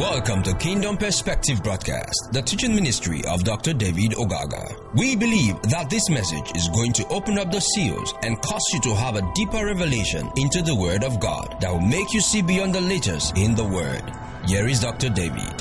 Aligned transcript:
Welcome 0.00 0.42
to 0.44 0.54
Kingdom 0.54 0.96
Perspective 0.96 1.62
Broadcast, 1.62 2.30
the 2.32 2.40
teaching 2.40 2.74
ministry 2.74 3.20
of 3.28 3.44
Dr. 3.44 3.74
David 3.74 4.12
Ogaga. 4.12 4.94
We 4.94 5.14
believe 5.14 5.60
that 5.64 5.90
this 5.90 6.08
message 6.08 6.56
is 6.56 6.70
going 6.70 6.94
to 6.94 7.06
open 7.08 7.38
up 7.38 7.52
the 7.52 7.60
seals 7.60 8.14
and 8.22 8.40
cause 8.40 8.62
you 8.72 8.80
to 8.80 8.94
have 8.94 9.16
a 9.16 9.32
deeper 9.34 9.62
revelation 9.62 10.30
into 10.38 10.62
the 10.62 10.74
Word 10.74 11.04
of 11.04 11.20
God 11.20 11.54
that 11.60 11.70
will 11.70 11.82
make 11.82 12.14
you 12.14 12.22
see 12.22 12.40
beyond 12.40 12.74
the 12.74 12.80
letters 12.80 13.30
in 13.36 13.54
the 13.54 13.62
Word. 13.62 14.02
Here 14.46 14.66
is 14.66 14.80
Dr. 14.80 15.10
David. 15.10 15.60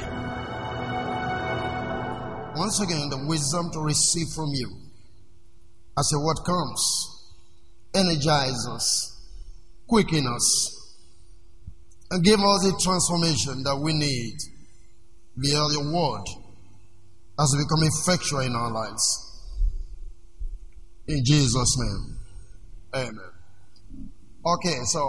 Once 2.56 2.80
again, 2.80 3.10
the 3.10 3.26
wisdom 3.28 3.70
to 3.74 3.82
receive 3.82 4.30
from 4.30 4.52
you 4.54 4.72
as 6.00 6.08
your 6.14 6.24
word 6.24 6.40
comes, 6.46 7.36
energize 7.94 8.66
us, 8.70 9.22
quicken 9.86 10.26
us, 10.34 10.79
and 12.12 12.24
give 12.24 12.40
us 12.40 12.64
the 12.66 12.80
transformation 12.82 13.64
that 13.64 13.80
we 13.82 13.94
need 13.94 14.38
via 15.38 15.62
your 15.72 15.94
word 15.94 16.26
as 17.40 17.56
we 17.56 17.64
become 17.64 17.84
effectual 17.86 18.40
in 18.40 18.56
our 18.56 18.72
lives. 18.72 19.26
In 21.08 21.24
Jesus' 21.24 21.78
name. 21.78 22.18
Amen. 22.96 23.32
Okay, 24.46 24.78
so 24.86 25.02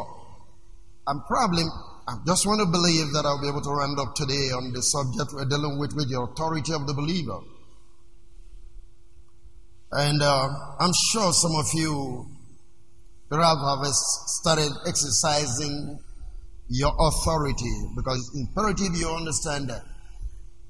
I'm 1.07 1.23
probably, 1.27 1.65
I 2.07 2.17
just 2.27 2.47
want 2.47 2.61
to 2.61 2.67
believe 2.67 3.13
that 3.13 3.25
I'll 3.25 3.41
be 3.41 3.49
able 3.49 3.63
to 3.63 3.71
round 3.71 3.99
up 3.99 4.15
today 4.15 4.53
on 4.53 4.73
the 4.73 4.83
subject 4.83 5.33
we're 5.33 5.49
dealing 5.49 5.79
with, 5.79 5.95
with 5.95 6.11
the 6.11 6.21
authority 6.21 6.73
of 6.73 6.87
the 6.87 6.95
believer. 6.95 7.41
And 9.93 10.23
uh, 10.23 10.49
I'm 10.79 10.93
sure 11.11 11.33
some 11.33 11.57
of 11.57 11.67
you 11.75 12.27
perhaps 13.29 13.61
have 13.61 13.87
started 14.41 14.71
exercising 14.87 15.99
your 16.71 16.93
authority 16.99 17.75
because 17.97 18.19
it's 18.19 18.39
imperative 18.39 18.97
you 18.97 19.09
understand 19.09 19.69
that. 19.69 19.83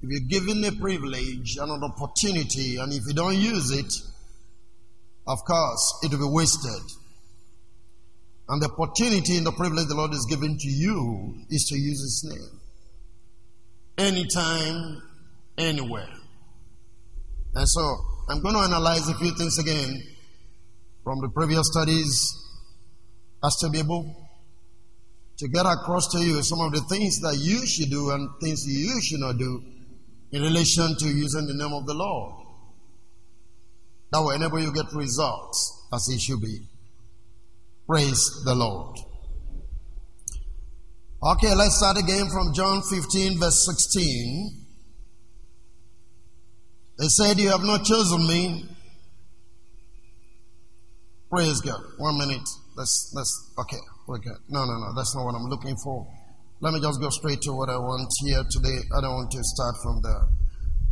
If 0.02 0.08
you're 0.08 0.40
given 0.40 0.64
a 0.64 0.72
privilege 0.72 1.58
and 1.60 1.70
an 1.70 1.84
opportunity, 1.84 2.78
and 2.78 2.90
if 2.92 3.02
you 3.06 3.12
don't 3.12 3.36
use 3.36 3.70
it, 3.70 3.92
of 5.26 5.38
course, 5.44 6.00
it 6.02 6.10
will 6.10 6.30
be 6.30 6.34
wasted. 6.34 6.82
And 8.48 8.62
the 8.62 8.70
opportunity 8.70 9.36
and 9.36 9.46
the 9.46 9.52
privilege 9.52 9.86
the 9.88 9.94
Lord 9.94 10.12
has 10.12 10.24
given 10.24 10.56
to 10.58 10.68
you 10.68 11.34
is 11.50 11.66
to 11.66 11.78
use 11.78 12.00
His 12.00 12.34
name. 12.34 12.60
Anytime, 13.98 15.02
anywhere. 15.58 16.08
And 17.54 17.68
so, 17.68 17.96
I'm 18.30 18.40
going 18.40 18.54
to 18.54 18.60
analyze 18.60 19.06
a 19.08 19.14
few 19.14 19.32
things 19.36 19.58
again 19.58 20.02
from 21.04 21.20
the 21.20 21.28
previous 21.28 21.66
studies 21.70 22.40
Pastor 23.42 23.68
able 23.74 24.19
to 25.41 25.48
get 25.48 25.64
across 25.64 26.06
to 26.12 26.19
you 26.19 26.42
some 26.42 26.60
of 26.60 26.70
the 26.72 26.83
things 26.83 27.19
that 27.20 27.34
you 27.41 27.66
should 27.66 27.88
do 27.88 28.10
and 28.10 28.28
things 28.42 28.66
you 28.66 29.00
should 29.00 29.20
not 29.20 29.38
do 29.38 29.64
in 30.33 30.42
relation 30.42 30.94
to 30.98 31.06
using 31.06 31.46
the 31.46 31.55
name 31.55 31.72
of 31.72 31.86
the 31.86 31.94
Lord. 31.94 32.44
That 34.12 34.20
will 34.20 34.33
enable 34.33 34.61
you 34.61 34.70
get 34.70 34.92
results 34.92 35.88
as 35.94 36.06
it 36.11 36.20
should 36.20 36.42
be. 36.42 36.61
Praise 37.86 38.42
the 38.44 38.55
Lord. 38.55 38.98
Okay, 41.22 41.55
let's 41.55 41.78
start 41.78 41.96
again 41.96 42.28
from 42.28 42.52
John 42.52 42.83
15, 42.83 43.38
verse 43.41 43.64
16. 43.64 44.66
They 46.98 47.08
said, 47.08 47.38
You 47.38 47.48
have 47.48 47.62
not 47.62 47.84
chosen 47.86 48.27
me. 48.27 48.68
Praise 51.30 51.62
God. 51.62 51.80
One 51.96 52.18
minute. 52.18 52.46
Let's, 52.77 53.11
let's, 53.16 53.55
okay. 53.58 53.78
Okay. 54.11 54.30
No, 54.48 54.64
no, 54.64 54.75
no. 54.75 54.92
That's 54.97 55.14
not 55.14 55.25
what 55.25 55.36
I'm 55.36 55.47
looking 55.47 55.77
for. 55.77 56.05
Let 56.61 56.75
me 56.75 56.80
just 56.80 57.00
go 57.00 57.11
straight 57.11 57.41
to 57.42 57.53
what 57.53 57.70
I 57.70 57.78
want 57.78 58.11
here 58.25 58.42
today. 58.50 58.78
I 58.97 59.00
don't 59.00 59.14
want 59.14 59.30
to 59.30 59.39
start 59.44 59.77
from 59.84 60.02
there. 60.02 60.27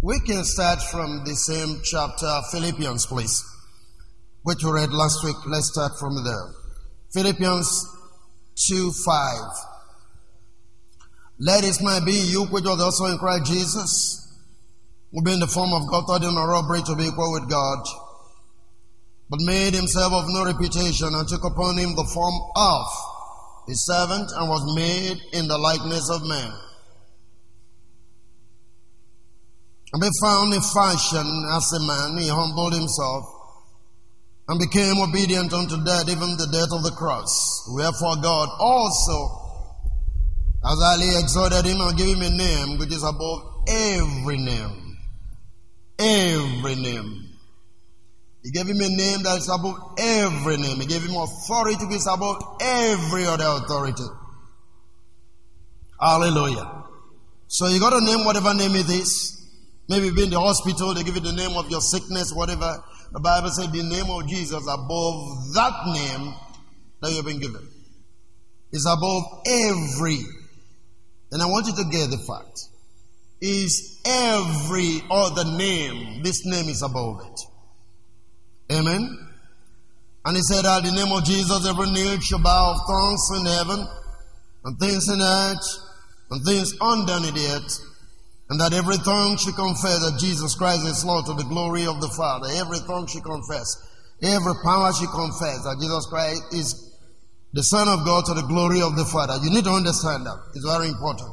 We 0.00 0.20
can 0.20 0.44
start 0.44 0.81
from 0.81 1.25
the 1.25 1.34
same 1.34 1.81
chapter, 1.82 2.31
Philippians, 2.53 3.06
please, 3.06 3.42
which 4.44 4.62
we 4.62 4.70
read 4.70 4.92
last 4.92 5.25
week. 5.25 5.34
Let's 5.48 5.72
start 5.72 5.98
from 5.98 6.22
there. 6.22 6.54
Philippians 7.12 7.87
2 8.69 8.92
5. 8.92 9.34
Let 11.41 11.65
his 11.65 11.82
mind 11.82 12.06
be 12.06 12.12
you, 12.12 12.44
which 12.47 12.65
was 12.65 12.81
also 12.81 13.06
in 13.06 13.19
Christ 13.19 13.50
Jesus, 13.50 14.32
who 15.10 15.22
being 15.25 15.41
the 15.41 15.48
form 15.48 15.72
of 15.72 15.91
God, 15.91 16.06
thought 16.06 16.22
in 16.22 16.37
a 16.37 16.47
robbery 16.47 16.82
to 16.82 16.94
be 16.94 17.06
equal 17.06 17.32
with 17.32 17.50
God 17.50 17.82
but 19.31 19.41
made 19.42 19.75
himself 19.75 20.12
of 20.12 20.25
no 20.28 20.44
reputation 20.44 21.09
and 21.12 21.28
took 21.28 21.44
upon 21.44 21.76
him 21.76 21.94
the 21.94 22.04
form 22.04 22.34
of 22.56 22.87
a 23.68 23.74
servant 23.74 24.30
and 24.34 24.48
was 24.48 24.74
made 24.74 25.20
in 25.38 25.46
the 25.46 25.58
likeness 25.58 26.08
of 26.10 26.26
man. 26.26 26.52
And 29.92 30.00
being 30.00 30.12
found 30.22 30.54
in 30.54 30.60
fashion 30.60 31.44
as 31.52 31.72
a 31.72 31.80
man, 31.80 32.18
he 32.18 32.28
humbled 32.28 32.74
himself 32.74 33.24
and 34.48 34.58
became 34.58 34.96
obedient 34.98 35.52
unto 35.52 35.82
death, 35.84 36.08
even 36.08 36.36
the 36.36 36.48
death 36.50 36.72
of 36.72 36.82
the 36.82 36.94
cross. 36.96 37.68
Wherefore 37.68 38.16
God 38.22 38.48
also 38.58 39.18
has 40.64 40.78
highly 40.80 41.20
exalted 41.20 41.66
him 41.66 41.80
and 41.80 41.96
given 41.96 42.22
him 42.22 42.32
a 42.32 42.36
name 42.36 42.78
which 42.78 42.92
is 42.92 43.04
above 43.04 43.64
every 43.68 44.38
name. 44.38 44.96
Every 45.98 46.76
name 46.76 47.28
he 48.43 48.50
gave 48.50 48.66
him 48.66 48.81
a 48.81 48.88
name 48.88 49.22
that 49.25 49.38
is 49.38 49.49
above 49.49 49.94
every 49.99 50.56
name. 50.56 50.81
He 50.81 50.87
gave 50.87 51.03
him 51.03 51.16
authority 51.16 51.84
which 51.87 51.97
is 51.97 52.06
above 52.06 52.41
every 52.60 53.26
other 53.26 53.44
authority. 53.47 54.04
Hallelujah. 56.00 56.84
So 57.48 57.66
you 57.66 57.81
got 57.81 57.98
to 57.98 58.04
name 58.04 58.25
whatever 58.25 58.54
name 58.54 58.77
it 58.77 58.88
is. 58.88 59.34
Maybe 59.88 60.10
be 60.10 60.25
in 60.25 60.31
the 60.31 60.38
hospital, 60.38 60.94
they 60.94 61.03
give 61.03 61.15
you 61.15 61.22
the 61.22 61.32
name 61.32 61.56
of 61.56 61.71
your 61.71 61.81
sickness, 61.81 62.32
whatever. 62.32 62.77
The 63.10 63.21
Bible 63.21 63.48
said 63.48 63.72
the 63.72 63.82
name 63.82 64.10
of 64.10 64.28
Jesus 64.28 64.62
above 64.62 65.54
that 65.54 65.87
name 65.87 66.34
that 67.00 67.12
you've 67.12 67.25
been 67.25 67.41
given. 67.41 67.66
Is 68.71 68.87
above 68.87 69.22
every. 69.47 70.21
And 71.32 71.43
I 71.43 71.47
want 71.47 71.66
you 71.66 71.72
to 71.72 71.84
get 71.91 72.10
the 72.10 72.19
fact. 72.19 72.60
Is 73.41 74.00
every 74.04 75.00
other 75.10 75.44
name, 75.44 76.22
this 76.22 76.44
name 76.44 76.69
is 76.69 76.82
above 76.82 77.22
it. 77.25 77.41
Amen. 78.70 79.28
And 80.24 80.36
he 80.36 80.42
said, 80.42 80.64
At 80.64 80.84
the 80.84 80.92
name 80.92 81.12
of 81.12 81.24
Jesus, 81.24 81.66
every 81.66 81.90
knee 81.90 82.20
shall 82.20 82.42
bow 82.42 82.76
of 82.76 82.86
thrones 82.86 83.24
in 83.40 83.46
heaven, 83.46 83.80
and 84.64 84.78
things 84.78 85.08
in 85.08 85.20
earth, 85.20 85.66
and 86.30 86.44
things 86.44 86.76
underneath 86.80 87.34
the 87.34 87.48
earth, 87.56 87.80
and 88.50 88.60
that 88.60 88.74
every 88.74 88.98
tongue 88.98 89.36
should 89.38 89.56
confess 89.56 90.04
that 90.04 90.20
Jesus 90.20 90.54
Christ 90.54 90.84
is 90.84 91.04
Lord 91.04 91.24
to 91.26 91.34
the 91.34 91.48
glory 91.48 91.86
of 91.86 92.00
the 92.00 92.12
Father. 92.12 92.48
Every 92.60 92.78
tongue 92.84 93.06
should 93.06 93.24
confess. 93.24 93.76
Every 94.20 94.54
power 94.64 94.92
should 94.92 95.12
confess 95.16 95.64
that 95.64 95.78
Jesus 95.80 96.06
Christ 96.06 96.42
is 96.52 96.88
the 97.52 97.62
Son 97.62 97.88
of 97.88 98.04
God 98.04 98.24
to 98.26 98.34
the 98.34 98.44
glory 98.44 98.82
of 98.82 98.96
the 98.96 99.04
Father. 99.06 99.40
You 99.42 99.50
need 99.50 99.64
to 99.64 99.72
understand 99.72 100.26
that. 100.26 100.36
It's 100.54 100.64
very 100.64 100.88
important. 100.88 101.32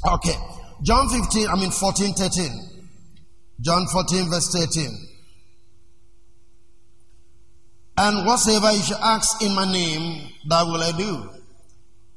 Okay. 0.00 0.36
John 0.82 1.08
15, 1.08 1.48
I 1.48 1.56
mean 1.56 1.70
14, 1.70 2.14
13. 2.14 2.88
John 3.60 3.86
14, 3.92 4.30
verse 4.30 4.48
13. 4.52 5.11
And 8.02 8.26
whatsoever 8.26 8.72
you 8.72 8.82
shall 8.82 8.98
ask 8.98 9.40
in 9.42 9.54
my 9.54 9.70
name, 9.70 10.26
that 10.48 10.66
will 10.66 10.82
I 10.82 10.90
do. 10.90 11.22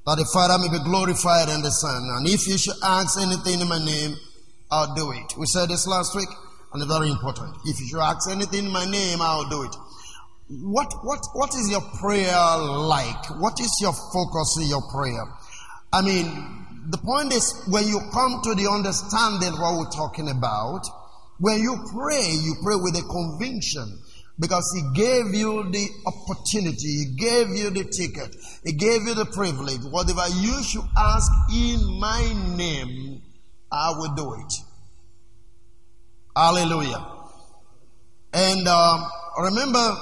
That 0.09 0.17
the 0.17 0.25
Father 0.33 0.57
may 0.57 0.73
be 0.73 0.81
glorified 0.83 1.45
in 1.53 1.61
the 1.61 1.69
Son. 1.69 2.01
And 2.17 2.25
if 2.27 2.47
you 2.47 2.57
should 2.57 2.81
ask 2.81 3.21
anything 3.21 3.61
in 3.61 3.69
my 3.69 3.77
name, 3.77 4.17
I'll 4.71 4.95
do 4.95 5.11
it. 5.11 5.37
We 5.37 5.45
said 5.45 5.69
this 5.69 5.85
last 5.85 6.15
week, 6.15 6.29
and 6.73 6.81
it's 6.81 6.89
very 6.89 7.11
important. 7.13 7.53
If 7.69 7.77
you 7.79 7.85
should 7.85 8.01
ask 8.01 8.25
anything 8.33 8.65
in 8.65 8.71
my 8.71 8.89
name, 8.89 9.21
I'll 9.21 9.45
do 9.45 9.61
it. 9.61 9.77
What, 10.65 10.89
what, 11.05 11.21
what 11.37 11.53
is 11.53 11.69
your 11.69 11.85
prayer 12.01 12.33
like? 12.57 13.37
What 13.37 13.61
is 13.61 13.69
your 13.77 13.93
focus 13.93 14.57
in 14.57 14.65
your 14.65 14.81
prayer? 14.89 15.21
I 15.93 16.01
mean, 16.01 16.25
the 16.89 16.97
point 16.97 17.29
is 17.29 17.45
when 17.69 17.85
you 17.85 18.01
come 18.09 18.41
to 18.41 18.57
the 18.57 18.65
understanding 18.73 19.53
what 19.61 19.77
we're 19.77 19.93
talking 19.93 20.33
about, 20.33 20.81
when 21.37 21.61
you 21.61 21.77
pray, 21.93 22.33
you 22.41 22.57
pray 22.65 22.73
with 22.73 22.97
a 22.97 23.05
conviction 23.05 24.01
because 24.39 24.65
he 24.75 25.01
gave 25.01 25.33
you 25.33 25.69
the 25.71 25.87
opportunity, 26.05 27.05
he 27.05 27.15
gave 27.15 27.49
you 27.49 27.69
the 27.69 27.85
ticket, 27.85 28.35
he 28.63 28.73
gave 28.73 29.03
you 29.03 29.15
the 29.15 29.25
privilege. 29.25 29.81
Whatever 29.89 30.27
you 30.39 30.61
should 30.63 30.83
ask 30.97 31.31
in 31.53 31.99
my 31.99 32.33
name, 32.57 33.21
I 33.71 33.91
will 33.97 34.13
do 34.15 34.33
it. 34.33 34.53
Hallelujah. 36.35 37.05
And 38.33 38.67
uh, 38.67 39.07
remember, 39.39 39.95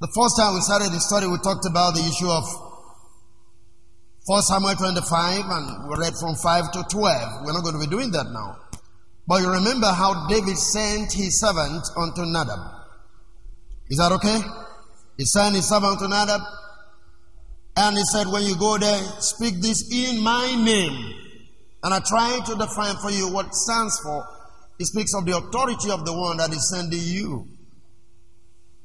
the 0.00 0.08
first 0.14 0.38
time 0.38 0.54
we 0.54 0.60
started 0.60 0.90
the 0.92 1.00
study, 1.00 1.26
we 1.26 1.36
talked 1.38 1.66
about 1.68 1.94
the 1.94 2.00
issue 2.00 2.30
of 2.30 2.44
1 4.24 4.42
Samuel 4.42 4.74
25, 4.74 5.44
and 5.44 5.88
we 5.90 5.96
read 5.96 6.14
from 6.20 6.34
5 6.36 6.72
to 6.72 6.84
12. 6.88 7.44
We're 7.44 7.52
not 7.52 7.64
going 7.64 7.74
to 7.74 7.80
be 7.80 7.90
doing 7.90 8.10
that 8.12 8.26
now. 8.32 8.56
But 9.28 9.42
you 9.42 9.50
remember 9.52 9.88
how 9.88 10.26
David 10.26 10.56
sent 10.56 11.12
his 11.12 11.38
servant 11.38 11.84
unto 11.98 12.24
Nadab. 12.24 12.60
Is 13.90 13.98
that 13.98 14.10
okay? 14.12 14.38
He 15.18 15.26
sent 15.26 15.54
his 15.54 15.68
servant 15.68 15.98
to 15.98 16.08
Nadab. 16.08 16.40
And 17.76 17.98
he 17.98 18.02
said, 18.04 18.26
when 18.28 18.44
you 18.44 18.56
go 18.56 18.78
there, 18.78 18.98
speak 19.20 19.60
this 19.60 19.92
in 19.92 20.22
my 20.22 20.54
name. 20.64 21.14
And 21.82 21.92
I 21.92 22.00
try 22.00 22.40
to 22.46 22.54
define 22.54 22.96
for 22.96 23.10
you 23.10 23.30
what 23.30 23.54
stands 23.54 24.00
for. 24.00 24.26
It 24.78 24.86
speaks 24.86 25.12
of 25.14 25.26
the 25.26 25.36
authority 25.36 25.90
of 25.90 26.06
the 26.06 26.12
one 26.14 26.38
that 26.38 26.50
is 26.50 26.70
sending 26.70 26.98
you. 26.98 27.46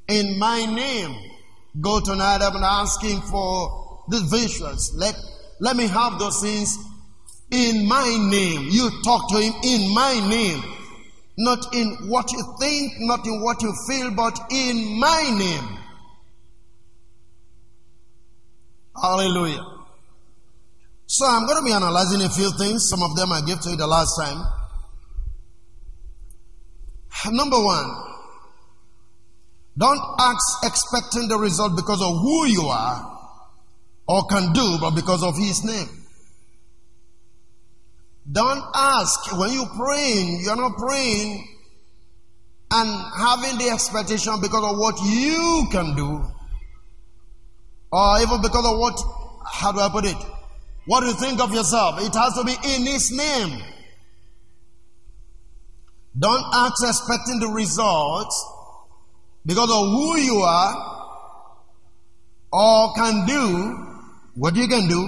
In 0.09 0.37
my 0.37 0.65
name, 0.65 1.15
go 1.79 2.01
to 2.01 2.15
Nadab 2.17 2.53
and 2.55 2.65
ask 2.65 3.01
him 3.01 3.21
for 3.21 4.03
these 4.09 4.23
visions. 4.23 4.91
Let, 4.97 5.15
let 5.61 5.77
me 5.77 5.87
have 5.87 6.19
those 6.19 6.41
things 6.41 6.77
in 7.53 7.87
my 7.87 8.09
name. 8.29 8.67
You 8.71 8.89
talk 9.03 9.29
to 9.29 9.37
him 9.37 9.53
in 9.63 9.93
my 9.93 10.27
name. 10.29 10.63
Not 11.37 11.73
in 11.73 12.09
what 12.09 12.31
you 12.31 12.43
think, 12.59 12.93
not 12.99 13.25
in 13.25 13.41
what 13.41 13.61
you 13.61 13.73
feel, 13.87 14.11
but 14.11 14.37
in 14.51 14.99
my 14.99 15.23
name. 15.37 15.79
Hallelujah. 19.01 19.65
So 21.07 21.25
I'm 21.25 21.45
going 21.45 21.57
to 21.59 21.65
be 21.65 21.71
analyzing 21.71 22.21
a 22.21 22.29
few 22.29 22.51
things. 22.57 22.89
Some 22.89 23.03
of 23.03 23.15
them 23.15 23.31
I 23.31 23.41
gave 23.45 23.61
to 23.61 23.69
you 23.71 23.77
the 23.77 23.87
last 23.87 24.17
time. 24.19 24.43
Number 27.31 27.63
one, 27.63 27.89
don't 29.77 29.99
ask 30.19 30.65
expecting 30.65 31.27
the 31.29 31.37
result 31.37 31.75
because 31.75 32.01
of 32.01 32.19
who 32.19 32.45
you 32.47 32.63
are 32.63 33.09
or 34.07 34.25
can 34.25 34.53
do, 34.53 34.77
but 34.79 34.91
because 34.91 35.23
of 35.23 35.35
His 35.37 35.63
name. 35.63 36.02
Don't 38.31 38.63
ask 38.73 39.37
when 39.37 39.51
you're 39.53 39.65
praying, 39.75 40.41
you're 40.43 40.55
not 40.55 40.77
praying 40.77 41.47
and 42.71 42.89
having 43.17 43.57
the 43.59 43.69
expectation 43.71 44.33
because 44.41 44.63
of 44.63 44.77
what 44.77 44.95
you 45.03 45.67
can 45.71 45.95
do, 45.95 46.23
or 47.91 48.21
even 48.21 48.41
because 48.41 48.65
of 48.65 48.79
what, 48.79 48.99
how 49.45 49.71
do 49.71 49.79
I 49.79 49.89
put 49.89 50.05
it? 50.05 50.17
What 50.85 51.03
you 51.03 51.13
think 51.13 51.39
of 51.39 51.53
yourself? 51.53 52.01
It 52.01 52.13
has 52.13 52.33
to 52.33 52.43
be 52.43 52.55
in 52.75 52.85
His 52.85 53.11
name. 53.11 53.61
Don't 56.17 56.43
ask 56.53 56.75
expecting 56.83 57.39
the 57.39 57.47
results 57.47 58.49
because 59.45 59.69
of 59.69 59.87
who 59.89 60.17
you 60.17 60.37
are 60.37 61.09
or 62.51 62.93
can 62.93 63.25
do 63.25 63.77
what 64.35 64.55
you 64.55 64.67
can 64.67 64.87
do, 64.87 65.07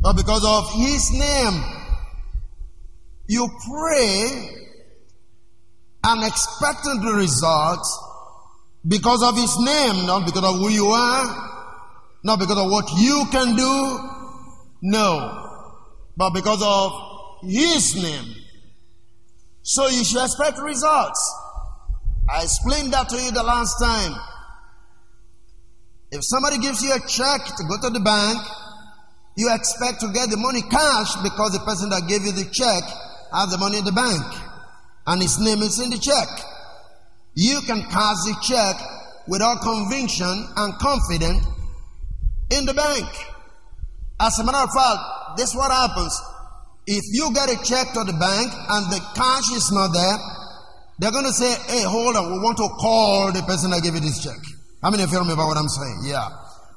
but 0.00 0.14
because 0.16 0.44
of 0.44 0.72
His 0.72 1.12
name. 1.12 1.73
You 3.26 3.48
pray 3.70 4.50
and 6.04 6.24
expecting 6.24 7.00
the 7.00 7.14
results 7.14 7.98
because 8.86 9.22
of 9.22 9.36
His 9.36 9.56
name, 9.58 10.06
not 10.06 10.26
because 10.26 10.44
of 10.44 10.60
who 10.60 10.68
you 10.68 10.86
are, 10.88 11.50
not 12.22 12.38
because 12.38 12.58
of 12.58 12.70
what 12.70 12.84
you 12.98 13.24
can 13.32 13.56
do, 13.56 13.98
no, 14.82 15.72
but 16.16 16.30
because 16.30 16.62
of 16.62 17.48
His 17.48 17.96
name. 18.02 18.34
So 19.62 19.88
you 19.88 20.04
should 20.04 20.22
expect 20.22 20.58
results. 20.58 21.40
I 22.28 22.42
explained 22.42 22.92
that 22.92 23.08
to 23.08 23.16
you 23.16 23.30
the 23.30 23.42
last 23.42 23.78
time. 23.80 24.14
If 26.10 26.20
somebody 26.22 26.58
gives 26.58 26.82
you 26.82 26.92
a 26.92 27.00
check 27.08 27.44
to 27.56 27.64
go 27.64 27.88
to 27.88 27.90
the 27.90 28.00
bank, 28.00 28.38
you 29.36 29.52
expect 29.52 30.00
to 30.00 30.12
get 30.12 30.28
the 30.28 30.36
money 30.36 30.62
cash 30.62 31.16
because 31.22 31.52
the 31.52 31.64
person 31.64 31.88
that 31.90 32.06
gave 32.06 32.22
you 32.22 32.32
the 32.32 32.48
check 32.52 32.84
has 33.34 33.50
the 33.50 33.58
money 33.58 33.78
in 33.78 33.84
the 33.84 33.92
bank 33.92 34.22
and 35.06 35.20
his 35.20 35.38
name 35.40 35.60
is 35.62 35.80
in 35.80 35.90
the 35.90 35.98
check. 35.98 36.28
You 37.34 37.60
can 37.66 37.82
cash 37.82 38.22
the 38.24 38.36
check 38.42 38.76
without 39.26 39.60
conviction 39.60 40.48
and 40.56 40.74
confidence 40.78 41.44
in 42.50 42.64
the 42.64 42.74
bank. 42.74 43.08
As 44.20 44.38
a 44.38 44.44
matter 44.44 44.58
of 44.58 44.70
fact, 44.70 45.36
this 45.36 45.50
is 45.50 45.56
what 45.56 45.70
happens. 45.70 46.14
If 46.86 47.02
you 47.12 47.32
get 47.34 47.50
a 47.50 47.56
check 47.64 47.92
to 47.94 48.04
the 48.04 48.12
bank 48.12 48.52
and 48.52 48.92
the 48.92 49.00
cash 49.14 49.50
is 49.56 49.72
not 49.72 49.88
there, 49.92 50.18
they're 50.98 51.10
going 51.10 51.24
to 51.24 51.32
say, 51.32 51.50
hey, 51.66 51.82
hold 51.82 52.14
on, 52.14 52.30
we 52.30 52.38
want 52.38 52.56
to 52.58 52.68
call 52.78 53.32
the 53.32 53.42
person 53.42 53.70
that 53.70 53.82
gave 53.82 53.94
you 53.94 54.00
this 54.00 54.22
check. 54.22 54.38
How 54.82 54.90
many 54.90 55.02
of 55.02 55.10
you 55.10 55.18
remember 55.18 55.44
what 55.44 55.56
I'm 55.56 55.68
saying? 55.68 56.02
Yeah. 56.04 56.28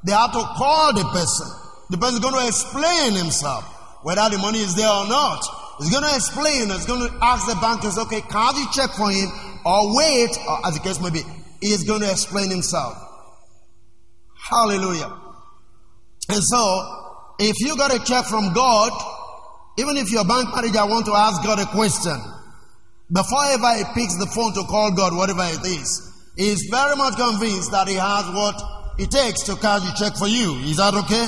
They 0.06 0.14
have 0.14 0.32
to 0.32 0.42
call 0.58 0.94
the 0.94 1.04
person. 1.14 1.48
The 1.90 1.98
person 1.98 2.16
is 2.16 2.20
going 2.20 2.40
to 2.40 2.48
explain 2.48 3.14
himself, 3.14 3.64
whether 4.04 4.28
the 4.30 4.40
money 4.40 4.60
is 4.60 4.76
there 4.76 4.90
or 4.90 5.08
not. 5.08 5.44
He's 5.80 5.92
going 5.92 6.04
to 6.04 6.16
explain, 6.16 6.70
he's 6.70 6.86
going 6.86 7.08
to 7.08 7.14
ask 7.22 7.48
the 7.48 7.56
bankers, 7.62 7.98
okay, 7.98 8.22
can 8.22 8.56
you 8.56 8.66
check 8.74 8.90
for 8.92 9.12
him 9.12 9.30
or 9.68 9.96
wait, 9.96 10.32
or 10.48 10.66
as 10.66 10.74
the 10.76 10.80
case 10.80 11.00
may 11.02 11.10
be. 11.10 11.22
He's 11.62 11.84
going 11.84 12.02
to 12.02 12.10
explain 12.10 12.50
himself. 12.50 12.96
Hallelujah. 14.50 15.12
And 16.30 16.42
so, 16.44 17.36
if 17.40 17.56
you 17.60 17.76
got 17.76 17.94
a 17.94 18.00
check 18.00 18.26
from 18.26 18.54
God, 18.54 18.92
even 19.78 19.98
if 19.98 20.12
your 20.12 20.26
bank 20.26 20.50
manager 20.56 20.86
want 20.88 21.06
to 21.08 21.14
ask 21.14 21.44
God 21.44 21.60
a 21.60 21.66
question, 21.66 22.16
before 23.12 23.46
ever 23.52 23.76
he 23.76 23.84
picks 23.94 24.18
the 24.18 24.26
phone 24.34 24.54
to 24.54 24.64
call 24.64 24.92
God, 24.92 25.16
whatever 25.16 25.44
it 25.44 25.66
is, 25.66 26.14
he 26.38 26.48
is 26.50 26.68
very 26.72 26.96
much 26.96 27.16
convinced 27.16 27.72
that 27.72 27.88
he 27.88 27.96
has 27.96 28.26
what 28.32 28.56
it 29.00 29.12
takes 29.12 29.44
to 29.44 29.56
cash 29.56 29.82
the 29.82 29.94
check 30.00 30.16
for 30.18 30.28
you. 30.28 30.56
Is 30.64 30.78
that 30.78 30.94
okay? 30.94 31.28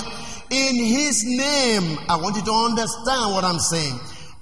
In 0.52 0.76
his 0.76 1.24
name, 1.26 2.00
I 2.08 2.18
want 2.18 2.36
you 2.36 2.44
to 2.44 2.52
understand 2.52 3.34
what 3.34 3.44
I'm 3.44 3.60
saying. 3.60 4.00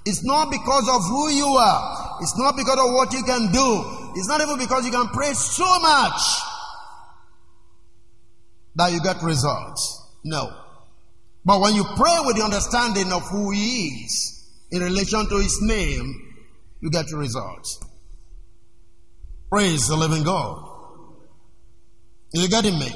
It's 0.08 0.24
not 0.24 0.50
because 0.50 0.88
of 0.88 1.04
who 1.04 1.28
you 1.28 1.46
are. 1.46 2.16
It's 2.22 2.34
not 2.38 2.56
because 2.56 2.78
of 2.78 2.94
what 2.94 3.12
you 3.12 3.22
can 3.24 3.52
do. 3.52 3.84
It's 4.16 4.26
not 4.26 4.40
even 4.40 4.56
because 4.56 4.86
you 4.86 4.90
can 4.90 5.06
pray 5.08 5.34
so 5.34 5.66
much 5.80 6.22
that 8.74 8.90
you 8.90 9.02
get 9.02 9.22
results. 9.22 10.16
No. 10.24 10.50
But 11.44 11.60
when 11.60 11.74
you 11.74 11.84
pray 11.84 12.16
with 12.24 12.36
the 12.36 12.42
understanding 12.42 13.12
of 13.12 13.28
who 13.28 13.50
He 13.50 14.04
is 14.06 14.50
in 14.70 14.80
relation 14.80 15.28
to 15.28 15.36
His 15.36 15.58
name, 15.60 16.06
you 16.80 16.90
get 16.90 17.10
your 17.10 17.20
results. 17.20 17.78
Praise 19.50 19.88
the 19.88 19.96
living 19.96 20.22
God. 20.22 20.56
Are 22.34 22.40
You 22.40 22.48
getting 22.48 22.78
me? 22.78 22.90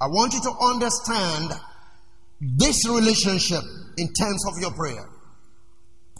I 0.00 0.06
want 0.06 0.34
you 0.34 0.40
to 0.42 0.52
understand 0.62 1.50
this 2.40 2.88
relationship 2.88 3.64
in 3.96 4.12
terms 4.12 4.46
of 4.46 4.60
your 4.60 4.70
prayer. 4.70 5.08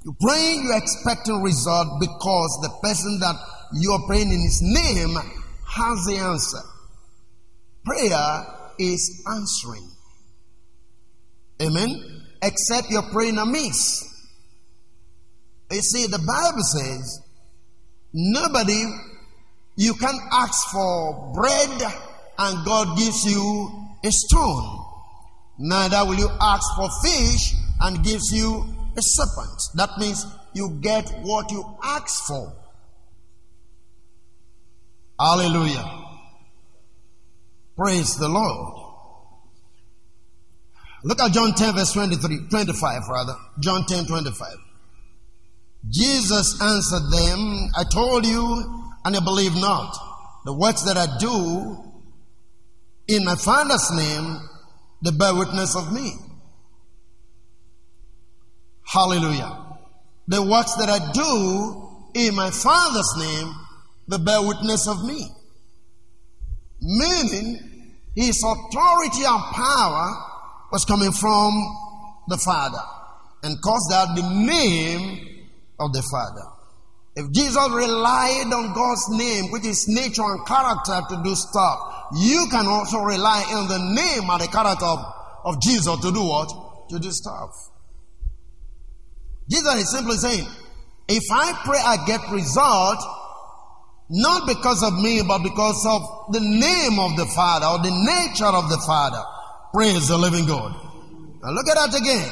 You're 0.04 0.16
praying, 0.20 0.64
you're 0.64 0.76
expecting 0.76 1.42
result 1.42 1.98
because 1.98 2.58
the 2.62 2.70
person 2.82 3.18
that 3.20 3.36
you're 3.72 4.06
praying 4.06 4.30
in 4.30 4.40
his 4.40 4.60
name 4.62 5.16
has 5.66 6.04
the 6.04 6.16
answer. 6.18 6.58
Prayer 7.84 8.46
is 8.78 9.24
answering. 9.26 9.88
Amen. 11.62 12.22
Except 12.42 12.90
you're 12.90 13.10
praying 13.12 13.38
amiss. 13.38 14.10
You 15.70 15.80
see, 15.80 16.06
the 16.06 16.18
Bible 16.18 16.62
says, 16.62 17.20
nobody, 18.12 18.84
you 19.76 19.94
can 19.94 20.14
ask 20.32 20.68
for 20.70 21.32
bread 21.34 21.82
and 22.38 22.64
God 22.66 22.98
gives 22.98 23.24
you 23.24 23.88
a 24.04 24.10
stone. 24.10 24.84
Neither 25.58 26.04
will 26.04 26.16
you 26.16 26.28
ask 26.40 26.76
for 26.76 26.88
fish 27.02 27.54
and 27.80 28.04
gives 28.04 28.32
you 28.32 28.73
a 28.96 29.02
serpent. 29.02 29.60
That 29.74 29.98
means 29.98 30.26
you 30.54 30.78
get 30.80 31.08
what 31.22 31.50
you 31.50 31.64
ask 31.82 32.26
for. 32.26 32.52
Hallelujah. 35.18 35.84
Praise 37.76 38.16
the 38.16 38.28
Lord. 38.28 38.80
Look 41.04 41.20
at 41.20 41.32
John 41.32 41.52
10 41.54 41.74
verse 41.74 41.92
23, 41.92 42.48
25 42.48 43.02
rather. 43.10 43.34
John 43.60 43.84
10, 43.86 44.06
25. 44.06 44.48
Jesus 45.90 46.60
answered 46.62 47.10
them, 47.10 47.68
I 47.76 47.84
told 47.92 48.24
you, 48.24 48.90
and 49.04 49.14
you 49.14 49.20
believe 49.20 49.54
not. 49.54 49.94
The 50.46 50.52
works 50.54 50.82
that 50.82 50.96
I 50.96 51.06
do 51.18 51.76
in 53.06 53.24
my 53.24 53.34
Father's 53.34 53.90
name, 53.94 54.40
they 55.02 55.10
bear 55.10 55.34
witness 55.34 55.76
of 55.76 55.92
me. 55.92 56.12
Hallelujah. 58.84 59.58
The 60.28 60.42
works 60.42 60.74
that 60.76 60.88
I 60.88 61.12
do 61.12 61.84
in 62.14 62.34
my 62.34 62.50
Father's 62.50 63.14
name, 63.18 63.54
they 64.08 64.18
bear 64.18 64.42
witness 64.42 64.86
of 64.88 65.04
me. 65.04 65.26
Meaning, 66.80 67.94
his 68.14 68.42
authority 68.42 69.24
and 69.24 69.42
power 69.54 70.12
was 70.70 70.84
coming 70.84 71.12
from 71.12 71.52
the 72.28 72.36
Father. 72.38 72.82
And 73.42 73.60
caused 73.60 73.90
that 73.90 74.14
the 74.16 74.22
name 74.22 75.48
of 75.78 75.92
the 75.92 76.02
Father. 76.10 76.48
If 77.16 77.30
Jesus 77.32 77.68
relied 77.70 78.50
on 78.52 78.74
God's 78.74 79.08
name, 79.10 79.52
which 79.52 79.66
is 79.66 79.86
nature 79.88 80.22
and 80.22 80.46
character 80.46 81.00
to 81.10 81.22
do 81.22 81.34
stuff, 81.34 81.78
you 82.16 82.46
can 82.50 82.66
also 82.66 82.98
rely 82.98 83.44
on 83.54 83.68
the 83.68 83.78
name 83.78 84.28
and 84.30 84.40
the 84.40 84.48
character 84.48 84.86
of, 84.86 84.98
of 85.44 85.62
Jesus 85.62 85.94
to 86.00 86.12
do 86.12 86.22
what? 86.22 86.50
To 86.90 86.98
do 86.98 87.10
stuff. 87.10 87.50
Jesus 89.48 89.74
is 89.74 89.90
simply 89.90 90.16
saying, 90.16 90.46
if 91.08 91.24
I 91.30 91.52
pray, 91.64 91.78
I 91.78 92.04
get 92.06 92.20
result, 92.30 92.98
not 94.08 94.46
because 94.46 94.82
of 94.82 94.94
me, 95.02 95.22
but 95.26 95.42
because 95.42 95.84
of 95.86 96.32
the 96.32 96.40
name 96.40 96.98
of 96.98 97.16
the 97.16 97.26
Father 97.34 97.66
or 97.66 97.78
the 97.78 97.90
nature 97.90 98.46
of 98.46 98.68
the 98.70 98.82
Father. 98.86 99.22
Praise 99.72 100.08
the 100.08 100.16
living 100.16 100.46
God. 100.46 100.72
Now 101.42 101.50
look 101.50 101.68
at 101.68 101.74
that 101.74 102.00
again. 102.00 102.30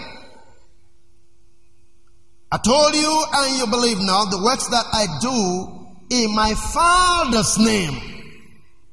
I 2.51 2.59
told 2.59 2.95
you 2.95 3.25
and 3.35 3.59
you 3.59 3.67
believe 3.67 3.99
now 4.01 4.25
the 4.27 4.43
works 4.45 4.69
that 4.69 4.85
I 4.93 5.07
do 5.21 5.83
in 6.11 6.35
my 6.35 6.55
Father's 6.55 7.59
name. 7.59 7.99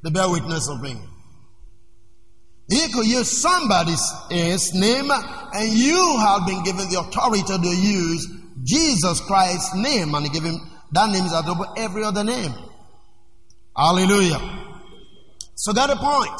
they 0.01 0.09
bear 0.09 0.29
witness 0.29 0.69
of 0.69 0.81
me. 0.81 0.95
He 2.69 2.91
could 2.93 3.07
use 3.07 3.29
somebody's 3.29 4.01
name 4.29 5.09
and 5.11 5.73
you 5.73 6.17
have 6.19 6.45
been 6.45 6.63
given 6.63 6.89
the 6.89 6.99
authority 6.99 7.43
to 7.43 7.67
use 7.67 8.27
Jesus 8.63 9.19
Christ's 9.21 9.75
name 9.75 10.13
and 10.13 10.31
give 10.31 10.43
him 10.43 10.59
that 10.91 11.09
name 11.09 11.25
is 11.25 11.33
above 11.33 11.73
every 11.77 12.03
other 12.03 12.23
name. 12.23 12.53
Hallelujah. 13.75 14.39
So 15.55 15.73
got 15.73 15.89
a 15.89 15.95
point. 15.95 16.39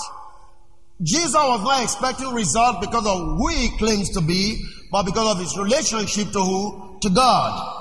Jesus 1.02 1.34
was 1.34 1.64
not 1.64 1.84
expecting 1.84 2.34
result 2.34 2.82
because 2.82 3.06
of 3.06 3.38
who 3.38 3.48
he 3.48 3.70
claims 3.78 4.10
to 4.12 4.22
be, 4.22 4.62
but 4.92 5.04
because 5.04 5.36
of 5.36 5.40
his 5.40 5.58
relationship 5.58 6.32
to 6.34 6.42
who? 6.42 6.98
To 7.02 7.10
God. 7.10 7.76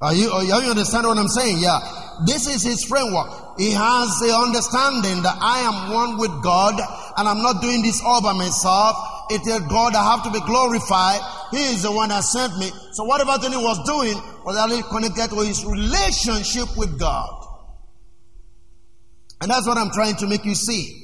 Are 0.00 0.14
you, 0.14 0.30
are 0.30 0.42
you 0.42 0.70
understand 0.70 1.06
what 1.06 1.18
I'm 1.18 1.28
saying? 1.28 1.58
Yeah. 1.60 1.78
This 2.26 2.46
is 2.46 2.62
his 2.62 2.84
framework. 2.84 3.58
He 3.58 3.72
has 3.72 4.08
the 4.20 4.32
understanding 4.34 5.22
that 5.22 5.36
I 5.40 5.60
am 5.60 5.94
one 5.94 6.18
with 6.18 6.42
God 6.42 6.74
and 7.16 7.28
I'm 7.28 7.42
not 7.42 7.62
doing 7.62 7.82
this 7.82 8.02
all 8.04 8.22
by 8.22 8.32
myself. 8.32 8.96
It 9.30 9.46
is 9.46 9.60
God 9.68 9.94
I 9.94 10.16
have 10.16 10.24
to 10.24 10.30
be 10.30 10.40
glorified. 10.40 11.20
He 11.50 11.62
is 11.74 11.82
the 11.82 11.92
one 11.92 12.08
that 12.08 12.24
sent 12.24 12.56
me. 12.58 12.70
So 12.92 13.04
whatever 13.04 13.38
thing 13.38 13.52
he 13.52 13.56
was 13.56 13.78
doing 13.86 14.20
was 14.44 14.56
only 14.56 14.82
connected 14.82 15.30
to 15.34 15.42
his 15.44 15.64
relationship 15.64 16.76
with 16.76 16.98
God. 16.98 17.40
And 19.40 19.50
that's 19.50 19.66
what 19.66 19.78
I'm 19.78 19.90
trying 19.90 20.16
to 20.16 20.26
make 20.26 20.44
you 20.44 20.54
see. 20.54 21.00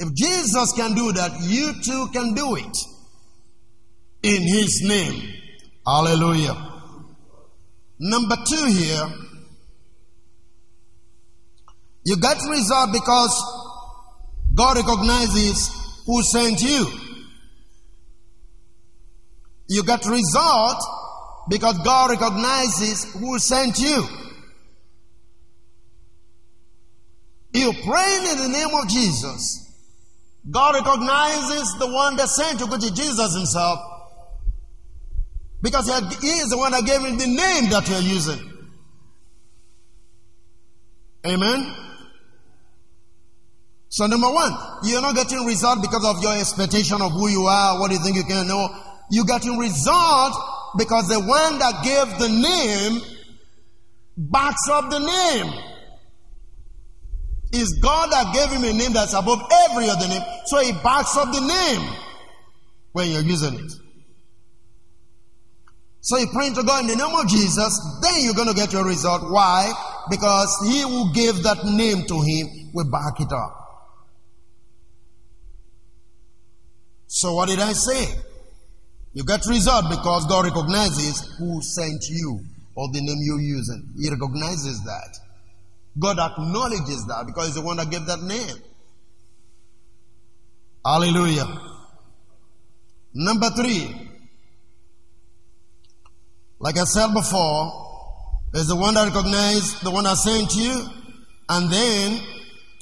If 0.00 0.14
Jesus 0.14 0.72
can 0.74 0.94
do 0.94 1.12
that, 1.12 1.32
you 1.42 1.72
too 1.82 2.08
can 2.12 2.34
do 2.34 2.56
it. 2.56 2.76
In 4.22 4.42
His 4.42 4.82
name. 4.82 5.34
Hallelujah. 5.86 6.56
Number 8.00 8.36
two 8.46 8.64
here, 8.66 9.08
you 12.08 12.16
get 12.16 12.38
result 12.48 12.90
because 12.90 13.34
God 14.54 14.78
recognizes 14.78 15.70
who 16.06 16.22
sent 16.22 16.62
you. 16.62 16.86
You 19.68 19.82
get 19.82 20.06
result 20.06 20.82
because 21.50 21.76
God 21.84 22.12
recognizes 22.12 23.12
who 23.12 23.38
sent 23.38 23.78
you. 23.78 24.06
You 27.52 27.74
praying 27.74 28.26
in 28.32 28.38
the 28.38 28.48
name 28.58 28.74
of 28.82 28.88
Jesus. 28.88 29.70
God 30.50 30.76
recognizes 30.76 31.76
the 31.78 31.92
one 31.92 32.16
that 32.16 32.30
sent 32.30 32.60
you, 32.60 32.68
which 32.68 32.84
is 32.84 32.92
Jesus 32.92 33.34
himself. 33.36 33.80
Because 35.60 35.86
he 36.22 36.26
is 36.26 36.48
the 36.48 36.56
one 36.56 36.72
that 36.72 36.86
gave 36.86 37.02
him 37.02 37.18
the 37.18 37.26
name 37.26 37.68
that 37.68 37.86
you're 37.86 38.00
using. 38.00 38.50
Amen. 41.26 41.87
So 43.90 44.06
number 44.06 44.30
one, 44.30 44.52
you're 44.84 45.00
not 45.00 45.14
getting 45.14 45.44
result 45.46 45.80
because 45.80 46.04
of 46.04 46.22
your 46.22 46.36
expectation 46.38 47.00
of 47.00 47.12
who 47.12 47.28
you 47.28 47.42
are, 47.42 47.80
what 47.80 47.90
you 47.90 47.98
think 47.98 48.16
you 48.16 48.24
can 48.24 48.46
know. 48.46 48.68
You're 49.10 49.24
getting 49.24 49.56
result 49.56 50.34
because 50.76 51.08
the 51.08 51.20
one 51.20 51.58
that 51.58 51.82
gave 51.82 52.18
the 52.18 52.28
name 52.28 53.00
backs 54.16 54.68
up 54.70 54.90
the 54.90 54.98
name. 54.98 55.52
Is 57.50 57.78
God 57.80 58.12
that 58.12 58.34
gave 58.34 58.50
him 58.50 58.64
a 58.64 58.76
name 58.76 58.92
that's 58.92 59.14
above 59.14 59.40
every 59.70 59.88
other 59.88 60.06
name. 60.06 60.20
So 60.44 60.60
he 60.60 60.72
backs 60.72 61.16
up 61.16 61.32
the 61.32 61.40
name 61.40 61.94
when 62.92 63.08
you're 63.10 63.22
using 63.22 63.54
it. 63.54 63.72
So 66.00 66.18
you 66.18 66.26
pray 66.32 66.50
to 66.52 66.62
God 66.62 66.82
in 66.82 66.88
the 66.88 66.96
name 66.96 67.14
of 67.14 67.26
Jesus, 67.26 68.00
then 68.02 68.20
you're 68.20 68.34
going 68.34 68.48
to 68.48 68.54
get 68.54 68.72
your 68.72 68.84
result. 68.84 69.30
Why? 69.30 69.72
Because 70.10 70.54
he 70.66 70.82
who 70.82 71.12
gave 71.14 71.42
that 71.42 71.64
name 71.64 72.04
to 72.06 72.20
him 72.20 72.70
will 72.74 72.90
back 72.90 73.18
it 73.20 73.32
up. 73.32 73.67
So 77.08 77.34
what 77.34 77.48
did 77.48 77.58
I 77.58 77.72
say? 77.72 78.14
You 79.14 79.24
get 79.24 79.44
result 79.46 79.86
because 79.90 80.26
God 80.26 80.44
recognizes 80.44 81.34
who 81.38 81.60
sent 81.62 82.04
you 82.08 82.40
or 82.74 82.88
the 82.92 83.00
name 83.00 83.16
you're 83.20 83.40
using. 83.40 83.88
He 83.98 84.08
recognizes 84.10 84.84
that. 84.84 85.18
God 85.98 86.18
acknowledges 86.18 87.04
that 87.08 87.26
because 87.26 87.46
He's 87.46 87.54
the 87.56 87.62
one 87.62 87.78
that 87.78 87.90
gave 87.90 88.06
that 88.06 88.22
name. 88.22 88.62
Hallelujah. 90.84 91.60
Number 93.14 93.50
three, 93.50 94.10
like 96.60 96.76
I 96.76 96.84
said 96.84 97.12
before, 97.14 97.86
is 98.54 98.68
the 98.68 98.76
one 98.76 98.94
that 98.94 99.06
recognizes 99.06 99.80
the 99.80 99.90
one 99.90 100.04
that 100.04 100.16
sent 100.18 100.54
you. 100.54 100.86
And 101.48 101.72
then, 101.72 102.20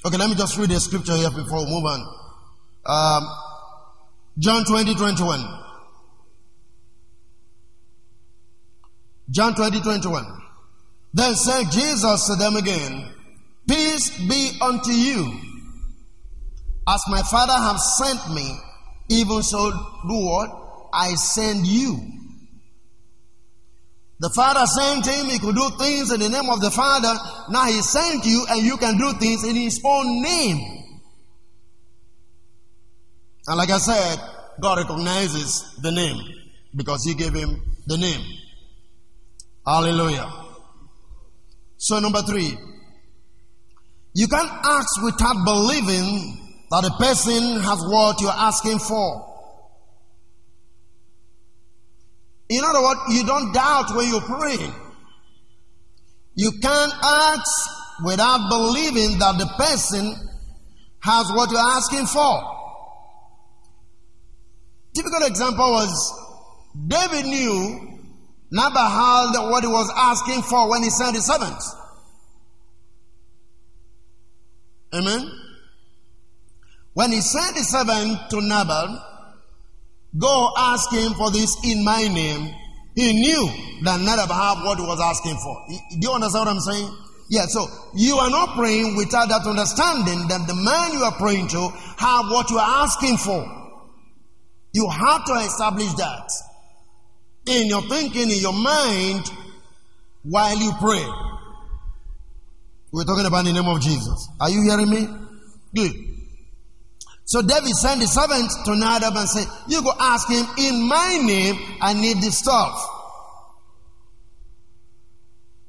okay, 0.04 0.16
let 0.16 0.28
me 0.28 0.35
just 0.35 0.59
read 0.59 0.71
the 0.71 0.80
scripture 0.80 1.14
here 1.14 1.30
before 1.30 1.64
we 1.64 1.71
move 1.71 1.85
on. 1.85 2.00
Um, 2.85 3.46
John 4.38 4.64
20, 4.64 4.95
21. 4.95 5.40
John 9.31 9.55
20, 9.55 9.81
21. 9.81 10.25
Then 11.14 11.35
said 11.35 11.71
Jesus 11.71 12.26
to 12.26 12.37
them 12.37 12.57
again, 12.57 13.12
Peace 13.69 14.11
be 14.28 14.59
unto 14.61 14.93
you. 14.93 15.40
As 16.88 17.02
my 17.09 17.23
Father 17.23 17.55
have 17.55 17.81
sent 17.81 18.35
me, 18.35 18.57
even 19.09 19.43
so 19.43 19.71
do 19.71 20.14
what? 20.26 20.88
I 20.93 21.14
send 21.14 21.66
you. 21.66 21.99
The 24.21 24.31
Father 24.31 24.66
sent 24.66 25.07
him, 25.07 25.26
he 25.26 25.38
could 25.38 25.57
do 25.57 25.71
things 25.78 26.12
in 26.12 26.21
the 26.21 26.28
name 26.28 26.49
of 26.49 26.61
the 26.61 26.71
Father. 26.71 27.12
Now 27.50 27.66
he 27.66 27.83
sent 27.83 28.25
you, 28.25 28.47
and 28.49 28.62
you 28.62 28.76
can 28.76 28.97
do 28.97 29.12
things 29.14 29.45
in 29.45 29.57
his 29.57 29.81
own 29.85 30.23
name. 30.23 30.86
And 33.49 33.57
like 33.57 33.71
I 33.71 33.79
said, 33.79 34.19
God 34.61 34.79
recognizes 34.79 35.76
the 35.81 35.93
name 35.93 36.21
because 36.75 37.05
he 37.05 37.15
gave 37.15 37.35
him 37.35 37.62
the 37.87 37.97
name. 37.97 38.21
Hallelujah. 39.65 40.31
So, 41.76 42.00
number 42.00 42.23
three, 42.23 42.57
you 44.15 44.29
can't 44.29 44.50
ask 44.50 45.03
without 45.03 45.45
believing 45.45 46.65
that 46.71 46.83
the 46.83 46.95
person 46.99 47.61
has 47.61 47.79
what 47.87 48.21
you're 48.21 48.31
asking 48.31 48.79
for. 48.79 49.23
In 52.49 52.65
other 52.65 52.83
words, 52.83 53.00
you 53.11 53.26
don't 53.26 53.53
doubt 53.53 53.95
when 53.95 54.09
you 54.09 54.21
pray. 54.21 54.71
You 56.35 56.53
can't 56.62 56.93
ask 57.03 57.50
without 58.05 58.49
believing 58.49 59.19
that 59.19 59.37
the 59.38 59.47
person 59.59 60.15
has 61.00 61.31
what 61.33 61.50
you're 61.50 61.61
asking 61.61 62.07
for. 62.07 62.56
Typical 64.97 65.26
example 65.26 65.73
was 65.73 65.93
David 66.88 67.26
knew 67.26 67.99
Nabal 68.50 68.88
had 68.88 69.50
what 69.50 69.62
he 69.62 69.69
was 69.69 69.93
asking 69.95 70.41
for 70.41 70.71
when 70.71 70.83
he 70.83 70.88
sent 70.88 71.15
his 71.15 71.26
servants. 71.26 71.76
Amen. 74.95 75.31
When 76.95 77.12
he 77.12 77.21
sent 77.21 77.57
his 77.57 77.69
servant 77.69 78.31
to 78.31 78.41
Nabal, 78.41 79.03
go 80.17 80.53
ask 80.57 80.91
him 80.91 81.12
for 81.12 81.31
this 81.31 81.55
in 81.62 81.85
my 81.85 82.09
name, 82.09 82.55
he 82.95 83.12
knew 83.12 83.50
that 83.85 84.00
Nabal 84.00 84.33
had 84.33 84.65
what 84.65 84.79
he 84.79 84.87
was 84.87 84.99
asking 84.99 85.37
for. 85.37 85.67
Do 85.69 86.09
you 86.09 86.12
understand 86.15 86.47
what 86.47 86.55
I'm 86.55 86.61
saying? 86.61 86.97
Yeah, 87.29 87.45
so 87.49 87.67
you 87.95 88.17
are 88.17 88.31
not 88.31 88.57
praying 88.57 88.97
without 88.97 89.29
that 89.29 89.45
understanding 89.47 90.26
that 90.29 90.47
the 90.47 90.55
man 90.55 90.95
you 90.95 91.05
are 91.05 91.12
praying 91.12 91.49
to 91.49 91.69
have 91.99 92.31
what 92.31 92.49
you 92.49 92.57
are 92.57 92.85
asking 92.85 93.19
for. 93.19 93.65
You 94.76 94.90
have 94.90 95.25
to 95.25 95.33
establish 95.37 95.90
that 95.95 96.28
in 97.47 97.66
your 97.66 97.80
thinking, 97.88 98.30
in 98.30 98.37
your 98.37 98.52
mind, 98.52 99.25
while 100.23 100.54
you 100.54 100.71
pray. 100.78 101.02
We're 102.92 103.04
talking 103.04 103.25
about 103.25 103.47
the 103.47 103.54
name 103.54 103.64
of 103.64 103.80
Jesus. 103.80 104.28
Are 104.38 104.50
you 104.50 104.61
hearing 104.68 104.90
me? 104.90 105.09
Good. 105.75 105.92
So 107.25 107.40
David 107.40 107.71
sent 107.71 108.02
the 108.02 108.06
servant 108.06 108.52
to 108.66 108.76
Nadab 108.76 109.16
and 109.16 109.26
said, 109.26 109.47
You 109.66 109.80
go 109.80 109.95
ask 109.99 110.28
him, 110.28 110.45
in 110.59 110.87
my 110.87 111.21
name, 111.23 111.56
I 111.80 111.95
need 111.95 112.18
this 112.18 112.37
stuff. 112.37 112.76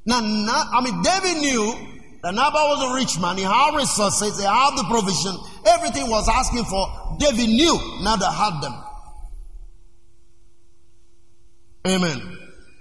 Now, 0.05 0.19
I 0.19 0.81
mean, 0.83 1.01
David 1.01 1.37
knew 1.39 2.19
that 2.23 2.33
Nabal 2.33 2.75
was 2.75 2.91
a 2.91 2.95
rich 2.95 3.21
man. 3.21 3.37
He 3.37 3.43
had 3.43 3.73
resources, 3.73 4.37
he 4.37 4.43
had 4.43 4.75
the 4.75 4.83
provision, 4.83 5.39
everything 5.65 6.09
was 6.09 6.27
asking 6.27 6.65
for. 6.65 7.15
David 7.19 7.47
knew 7.47 7.79
Nabal 8.03 8.31
had 8.33 8.61
them. 8.61 8.83
Amen. 11.87 12.37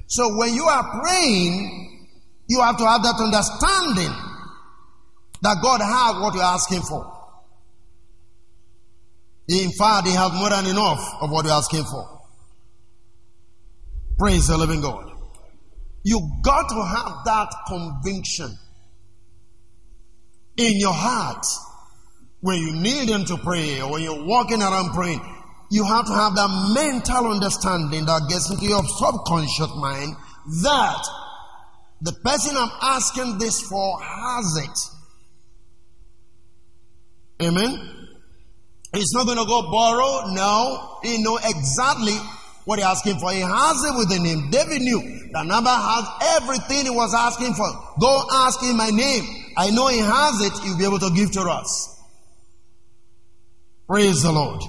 So 0.06 0.36
when 0.36 0.54
you 0.54 0.64
are 0.64 1.00
praying, 1.00 2.08
you 2.48 2.60
have 2.60 2.76
to 2.78 2.86
have 2.86 3.02
that 3.02 3.16
understanding 3.20 4.14
that 5.42 5.58
God 5.62 5.80
has 5.80 6.22
what 6.22 6.34
you're 6.34 6.42
asking 6.42 6.82
for. 6.82 7.12
In 9.48 9.70
fact, 9.72 10.06
He 10.06 10.14
has 10.14 10.32
more 10.32 10.50
than 10.50 10.66
enough 10.66 11.18
of 11.20 11.30
what 11.30 11.44
you're 11.44 11.54
asking 11.54 11.84
for. 11.84 12.20
Praise 14.18 14.46
the 14.48 14.56
living 14.56 14.80
God. 14.80 15.12
You 16.02 16.20
got 16.42 16.68
to 16.68 16.82
have 16.82 17.24
that 17.24 17.48
conviction 17.66 18.56
in 20.56 20.78
your 20.78 20.94
heart 20.94 21.44
when 22.40 22.58
you 22.58 22.72
need 22.76 23.08
Him 23.08 23.24
to 23.26 23.36
pray 23.38 23.80
or 23.80 23.92
when 23.92 24.02
you're 24.02 24.24
walking 24.24 24.62
around 24.62 24.94
praying. 24.94 25.35
You 25.70 25.84
have 25.84 26.06
to 26.06 26.12
have 26.12 26.34
that 26.36 26.72
mental 26.74 27.32
understanding 27.32 28.06
that 28.06 28.28
gets 28.28 28.50
into 28.50 28.66
your 28.66 28.82
subconscious 28.84 29.74
mind 29.76 30.14
that 30.62 31.02
the 32.00 32.12
person 32.24 32.56
I'm 32.56 32.70
asking 32.82 33.38
this 33.38 33.60
for 33.62 34.00
has 34.00 34.56
it. 34.62 34.78
Amen. 37.46 37.92
He's 38.94 39.12
not 39.12 39.26
going 39.26 39.38
to 39.38 39.44
go 39.44 39.70
borrow. 39.70 40.32
No. 40.32 40.98
He 41.02 41.22
know 41.22 41.36
exactly 41.36 42.16
what 42.64 42.78
he's 42.78 42.86
asking 42.86 43.18
for. 43.18 43.32
He 43.32 43.40
has 43.40 43.84
it 43.84 43.98
within 43.98 44.24
him. 44.24 44.50
David 44.50 44.82
knew 44.82 45.00
that 45.32 45.44
Nabal 45.44 45.66
has 45.66 46.04
everything 46.40 46.84
he 46.84 46.90
was 46.90 47.12
asking 47.14 47.54
for. 47.54 47.66
Go 48.00 48.22
ask 48.32 48.62
in 48.62 48.76
my 48.76 48.90
name. 48.90 49.24
I 49.56 49.70
know 49.70 49.88
he 49.88 49.98
has 49.98 50.40
it. 50.40 50.52
He'll 50.62 50.78
be 50.78 50.84
able 50.84 50.98
to 51.00 51.10
give 51.14 51.32
to 51.32 51.40
us. 51.42 52.00
Praise 53.88 54.22
the 54.22 54.32
Lord. 54.32 54.62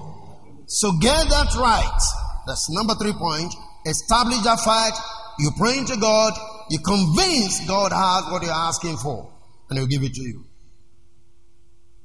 So 0.68 0.92
get 1.00 1.30
that 1.30 1.56
right. 1.56 2.00
That's 2.46 2.70
number 2.70 2.94
three 2.96 3.14
point. 3.14 3.54
Establish 3.86 4.42
that 4.42 4.60
fact. 4.60 5.00
You 5.40 5.52
pray 5.58 5.84
to 5.86 5.98
God. 5.98 6.34
You 6.70 6.80
convince 6.80 7.66
God 7.68 7.94
has 7.94 8.32
what 8.32 8.44
you're 8.44 8.52
asking 8.52 8.98
for. 8.98 9.32
And 9.70 9.80
he'll 9.80 9.88
give 9.88 10.04
it 10.04 10.14
to 10.14 10.22
you. 10.22 10.44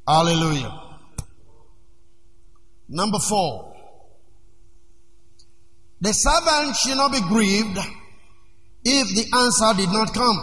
Hallelujah. 0.07 0.81
Number 2.89 3.19
four. 3.19 3.75
The 6.01 6.13
servant 6.13 6.77
should 6.77 6.97
not 6.97 7.13
be 7.13 7.21
grieved 7.21 7.79
if 8.85 9.09
the 9.15 9.39
answer 9.39 9.81
did 9.81 9.93
not 9.93 10.13
come. 10.15 10.39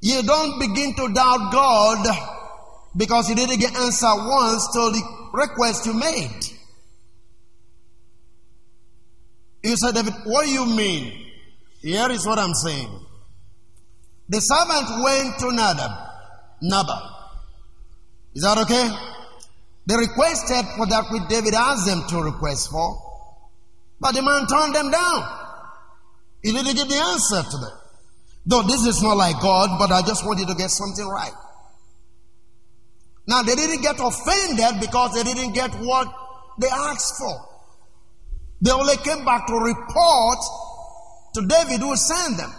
You 0.00 0.22
don't 0.22 0.58
begin 0.58 0.94
to 0.96 1.12
doubt 1.12 1.52
God 1.52 2.31
because 2.96 3.28
you 3.28 3.34
didn't 3.34 3.58
get 3.58 3.74
answer 3.74 4.06
once 4.14 4.66
to 4.72 4.90
the 4.90 5.02
request 5.32 5.86
you 5.86 5.94
made. 5.94 6.40
You 9.62 9.76
said, 9.76 9.94
David, 9.94 10.14
what 10.24 10.44
do 10.44 10.50
you 10.50 10.66
mean? 10.66 11.12
Here 11.80 12.10
is 12.10 12.26
what 12.26 12.38
I'm 12.38 12.54
saying. 12.54 13.06
The 14.28 14.40
servant 14.40 15.04
went 15.04 15.38
to 15.40 15.52
Nadab, 15.52 15.90
Nabal. 16.62 17.12
Is 18.34 18.42
that 18.42 18.58
okay? 18.58 18.88
They 19.86 19.96
requested 19.96 20.64
for 20.76 20.86
that 20.86 21.06
which 21.10 21.28
David 21.28 21.54
asked 21.54 21.86
them 21.86 22.02
to 22.08 22.22
request 22.22 22.70
for, 22.70 22.96
but 24.00 24.14
the 24.14 24.22
man 24.22 24.46
turned 24.46 24.74
them 24.74 24.90
down. 24.90 25.38
He 26.42 26.52
didn't 26.52 26.74
get 26.74 26.88
the 26.88 26.96
answer 26.96 27.42
to 27.42 27.56
them. 27.58 27.78
Though 28.46 28.62
this 28.62 28.86
is 28.86 29.02
not 29.02 29.16
like 29.16 29.40
God, 29.40 29.78
but 29.78 29.92
I 29.92 30.02
just 30.02 30.24
want 30.26 30.40
you 30.40 30.46
to 30.46 30.54
get 30.54 30.70
something 30.70 31.06
right. 31.06 31.32
Now 33.26 33.42
they 33.42 33.54
didn't 33.54 33.82
get 33.82 33.96
offended 34.00 34.80
because 34.80 35.14
they 35.14 35.22
didn't 35.22 35.52
get 35.52 35.70
what 35.76 36.08
they 36.58 36.68
asked 36.68 37.18
for. 37.18 37.52
They 38.60 38.70
only 38.70 38.96
came 38.98 39.24
back 39.24 39.46
to 39.46 39.54
report 39.54 40.38
to 41.34 41.46
David 41.46 41.80
who 41.80 41.96
sent 41.96 42.36
them. 42.38 42.52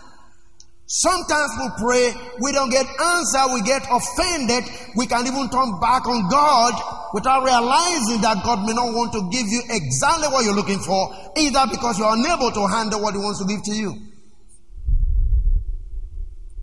Sometimes 0.85 1.51
we 1.57 1.69
pray, 1.81 2.13
we 2.39 2.51
don't 2.51 2.69
get 2.69 2.85
answer, 2.85 3.53
we 3.53 3.61
get 3.63 3.81
offended, 3.89 4.63
we 4.95 5.07
can 5.07 5.25
even 5.25 5.49
turn 5.49 5.79
back 5.79 6.05
on 6.05 6.29
God 6.29 6.73
without 7.13 7.43
realizing 7.43 8.21
that 8.21 8.43
God 8.43 8.65
may 8.67 8.73
not 8.73 8.93
want 8.93 9.13
to 9.13 9.29
give 9.31 9.47
you 9.47 9.63
exactly 9.69 10.27
what 10.27 10.45
you're 10.45 10.53
looking 10.53 10.79
for, 10.79 11.09
either 11.37 11.65
because 11.71 11.97
you're 11.97 12.13
unable 12.13 12.51
to 12.51 12.67
handle 12.67 13.01
what 13.01 13.13
He 13.15 13.19
wants 13.19 13.39
to 13.39 13.47
give 13.47 13.63
to 13.63 13.73
you. 13.73 13.95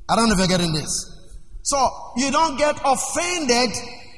I 0.09 0.17
don't 0.17 0.29
know 0.29 0.35
if 0.35 0.39
you're 0.39 0.49
getting 0.49 0.75
this. 0.75 1.10
So 1.63 2.13
you 2.17 2.31
don't 2.31 2.57
get 2.57 2.81
offended 2.85 3.71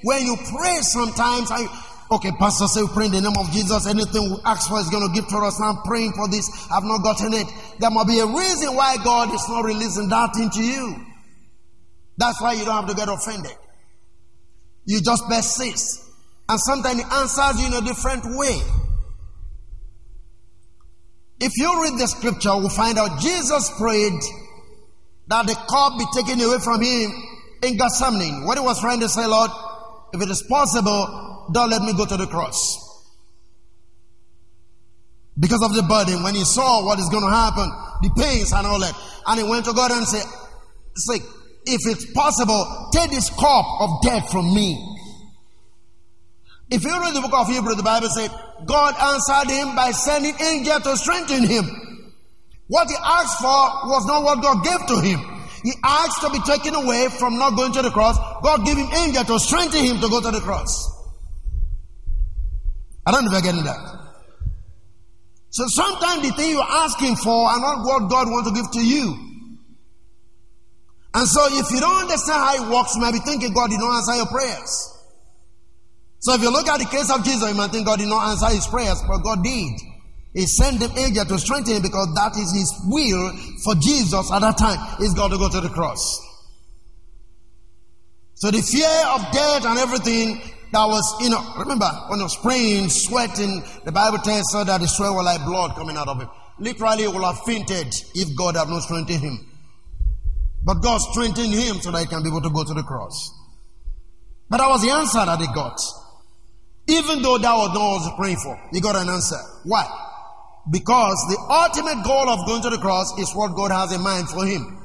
when 0.03 0.25
you 0.25 0.37
pray 0.37 0.79
sometimes. 0.81 1.51
I, 1.51 1.67
Okay, 2.13 2.31
Pastor 2.33 2.67
say 2.67 2.83
pray 2.93 3.07
in 3.07 3.13
the 3.13 3.23
name 3.23 3.39
of 3.39 3.51
Jesus. 3.53 3.87
Anything 3.87 4.33
we 4.33 4.37
ask 4.45 4.69
for 4.69 4.79
is 4.79 4.91
going 4.91 5.09
to 5.09 5.15
give 5.15 5.27
to 5.29 5.37
us. 5.39 5.59
I'm 5.63 5.79
praying 5.79 6.13
for 6.13 6.29
this. 6.29 6.45
I've 6.71 6.85
not 6.85 7.03
gotten 7.03 7.33
it. 7.33 7.47
There 7.81 7.91
might 7.91 8.07
be 8.07 8.21
a 8.21 8.27
reason 8.27 8.77
why 8.77 8.99
God 9.03 9.33
is 9.33 9.49
not 9.49 9.65
releasing 9.65 10.11
that 10.11 10.37
into 10.37 10.63
you. 10.63 10.95
That's 12.19 12.39
why 12.43 12.53
you 12.53 12.67
don't 12.67 12.85
have 12.85 12.89
to 12.89 12.95
get 12.95 13.09
offended. 13.09 13.57
You 14.85 15.01
just 15.01 15.25
persist. 15.27 16.05
And 16.51 16.61
sometimes 16.61 17.01
He 17.01 17.07
answers 17.11 17.61
you 17.63 17.69
in 17.69 17.83
a 17.83 17.87
different 17.87 18.37
way. 18.37 18.61
If 21.41 21.57
you 21.57 21.83
read 21.83 21.99
the 21.99 22.07
scripture, 22.09 22.55
we'll 22.59 22.69
find 22.69 22.99
out 22.99 23.21
Jesus 23.21 23.73
prayed 23.79 24.21
that 25.29 25.47
the 25.47 25.55
cup 25.55 25.99
be 25.99 26.05
taken 26.13 26.45
away 26.45 26.59
from 26.59 26.83
him 26.83 27.11
in 27.63 27.77
Gethsemane. 27.77 28.45
What 28.45 28.59
he 28.59 28.65
was 28.65 28.81
trying 28.81 29.01
to 29.01 29.09
say, 29.09 29.27
Lord, 29.27 29.51
if 30.13 30.21
it 30.21 30.29
is 30.29 30.43
possible, 30.49 31.49
don't 31.53 31.71
let 31.71 31.83
me 31.83 31.95
go 31.95 32.05
to 32.05 32.17
the 32.17 32.27
cross. 32.27 32.79
Because 35.39 35.63
of 35.63 35.75
the 35.75 35.83
burden, 35.83 36.23
when 36.23 36.35
he 36.35 36.45
saw 36.45 36.85
what 36.85 36.99
is 36.99 37.09
going 37.09 37.25
to 37.25 37.31
happen, 37.31 37.71
the 38.03 38.11
pains 38.21 38.53
and 38.53 38.67
all 38.67 38.81
that, 38.81 38.95
and 39.27 39.41
he 39.41 39.49
went 39.49 39.65
to 39.65 39.73
God 39.73 39.91
and 39.91 40.07
said, 40.07 40.25
say, 40.95 41.17
if 41.65 41.81
it's 41.87 42.13
possible, 42.13 42.91
take 42.93 43.11
this 43.11 43.31
cup 43.31 43.65
of 43.81 44.03
death 44.03 44.31
from 44.31 44.53
me. 44.53 44.77
If 46.71 46.85
you 46.85 47.01
read 47.01 47.15
the 47.15 47.21
book 47.21 47.33
of 47.35 47.49
Hebrew, 47.49 47.75
the 47.75 47.83
Bible 47.83 48.09
said, 48.09 48.31
God 48.67 48.95
answered 48.99 49.51
him 49.51 49.75
by 49.77 49.91
sending 49.93 50.35
angels 50.41 50.83
to 50.83 50.97
strengthen 50.97 51.47
him. 51.47 51.65
What 52.69 52.89
he 52.89 52.97
asked 53.03 53.39
for 53.39 53.89
was 53.89 54.07
not 54.07 54.25
what 54.25 54.43
God 54.43 54.65
gave 54.65 54.87
to 54.89 55.01
him. 55.01 55.32
He 55.63 55.73
asked 55.85 56.21
to 56.23 56.31
be 56.31 56.41
taken 56.41 56.75
away 56.75 57.09
from 57.19 57.39
not 57.39 57.57
going 57.57 57.73
to 57.73 57.83
the 57.83 57.91
cross. 57.91 58.19
God 58.43 58.65
gave 58.65 58.77
him 58.77 58.89
angels 58.93 59.27
to 59.27 59.39
strengthen 59.39 59.85
him 59.85 60.01
to 60.01 60.09
go 60.09 60.21
to 60.21 60.31
the 60.31 60.41
cross. 60.41 60.91
I 63.07 63.13
don't 63.13 63.25
know 63.25 63.31
if 63.31 63.45
you're 63.45 63.53
getting 63.53 63.65
that. 63.65 63.79
So 65.51 65.65
sometimes 65.69 66.23
the 66.23 66.35
thing 66.35 66.51
you're 66.51 66.63
asking 66.63 67.17
for 67.17 67.47
are 67.47 67.61
not 67.61 67.85
what 67.85 68.11
God 68.11 68.29
wants 68.29 68.51
to 68.51 68.55
give 68.55 68.71
to 68.73 68.85
you. 68.85 69.33
And 71.15 71.29
so 71.29 71.45
if 71.51 71.71
you 71.71 71.79
don't 71.79 72.09
understand 72.09 72.41
how 72.41 72.55
it 72.55 72.73
works, 72.73 72.95
you 72.95 73.03
might 73.03 73.13
be 73.13 73.19
thinking 73.19 73.53
God 73.53 73.71
did 73.71 73.79
not 73.79 73.99
answer 73.99 74.17
your 74.17 74.27
prayers. 74.27 74.89
So 76.21 76.35
if 76.35 76.41
you 76.41 76.51
look 76.51 76.67
at 76.69 76.79
the 76.79 76.87
case 76.87 77.11
of 77.11 77.23
Jesus, 77.23 77.51
you 77.51 77.55
might 77.55 77.71
think 77.71 77.85
God 77.85 77.99
did 77.99 78.09
not 78.09 78.31
answer 78.31 78.47
his 78.47 78.67
prayers, 78.67 79.03
but 79.07 79.19
God 79.19 79.45
did. 79.45 79.92
He 80.35 80.47
sent 80.47 80.81
the 80.81 80.91
angel 80.99 81.25
to 81.27 81.39
strengthen 81.39 81.77
him 81.77 81.83
because 81.83 82.09
that 82.15 82.33
is 82.37 82.51
his 82.53 82.73
will 82.87 83.33
for 83.65 83.75
Jesus 83.75 84.33
at 84.33 84.41
that 84.41 84.57
time. 84.57 84.79
He's 84.99 85.13
got 85.15 85.29
to 85.29 85.39
go 85.39 85.49
to 85.49 85.61
the 85.61 85.69
cross. 85.69 86.01
So 88.35 88.51
the 88.51 88.63
fear 88.63 88.89
of 89.13 89.21
death 89.33 89.65
and 89.67 89.79
everything 89.79 90.41
that 90.73 90.87
was, 90.87 91.05
you 91.21 91.29
know, 91.29 91.41
remember 91.59 91.89
when 92.09 92.19
he 92.19 92.23
was 92.23 92.37
praying, 92.43 92.89
sweating, 92.89 93.63
the 93.85 93.93
Bible 93.93 94.19
tells 94.19 94.55
us 94.55 94.67
that 94.67 94.81
the 94.81 94.89
sweat 94.89 95.13
was 95.13 95.25
like 95.25 95.45
blood 95.45 95.77
coming 95.77 95.97
out 95.97 96.09
of 96.09 96.19
him. 96.19 96.29
Literally, 96.59 97.03
he 97.03 97.09
would 97.09 97.23
have 97.23 97.39
fainted 97.45 97.93
if 98.15 98.35
God 98.37 98.57
had 98.57 98.69
not 98.69 98.83
strengthened 98.83 99.21
him. 99.21 99.39
But 100.65 100.81
God 100.81 100.99
strengthened 101.13 101.53
him 101.53 101.77
so 101.83 101.91
that 101.91 102.01
he 102.01 102.07
can 102.07 102.23
be 102.23 102.31
able 102.31 102.41
to 102.41 102.51
go 102.51 102.65
to 102.65 102.73
the 102.73 102.83
cross. 102.83 103.31
But 104.49 104.59
that 104.59 104.69
was 104.69 104.83
the 104.83 104.91
answer 104.91 105.25
that 105.25 105.39
he 105.39 105.47
got. 105.55 105.79
Even 106.89 107.23
though 107.23 107.39
that 107.39 107.53
was 107.53 107.69
not 107.75 107.79
what 107.79 108.01
he 108.01 108.09
was 108.09 108.13
praying 108.17 108.37
for, 108.39 108.59
he 108.73 108.81
got 108.81 108.97
an 108.97 109.09
answer. 109.09 109.39
Why? 109.65 109.87
Because 110.71 111.19
the 111.29 111.39
ultimate 111.51 112.05
goal 112.05 112.29
of 112.29 112.47
going 112.47 112.63
to 112.63 112.71
the 112.71 112.79
cross 112.79 113.19
is 113.19 113.35
what 113.35 113.57
God 113.57 113.73
has 113.73 113.93
in 113.93 114.01
mind 114.01 114.29
for 114.29 114.47
him. 114.47 114.79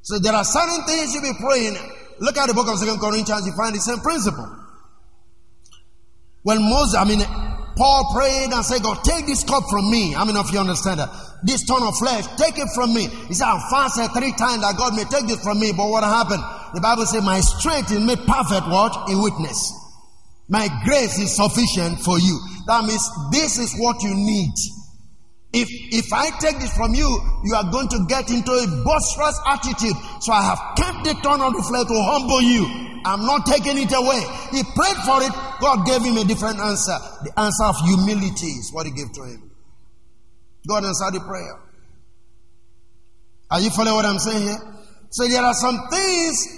So 0.00 0.18
there 0.18 0.32
are 0.32 0.44
certain 0.44 0.84
things 0.86 1.12
you 1.12 1.20
be 1.20 1.32
praying. 1.38 1.76
Look 2.20 2.36
at 2.38 2.48
the 2.48 2.54
book 2.54 2.68
of 2.68 2.78
Second 2.78 2.98
Corinthians, 2.98 3.46
you 3.46 3.52
find 3.52 3.74
the 3.74 3.80
same 3.80 4.00
principle. 4.00 4.48
When 6.42 6.62
Moses, 6.62 6.96
I 6.96 7.04
mean, 7.04 7.20
Paul 7.76 8.10
prayed 8.16 8.50
and 8.50 8.64
said, 8.64 8.82
God, 8.82 9.04
take 9.04 9.26
this 9.26 9.44
cup 9.44 9.62
from 9.70 9.90
me. 9.90 10.16
I 10.16 10.24
mean, 10.24 10.36
if 10.36 10.50
you 10.52 10.58
understand 10.58 11.00
that. 11.00 11.12
This 11.44 11.64
ton 11.64 11.82
of 11.82 11.94
flesh, 11.96 12.26
take 12.36 12.58
it 12.58 12.66
from 12.74 12.94
me. 12.94 13.06
He 13.28 13.34
said, 13.34 13.46
I 13.46 13.60
fasted 13.70 14.10
three 14.16 14.32
times 14.32 14.62
that 14.62 14.74
God 14.76 14.96
may 14.96 15.04
take 15.04 15.28
this 15.28 15.42
from 15.44 15.60
me. 15.60 15.72
But 15.76 15.88
what 15.88 16.02
happened? 16.02 16.42
The 16.74 16.80
Bible 16.80 17.06
says, 17.06 17.22
my 17.22 17.38
strength 17.40 17.92
is 17.92 18.00
made 18.00 18.18
perfect, 18.26 18.66
what? 18.66 19.08
In 19.08 19.22
weakness. 19.22 19.70
My 20.48 20.68
grace 20.84 21.18
is 21.18 21.36
sufficient 21.36 22.00
for 22.00 22.18
you. 22.18 22.40
That 22.66 22.84
means 22.84 23.04
this 23.32 23.58
is 23.58 23.74
what 23.78 24.02
you 24.02 24.14
need. 24.14 24.52
If, 25.52 25.68
if 25.70 26.12
I 26.12 26.30
take 26.40 26.58
this 26.58 26.72
from 26.76 26.94
you, 26.94 27.08
you 27.44 27.54
are 27.54 27.70
going 27.70 27.88
to 27.88 28.04
get 28.08 28.30
into 28.30 28.52
a 28.52 28.66
boisterous 28.84 29.40
attitude. 29.46 29.96
So 30.20 30.32
I 30.32 30.42
have 30.42 30.60
kept 30.76 31.04
the 31.04 31.14
turn 31.24 31.40
of 31.40 31.52
the 31.52 31.64
flesh 31.64 31.88
to 31.88 31.96
humble 31.96 32.42
you. 32.42 32.64
I'm 33.04 33.24
not 33.24 33.46
taking 33.46 33.78
it 33.78 33.92
away. 33.92 34.20
He 34.52 34.62
prayed 34.76 35.00
for 35.04 35.22
it. 35.22 35.32
God 35.60 35.86
gave 35.86 36.02
him 36.02 36.16
a 36.16 36.24
different 36.24 36.60
answer. 36.60 36.96
The 37.24 37.32
answer 37.40 37.64
of 37.64 37.76
humility 37.84 38.60
is 38.60 38.72
what 38.72 38.86
he 38.86 38.92
gave 38.92 39.12
to 39.12 39.22
him. 39.24 39.50
God 40.66 40.84
answered 40.84 41.14
the 41.14 41.20
prayer. 41.20 41.60
Are 43.50 43.60
you 43.60 43.70
following 43.70 43.96
what 43.96 44.04
I'm 44.04 44.18
saying 44.18 44.42
here? 44.42 44.58
So 45.10 45.26
there 45.26 45.42
are 45.42 45.54
some 45.54 45.88
things. 45.90 46.57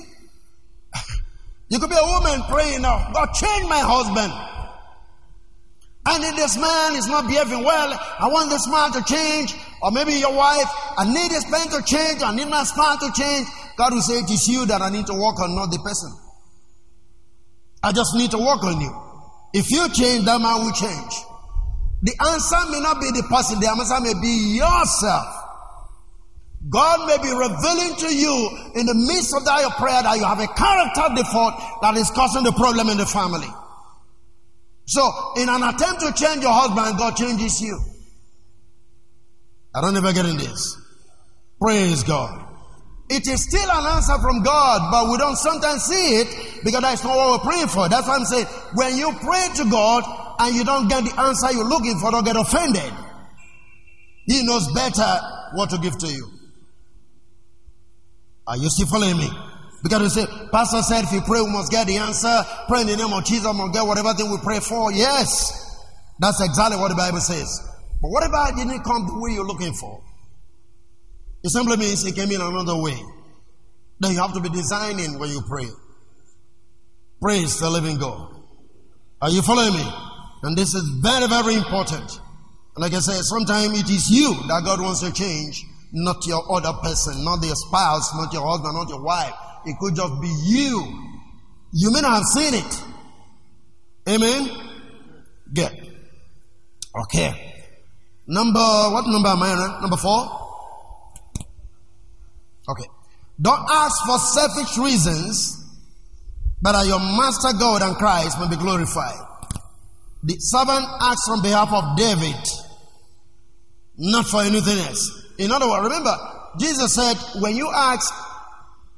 You 1.71 1.79
could 1.79 1.91
be 1.91 1.97
a 1.97 2.05
woman 2.05 2.43
praying 2.51 2.83
now, 2.83 3.11
God 3.15 3.33
change 3.33 3.69
my 3.69 3.79
husband. 3.79 4.33
I 6.05 6.19
need 6.19 6.35
this 6.35 6.57
man, 6.59 6.95
he's 6.95 7.07
not 7.07 7.29
behaving 7.29 7.63
well. 7.63 7.95
I 7.95 8.27
want 8.27 8.51
this 8.51 8.67
man 8.67 8.91
to 8.93 9.03
change. 9.05 9.55
Or 9.83 9.91
maybe 9.93 10.15
your 10.15 10.35
wife, 10.35 10.67
I 10.99 11.05
need 11.05 11.31
this 11.31 11.49
man 11.51 11.69
to 11.69 11.83
change. 11.87 12.23
I 12.23 12.35
need 12.35 12.49
my 12.49 12.65
spouse 12.65 12.99
to 13.01 13.13
change. 13.13 13.47
God 13.77 13.93
will 13.95 14.03
say, 14.03 14.15
It 14.19 14.31
is 14.31 14.49
you 14.49 14.67
that 14.67 14.83
I 14.83 14.91
need 14.91 15.07
to 15.07 15.15
work 15.15 15.39
on, 15.41 15.55
not 15.55 15.71
the 15.71 15.79
person. 15.79 16.11
I 17.83 17.93
just 17.93 18.17
need 18.17 18.31
to 18.33 18.39
work 18.39 18.65
on 18.65 18.81
you. 18.81 18.93
If 19.55 19.71
you 19.71 19.89
change, 19.91 20.25
that 20.25 20.41
man 20.41 20.65
will 20.65 20.73
change. 20.73 21.15
The 22.03 22.17
answer 22.33 22.71
may 22.73 22.81
not 22.81 23.01
be 23.01 23.11
the 23.13 23.23
person, 23.29 23.61
the 23.61 23.69
answer 23.69 24.01
may 24.01 24.15
be 24.21 24.57
yourself. 24.57 25.40
God 26.69 27.07
may 27.09 27.17
be 27.17 27.33
revealing 27.33 27.97
to 27.97 28.15
you 28.15 28.35
in 28.75 28.85
the 28.85 28.95
midst 28.95 29.33
of 29.35 29.45
that 29.45 29.61
your 29.61 29.71
prayer 29.81 30.03
that 30.03 30.17
you 30.19 30.25
have 30.25 30.41
a 30.41 30.47
character 30.47 31.09
default 31.17 31.55
that 31.81 31.97
is 31.97 32.11
causing 32.11 32.45
the 32.45 32.53
problem 32.53 32.89
in 32.91 32.99
the 32.99 33.07
family. 33.07 33.49
So, 34.87 35.09
in 35.37 35.49
an 35.49 35.63
attempt 35.63 36.01
to 36.03 36.13
change 36.13 36.43
your 36.43 36.53
husband, 36.53 36.99
God 36.99 37.17
changes 37.17 37.61
you. 37.63 37.79
I 39.75 39.81
don't 39.81 39.97
ever 39.97 40.13
get 40.13 40.27
in 40.27 40.37
this. 40.37 40.77
Praise 41.61 42.03
God. 42.03 42.47
It 43.09 43.27
is 43.27 43.43
still 43.43 43.71
an 43.71 43.87
answer 43.97 44.19
from 44.19 44.43
God, 44.43 44.91
but 44.93 45.11
we 45.11 45.17
don't 45.17 45.37
sometimes 45.37 45.83
see 45.85 46.21
it 46.21 46.61
because 46.63 46.81
that's 46.83 47.03
not 47.03 47.17
what 47.17 47.41
we're 47.41 47.51
praying 47.51 47.69
for. 47.69 47.89
That's 47.89 48.07
why 48.07 48.17
I'm 48.17 48.25
saying 48.25 48.47
when 48.75 48.97
you 48.97 49.13
pray 49.23 49.47
to 49.57 49.71
God 49.71 50.05
and 50.39 50.55
you 50.55 50.65
don't 50.65 50.89
get 50.89 51.05
the 51.05 51.21
answer 51.21 51.53
you're 51.53 51.69
looking 51.69 51.99
for, 51.99 52.11
don't 52.11 52.25
get 52.25 52.37
offended. 52.37 52.93
He 54.27 54.45
knows 54.47 54.71
better 54.75 55.19
what 55.55 55.71
to 55.71 55.79
give 55.79 55.99
to 55.99 56.07
you. 56.07 56.40
Are 58.47 58.57
you 58.57 58.69
still 58.71 58.87
following 58.87 59.19
me? 59.19 59.29
Because 59.83 60.03
we 60.03 60.09
say, 60.09 60.27
Pastor 60.53 60.83
said, 60.83 61.05
if 61.05 61.13
you 61.13 61.23
pray, 61.23 61.41
we 61.41 61.51
must 61.53 61.71
get 61.71 61.87
the 61.87 61.97
answer. 61.97 62.43
Pray 62.69 62.83
in 62.83 62.87
the 62.89 62.97
name 62.97 63.13
of 63.13 63.25
Jesus, 63.25 63.47
we 63.47 63.57
must 63.57 63.73
get 63.73 63.87
whatever 63.87 64.13
thing 64.15 64.31
we 64.31 64.39
pray 64.43 64.61
for. 64.61 64.93
Yes, 64.93 65.53
that's 66.19 66.41
exactly 66.41 66.77
what 66.77 66.89
the 66.89 66.97
Bible 66.97 67.21
says. 67.21 67.49
But 68.03 68.09
what 68.09 68.27
about 68.27 68.53
it 68.53 68.57
didn't 68.57 68.83
come 68.83 69.07
the 69.07 69.19
way 69.19 69.33
you're 69.33 69.47
looking 69.47 69.73
for? 69.73 70.03
It 71.43 71.51
simply 71.51 71.77
means 71.77 72.05
it 72.05 72.15
came 72.15 72.31
in 72.31 72.41
another 72.41 72.77
way. 72.77 72.99
Then 74.01 74.13
you 74.13 74.21
have 74.21 74.35
to 74.35 74.41
be 74.41 74.49
designing 74.49 75.19
when 75.19 75.31
you 75.31 75.43
pray. 75.49 75.69
Praise 77.21 77.59
the 77.61 77.71
living 77.71 77.99
God. 77.99 78.35
Are 79.23 79.31
you 79.31 79.43
following 79.43 79.75
me? 79.75 79.87
And 80.43 80.57
this 80.57 80.75
is 80.75 80.83
very, 81.03 81.27
very 81.29 81.55
important. 81.55 82.21
Like 82.77 82.95
I 82.95 83.01
said, 83.01 83.23
sometimes 83.25 83.79
it 83.79 83.91
is 83.91 84.11
you 84.11 84.33
that 84.49 84.63
God 84.65 84.81
wants 84.81 85.01
to 85.01 85.13
change, 85.13 85.65
not 85.93 86.27
your 86.27 86.43
other 86.53 86.73
person, 86.83 87.25
not 87.25 87.45
your 87.45 87.55
spouse, 87.57 88.15
not 88.15 88.33
your 88.33 88.47
husband, 88.47 88.75
not 88.75 88.89
your 88.89 89.03
wife. 89.03 89.33
It 89.67 89.77
could 89.79 89.95
just 89.97 90.21
be 90.21 90.29
you. 90.47 91.11
You 91.73 91.93
may 91.93 92.01
not 92.01 92.15
have 92.15 92.25
seen 92.25 92.55
it. 92.55 92.85
Amen? 94.09 94.51
Good. 95.53 95.95
Okay. 97.03 97.55
Number, 98.27 98.59
what 98.59 99.07
number 99.07 99.29
am 99.29 99.43
I 99.43 99.51
on? 99.51 99.71
Eh? 99.71 99.81
Number 99.81 99.97
four? 99.97 100.41
Okay. 102.69 102.87
Don't 103.41 103.67
ask 103.71 104.07
for 104.07 104.19
selfish 104.19 104.79
reasons, 104.79 105.57
but 106.63 106.73
that 106.73 106.87
your 106.87 107.01
master 107.01 107.57
God 107.59 107.83
and 107.83 107.97
Christ 107.97 108.39
may 108.39 108.49
be 108.49 108.57
glorified. 108.57 109.27
The 110.23 110.37
servant 110.39 110.87
asks 111.01 111.29
on 111.31 111.43
behalf 111.43 111.73
of 111.73 111.97
David, 111.97 112.37
not 113.97 114.27
for 114.27 114.43
anything 114.43 114.79
else. 114.79 115.20
In 115.41 115.51
other 115.51 115.69
words, 115.69 115.85
remember, 115.85 116.13
Jesus 116.59 116.95
said, 116.95 117.17
when 117.41 117.57
you 117.57 117.71
ask 117.73 118.13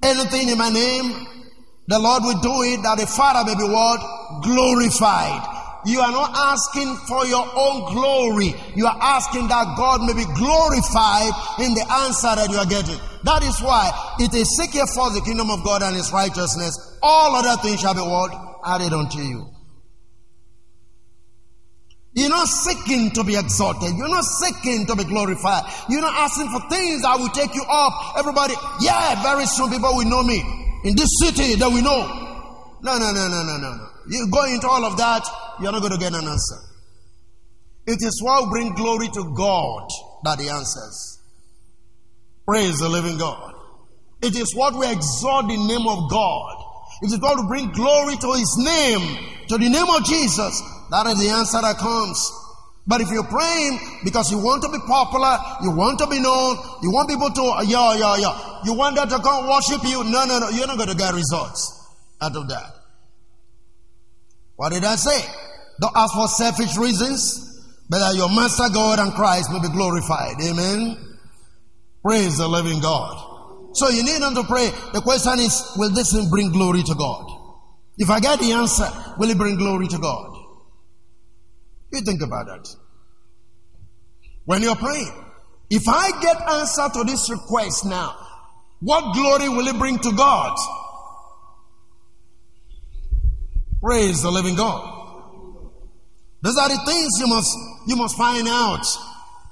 anything 0.02 0.48
in 0.48 0.58
my 0.58 0.70
name, 0.70 1.26
the 1.86 1.98
Lord 1.98 2.24
will 2.24 2.40
do 2.42 2.62
it 2.66 2.82
that 2.82 2.98
the 2.98 3.06
Father 3.06 3.46
may 3.46 3.54
be 3.54 3.62
what? 3.62 4.02
Glorified. 4.42 5.38
You 5.86 6.00
are 6.00 6.10
not 6.10 6.30
asking 6.34 6.96
for 7.06 7.26
your 7.26 7.46
own 7.46 7.94
glory. 7.94 8.54
You 8.74 8.86
are 8.86 8.98
asking 9.00 9.46
that 9.48 9.74
God 9.76 10.02
may 10.02 10.14
be 10.14 10.26
glorified 10.34 11.30
in 11.62 11.74
the 11.74 11.86
answer 12.06 12.34
that 12.34 12.50
you 12.50 12.58
are 12.58 12.66
getting. 12.66 12.98
That 13.22 13.42
is 13.42 13.62
why 13.62 13.90
it 14.18 14.34
is 14.34 14.50
seek 14.58 14.74
ye 14.74 14.80
first 14.80 15.14
the 15.14 15.22
kingdom 15.24 15.50
of 15.50 15.62
God 15.62 15.82
and 15.82 15.94
his 15.94 16.10
righteousness. 16.12 16.74
All 17.02 17.36
other 17.36 17.60
things 17.62 17.80
shall 17.80 17.94
be 17.94 18.00
what? 18.00 18.34
Added 18.66 18.92
unto 18.92 19.18
you. 19.18 19.51
You're 22.14 22.28
not 22.28 22.46
seeking 22.46 23.10
to 23.12 23.24
be 23.24 23.36
exalted. 23.36 23.96
You're 23.96 24.08
not 24.08 24.24
seeking 24.24 24.86
to 24.86 24.96
be 24.96 25.04
glorified. 25.04 25.64
You're 25.88 26.02
not 26.02 26.14
asking 26.14 26.48
for 26.50 26.60
things 26.68 27.02
that 27.02 27.18
will 27.18 27.30
take 27.30 27.54
you 27.54 27.64
up. 27.68 28.18
Everybody, 28.18 28.54
yeah, 28.80 29.22
very 29.22 29.46
soon 29.46 29.70
people 29.70 29.96
will 29.96 30.08
know 30.08 30.22
me. 30.22 30.42
In 30.84 30.94
this 30.94 31.08
city 31.20 31.54
that 31.56 31.70
we 31.70 31.80
know. 31.80 32.04
No, 32.82 32.98
no, 32.98 33.12
no, 33.12 33.28
no, 33.28 33.42
no, 33.44 33.56
no. 33.56 33.88
You 34.08 34.28
go 34.30 34.44
into 34.44 34.68
all 34.68 34.84
of 34.84 34.96
that, 34.98 35.22
you're 35.60 35.72
not 35.72 35.80
going 35.80 35.92
to 35.92 35.98
get 35.98 36.12
an 36.12 36.26
answer. 36.26 36.56
It 37.86 37.98
is 38.02 38.20
what 38.22 38.50
bring 38.50 38.74
glory 38.74 39.08
to 39.08 39.34
God 39.34 39.88
that 40.24 40.40
He 40.40 40.50
answers. 40.50 41.20
Praise 42.46 42.78
the 42.78 42.88
living 42.88 43.18
God. 43.18 43.54
It 44.20 44.36
is 44.36 44.54
what 44.54 44.78
we 44.78 44.90
exalt 44.90 45.50
in 45.50 45.60
the 45.60 45.78
name 45.78 45.88
of 45.88 46.10
God. 46.10 46.56
It 47.02 47.12
is 47.12 47.20
what 47.20 47.40
to 47.40 47.46
bring 47.48 47.70
glory 47.70 48.16
to 48.16 48.32
His 48.34 48.56
name, 48.58 49.46
to 49.48 49.58
the 49.58 49.68
name 49.68 49.88
of 49.88 50.04
Jesus. 50.04 50.62
That 50.92 51.06
is 51.08 51.24
the 51.24 51.32
answer 51.32 51.56
that 51.64 51.78
comes. 51.80 52.20
But 52.86 53.00
if 53.00 53.08
you're 53.08 53.24
praying 53.24 53.80
because 54.04 54.30
you 54.30 54.36
want 54.36 54.62
to 54.62 54.68
be 54.68 54.76
popular, 54.84 55.40
you 55.64 55.72
want 55.72 55.98
to 56.00 56.06
be 56.06 56.20
known, 56.20 56.60
you 56.82 56.92
want 56.92 57.08
people 57.08 57.30
to, 57.30 57.42
uh, 57.42 57.62
yeah, 57.64 57.96
yeah, 57.96 58.16
yeah, 58.20 58.60
you 58.64 58.74
want 58.74 58.96
them 58.96 59.08
to 59.08 59.18
come 59.24 59.48
worship 59.48 59.80
you, 59.88 60.04
no, 60.04 60.26
no, 60.28 60.38
no, 60.38 60.50
you're 60.50 60.66
not 60.66 60.76
going 60.76 60.90
to 60.90 60.94
get 60.94 61.14
results 61.14 61.80
out 62.20 62.36
of 62.36 62.46
that. 62.48 62.76
What 64.56 64.72
did 64.72 64.84
I 64.84 64.96
say? 64.96 65.16
Don't 65.80 65.96
ask 65.96 66.12
for 66.12 66.28
selfish 66.28 66.76
reasons, 66.76 67.64
but 67.88 68.00
that 68.00 68.14
your 68.14 68.28
Master 68.28 68.68
God 68.68 68.98
and 68.98 69.14
Christ 69.14 69.48
may 69.50 69.60
be 69.60 69.72
glorified. 69.72 70.36
Amen. 70.44 70.98
Praise 72.04 72.36
the 72.36 72.46
living 72.46 72.80
God. 72.80 73.72
So 73.72 73.88
you 73.88 74.04
need 74.04 74.20
not 74.20 74.34
to 74.34 74.44
pray. 74.44 74.68
The 74.92 75.00
question 75.00 75.38
is, 75.38 75.72
will 75.76 75.90
this 75.90 76.12
bring 76.28 76.52
glory 76.52 76.82
to 76.82 76.94
God? 76.94 77.24
If 77.96 78.10
I 78.10 78.20
get 78.20 78.40
the 78.40 78.52
answer, 78.52 78.90
will 79.16 79.30
it 79.30 79.38
bring 79.38 79.56
glory 79.56 79.88
to 79.88 79.98
God? 79.98 80.31
You 81.92 82.00
think 82.00 82.22
about 82.22 82.46
that. 82.46 82.68
When 84.44 84.62
you're 84.62 84.76
praying, 84.76 85.12
if 85.70 85.86
I 85.86 86.10
get 86.20 86.40
answer 86.50 86.88
to 86.94 87.04
this 87.04 87.30
request 87.30 87.84
now, 87.84 88.16
what 88.80 89.14
glory 89.14 89.48
will 89.48 89.66
it 89.68 89.78
bring 89.78 89.98
to 89.98 90.12
God? 90.12 90.56
Praise 93.82 94.22
the 94.22 94.30
living 94.30 94.56
God. 94.56 94.88
Those 96.42 96.56
are 96.56 96.68
the 96.68 96.78
things 96.86 97.10
you 97.20 97.26
must 97.28 97.56
you 97.86 97.96
must 97.96 98.16
find 98.16 98.48
out 98.48 98.84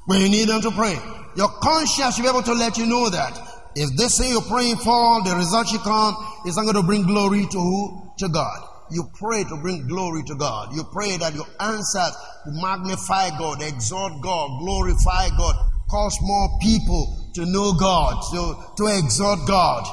when 0.06 0.20
you 0.20 0.28
need 0.28 0.48
them 0.48 0.60
to 0.62 0.70
pray. 0.72 0.96
Your 1.36 1.48
conscience 1.62 2.16
should 2.16 2.22
be 2.22 2.28
able 2.28 2.42
to 2.42 2.54
let 2.54 2.78
you 2.78 2.86
know 2.86 3.08
that 3.10 3.38
if 3.76 3.96
this 3.96 4.18
thing 4.18 4.30
you're 4.30 4.42
praying 4.42 4.76
for, 4.76 5.22
the 5.22 5.34
result 5.36 5.68
should 5.68 5.80
come, 5.80 6.16
is 6.46 6.56
not 6.56 6.62
going 6.62 6.74
to 6.74 6.82
bring 6.82 7.04
glory 7.04 7.46
to 7.46 7.58
who? 7.58 8.12
To 8.18 8.28
God. 8.28 8.69
You 8.90 9.08
pray 9.14 9.44
to 9.44 9.56
bring 9.62 9.86
glory 9.86 10.22
to 10.24 10.34
God. 10.34 10.74
You 10.74 10.84
pray 10.92 11.16
that 11.16 11.34
your 11.34 11.46
answers 11.60 12.16
will 12.44 12.60
magnify 12.60 13.30
God, 13.38 13.62
exalt 13.62 14.20
God, 14.22 14.58
glorify 14.60 15.28
God, 15.36 15.54
cause 15.88 16.18
more 16.22 16.48
people 16.60 17.30
to 17.34 17.46
know 17.46 17.72
God, 17.74 18.20
to, 18.32 18.54
to 18.76 18.98
exalt 18.98 19.46
God. 19.46 19.84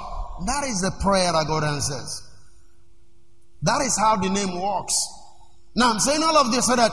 That 0.45 0.63
is 0.67 0.81
the 0.81 0.91
prayer 1.01 1.31
that 1.31 1.45
God 1.47 1.63
answers. 1.63 2.23
That 3.63 3.81
is 3.85 3.97
how 3.97 4.17
the 4.17 4.29
name 4.29 4.59
works. 4.59 4.95
Now 5.75 5.91
I'm 5.91 5.99
saying 5.99 6.21
all 6.23 6.37
of 6.37 6.51
this 6.51 6.65
so 6.65 6.75
that 6.75 6.91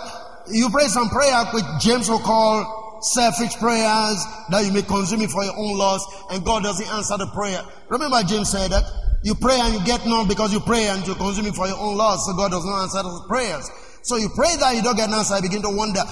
you 0.52 0.68
pray 0.70 0.86
some 0.88 1.08
prayer 1.08 1.44
which 1.52 1.64
James 1.80 2.08
will 2.08 2.20
call 2.20 3.00
selfish 3.00 3.54
prayers 3.56 4.24
that 4.50 4.64
you 4.64 4.72
may 4.72 4.82
consume 4.82 5.20
it 5.20 5.30
for 5.30 5.44
your 5.44 5.56
own 5.56 5.76
loss 5.76 6.04
and 6.30 6.44
God 6.44 6.62
doesn't 6.62 6.88
answer 6.88 7.16
the 7.18 7.26
prayer. 7.28 7.62
Remember 7.88 8.22
James 8.22 8.50
said 8.50 8.70
that 8.70 8.84
you 9.24 9.34
pray 9.34 9.58
and 9.58 9.72
you 9.72 9.82
get 9.86 10.04
none 10.04 10.28
because 10.28 10.52
you 10.52 10.60
pray 10.60 10.84
and 10.88 11.04
you 11.06 11.14
consume 11.14 11.46
it 11.46 11.54
for 11.54 11.66
your 11.66 11.78
own 11.78 11.96
loss 11.96 12.26
so 12.26 12.36
God 12.36 12.50
does 12.50 12.64
not 12.66 12.82
answer 12.82 13.02
those 13.02 13.26
prayers. 13.26 13.70
So 14.02 14.16
you 14.16 14.28
pray 14.36 14.54
that 14.60 14.76
you 14.76 14.82
don't 14.82 14.96
get 14.96 15.08
an 15.08 15.14
answer, 15.14 15.32
I 15.32 15.40
begin 15.40 15.62
to 15.62 15.70
wonder 15.70 16.02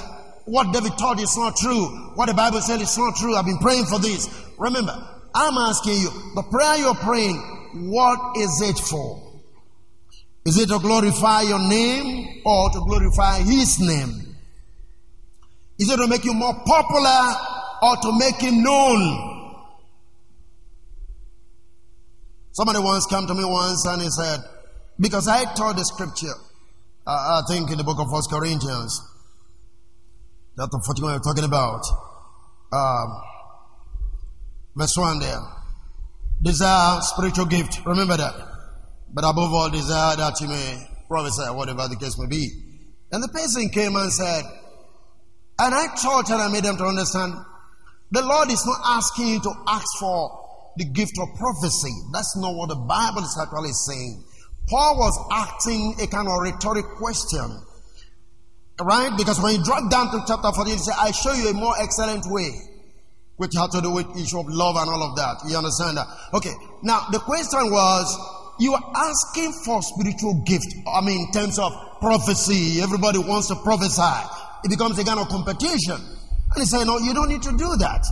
what 0.47 0.73
David 0.73 0.97
taught 0.97 1.21
is 1.21 1.37
not 1.37 1.55
true. 1.55 2.15
What 2.15 2.27
the 2.27 2.35
Bible 2.35 2.63
said 2.63 2.81
is 2.81 2.97
not 2.97 3.15
true. 3.17 3.37
I've 3.37 3.45
been 3.45 3.59
praying 3.59 3.85
for 3.85 3.99
this. 3.99 4.33
Remember, 4.59 4.97
I'm 5.35 5.59
asking 5.59 6.01
you, 6.01 6.11
the 6.35 6.43
prayer 6.51 6.79
you're 6.79 6.95
praying, 6.95 7.37
what 7.93 8.39
is 8.39 8.63
it 8.63 8.79
for? 8.79 9.43
Is 10.47 10.59
it 10.59 10.71
to 10.71 10.79
glorify 10.79 11.43
your 11.43 11.61
name 11.61 12.41
or 12.47 12.71
to 12.71 12.81
glorify 12.81 13.41
his 13.41 13.79
name? 13.79 14.37
Is 15.79 15.91
it 15.91 15.99
to 15.99 16.09
make 16.09 16.25
you 16.25 16.33
more 16.33 16.55
popular 16.65 17.35
or 17.83 17.97
to 17.97 18.19
make 18.19 18.37
him 18.37 18.63
known? 18.63 19.32
Somebody 22.53 22.81
once 22.81 23.07
came 23.07 23.27
to 23.27 23.35
me 23.35 23.45
once 23.45 23.87
and 23.87 24.03
he 24.03 24.11
said, 24.11 24.41
because 25.01 25.27
I 25.27 25.45
taught 25.55 25.77
the 25.77 25.85
scripture, 25.85 26.35
uh, 27.07 27.41
I 27.41 27.43
think 27.49 27.71
in 27.71 27.79
the 27.79 27.85
book 27.85 27.99
of 27.99 28.11
First 28.11 28.31
Corinthians, 28.31 29.01
chapter 30.57 30.79
41 30.85 31.13
we're 31.15 31.19
talking 31.21 31.45
about, 31.45 31.81
um, 32.73 33.23
verse 34.77 34.97
1 34.97 35.21
there. 35.21 35.41
Desire 36.43 37.01
spiritual 37.01 37.47
gift. 37.47 37.81
Remember 37.87 38.19
that. 38.19 38.35
But 39.15 39.25
above 39.25 39.53
all, 39.53 39.71
desire 39.71 40.17
that 40.17 40.41
you 40.41 40.49
may 40.49 40.87
prophesy, 41.09 41.45
whatever 41.53 41.89
the 41.89 41.97
case 41.97 42.19
may 42.19 42.27
be. 42.27 42.51
And 43.13 43.23
the 43.23 43.29
person 43.29 43.71
came 43.71 43.97
and 43.97 44.13
said, 44.13 44.45
and 45.59 45.75
I 45.75 45.87
taught 45.97 46.31
and 46.31 46.43
I 46.43 46.53
made 46.53 46.65
them 46.65 46.77
to 46.77 46.85
understand 46.85 47.33
the 48.11 48.23
Lord 48.23 48.51
is 48.51 48.67
not 48.67 48.81
asking 48.85 49.29
you 49.29 49.41
to 49.41 49.53
ask 49.67 49.87
for 49.99 50.42
the 50.77 50.85
gift 50.85 51.19
of 51.19 51.29
prophecy. 51.39 51.93
That's 52.13 52.37
not 52.37 52.55
what 52.55 52.69
the 52.69 52.77
Bible 52.77 53.23
is 53.23 53.39
actually 53.41 53.73
saying. 53.73 54.25
Paul 54.69 54.97
was 54.97 55.19
asking 55.33 55.97
a 56.03 56.07
kind 56.07 56.29
of 56.29 56.41
rhetoric 56.41 56.87
question. 56.99 57.63
Right? 58.81 59.13
Because 59.17 59.41
when 59.41 59.57
you 59.57 59.65
drop 59.65 59.91
down 59.91 60.11
to 60.11 60.25
chapter 60.27 60.51
14, 60.51 60.73
he 60.73 60.79
said, 60.79 60.95
I 60.99 61.11
show 61.13 61.33
you 61.35 61.51
a 61.51 61.55
more 61.55 61.75
excellent 61.79 62.25
way, 62.27 62.51
which 63.37 63.55
had 63.55 63.71
to 63.73 63.81
do 63.81 63.93
with 63.93 64.07
issue 64.17 64.41
of 64.41 64.47
love 64.49 64.77
and 64.77 64.89
all 64.89 65.03
of 65.03 65.17
that. 65.17 65.37
You 65.49 65.57
understand 65.57 65.99
that? 65.99 66.07
Okay. 66.35 66.53
Now, 66.83 67.07
the 67.13 67.19
question 67.21 67.71
was, 67.71 68.07
you 68.59 68.73
are 68.75 68.93
asking 68.97 69.53
for 69.65 69.83
spiritual 69.83 70.43
gift. 70.47 70.75
I 70.89 71.01
mean, 71.05 71.27
in 71.27 71.33
terms 71.33 71.59
of 71.59 71.73
prophecy, 72.01 72.81
everybody 72.81 73.19
wants 73.19 73.49
to 73.49 73.57
prophesy. 73.57 74.27
It 74.65 74.71
becomes 74.71 74.99
a 74.99 75.05
kind 75.05 75.21
of 75.21 75.29
competition. 75.29 75.97
And 75.97 76.59
he 76.59 76.65
said, 76.65 76.85
no, 76.85 76.99
you 76.99 77.15
don't 77.15 77.29
need 77.29 77.43
to 77.43 77.53
do 77.53 77.77
that. 77.77 78.05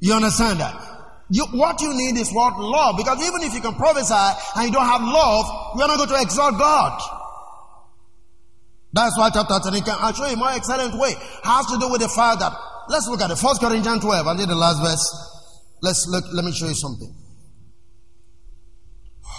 You 0.00 0.14
understand 0.14 0.60
that? 0.60 0.74
You, 1.30 1.46
what 1.52 1.80
you 1.80 1.94
need 1.94 2.18
is 2.18 2.32
what? 2.32 2.58
Love. 2.58 2.96
Because 2.96 3.22
even 3.22 3.42
if 3.42 3.54
you 3.54 3.60
can 3.60 3.74
prophesy 3.74 4.14
and 4.56 4.66
you 4.66 4.72
don't 4.72 4.86
have 4.86 5.02
love, 5.02 5.46
you're 5.78 5.86
not 5.86 5.96
going 5.96 6.08
to 6.08 6.20
exalt 6.20 6.58
God. 6.58 7.00
That's 8.92 9.16
why 9.16 9.30
chapter 9.30 9.54
10 9.70 9.82
can 9.82 9.96
I'll 10.00 10.12
show 10.12 10.26
you 10.26 10.34
a 10.34 10.36
more 10.36 10.50
excellent 10.50 10.98
way. 10.98 11.14
Has 11.44 11.66
to 11.66 11.78
do 11.78 11.88
with 11.88 12.00
the 12.00 12.08
fact 12.08 12.40
that 12.40 12.52
let's 12.88 13.06
look 13.06 13.20
at 13.20 13.30
it. 13.30 13.38
First 13.38 13.60
Corinthians 13.60 14.02
12, 14.02 14.26
I 14.26 14.36
did 14.36 14.48
the 14.48 14.56
last 14.56 14.82
verse. 14.82 15.06
Let's 15.80 16.06
look, 16.08 16.24
let 16.32 16.44
me 16.44 16.50
show 16.52 16.66
you 16.66 16.74
something. 16.74 17.14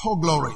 Oh 0.06 0.16
glory. 0.16 0.56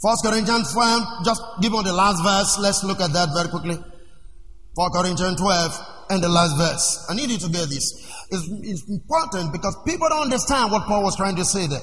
First 0.00 0.24
Corinthians 0.24 0.72
12, 0.72 1.24
just 1.24 1.42
give 1.60 1.74
on 1.74 1.84
the 1.84 1.92
last 1.92 2.22
verse. 2.22 2.58
Let's 2.58 2.82
look 2.84 3.00
at 3.00 3.12
that 3.12 3.28
very 3.34 3.48
quickly. 3.48 3.76
First 3.76 4.92
Corinthians 4.94 5.40
12 5.40 5.93
and 6.10 6.22
the 6.22 6.28
last 6.28 6.56
verse. 6.56 7.06
I 7.08 7.14
need 7.14 7.30
you 7.30 7.38
to 7.38 7.48
get 7.48 7.68
this. 7.68 7.92
It's, 8.30 8.48
it's 8.62 8.88
important 8.88 9.52
because 9.52 9.76
people 9.86 10.08
don't 10.08 10.24
understand 10.24 10.72
what 10.72 10.86
Paul 10.86 11.02
was 11.02 11.16
trying 11.16 11.36
to 11.36 11.44
say 11.44 11.66
there. 11.66 11.80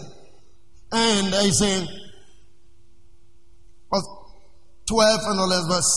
And 0.92 1.28
he's 1.28 1.60
saying, 1.60 1.88
12 4.92 5.22
and 5.24 5.40
the 5.40 5.48
last 5.48 5.68
verse. 5.68 5.92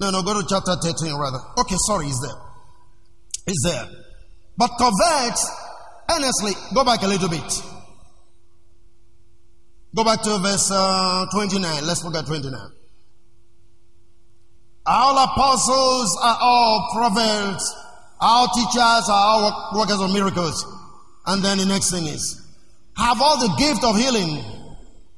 No, 0.00 0.10
no, 0.10 0.22
go 0.22 0.38
to 0.38 0.46
chapter 0.46 0.76
13 0.76 1.16
rather. 1.16 1.38
Okay, 1.58 1.76
sorry, 1.86 2.06
he's 2.06 2.20
there. 2.20 2.38
He's 3.46 3.62
there. 3.64 3.88
But 4.58 4.70
covet 4.78 5.38
earnestly. 6.10 6.52
Go 6.74 6.84
back 6.84 7.02
a 7.02 7.06
little 7.06 7.28
bit. 7.28 7.62
Go 9.96 10.04
back 10.04 10.20
to 10.22 10.38
verse 10.38 10.70
uh, 10.70 11.24
29. 11.32 11.86
Let's 11.86 12.04
look 12.04 12.14
at 12.14 12.26
29. 12.26 12.52
All 14.86 15.16
apostles 15.16 16.18
are 16.22 16.38
all 16.40 16.88
prophets. 16.94 17.74
All 18.20 18.48
teachers 18.48 19.08
are 19.08 19.10
all 19.10 19.70
workers 19.76 20.00
of 20.00 20.12
miracles. 20.12 20.64
And 21.26 21.42
then 21.42 21.58
the 21.58 21.66
next 21.66 21.90
thing 21.90 22.04
is, 22.06 22.40
have 22.96 23.20
all 23.20 23.38
the 23.38 23.54
gift 23.58 23.82
of 23.82 23.96
healing. 23.96 24.44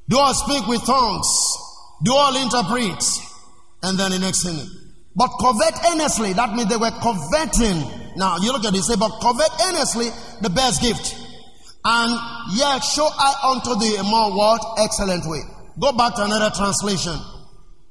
Do 0.09 0.19
all 0.19 0.35
speak 0.35 0.67
with 0.67 0.85
tongues? 0.85 1.27
Do 2.05 2.15
all 2.15 2.37
interpret? 2.37 3.03
And 3.83 3.99
then 3.99 4.13
the 4.13 4.19
next 4.19 4.45
thing. 4.45 4.59
But 5.17 5.31
covet 5.41 5.75
earnestly. 5.91 6.33
That 6.33 6.55
means 6.55 6.69
they 6.69 6.77
were 6.77 6.95
coveting. 7.03 7.83
Now 8.17 8.37
you 8.39 8.53
look 8.53 8.65
at 8.65 8.73
this, 8.73 8.87
say, 8.87 8.97
but 8.97 9.19
covet 9.21 9.51
earnestly 9.67 10.09
the 10.43 10.51
best 10.51 10.81
gift. 10.81 11.17
And 11.85 12.11
yet 12.57 12.81
show 12.81 13.07
I 13.07 13.55
unto 13.55 13.79
thee 13.81 13.97
a 13.97 14.03
more 14.03 14.37
what? 14.37 14.61
Excellent 14.79 15.25
way. 15.27 15.41
Go 15.79 15.93
back 15.93 16.15
to 16.17 16.25
another 16.25 16.55
translation. 16.55 17.19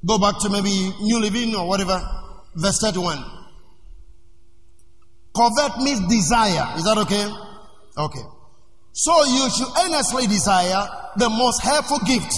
Go 0.04 0.18
back 0.18 0.38
to 0.40 0.50
maybe 0.50 0.92
New 1.00 1.20
Living 1.20 1.54
or 1.54 1.68
whatever. 1.68 2.00
Verse 2.54 2.78
31. 2.80 3.24
Covet 5.34 5.78
means 5.82 6.00
desire. 6.08 6.76
Is 6.76 6.84
that 6.84 6.98
okay? 6.98 7.28
Okay. 7.98 8.22
So 8.92 9.24
you 9.24 9.50
should 9.50 9.68
earnestly 9.84 10.26
desire 10.26 10.88
the 11.16 11.28
most 11.28 11.62
helpful 11.62 11.98
gift 12.06 12.32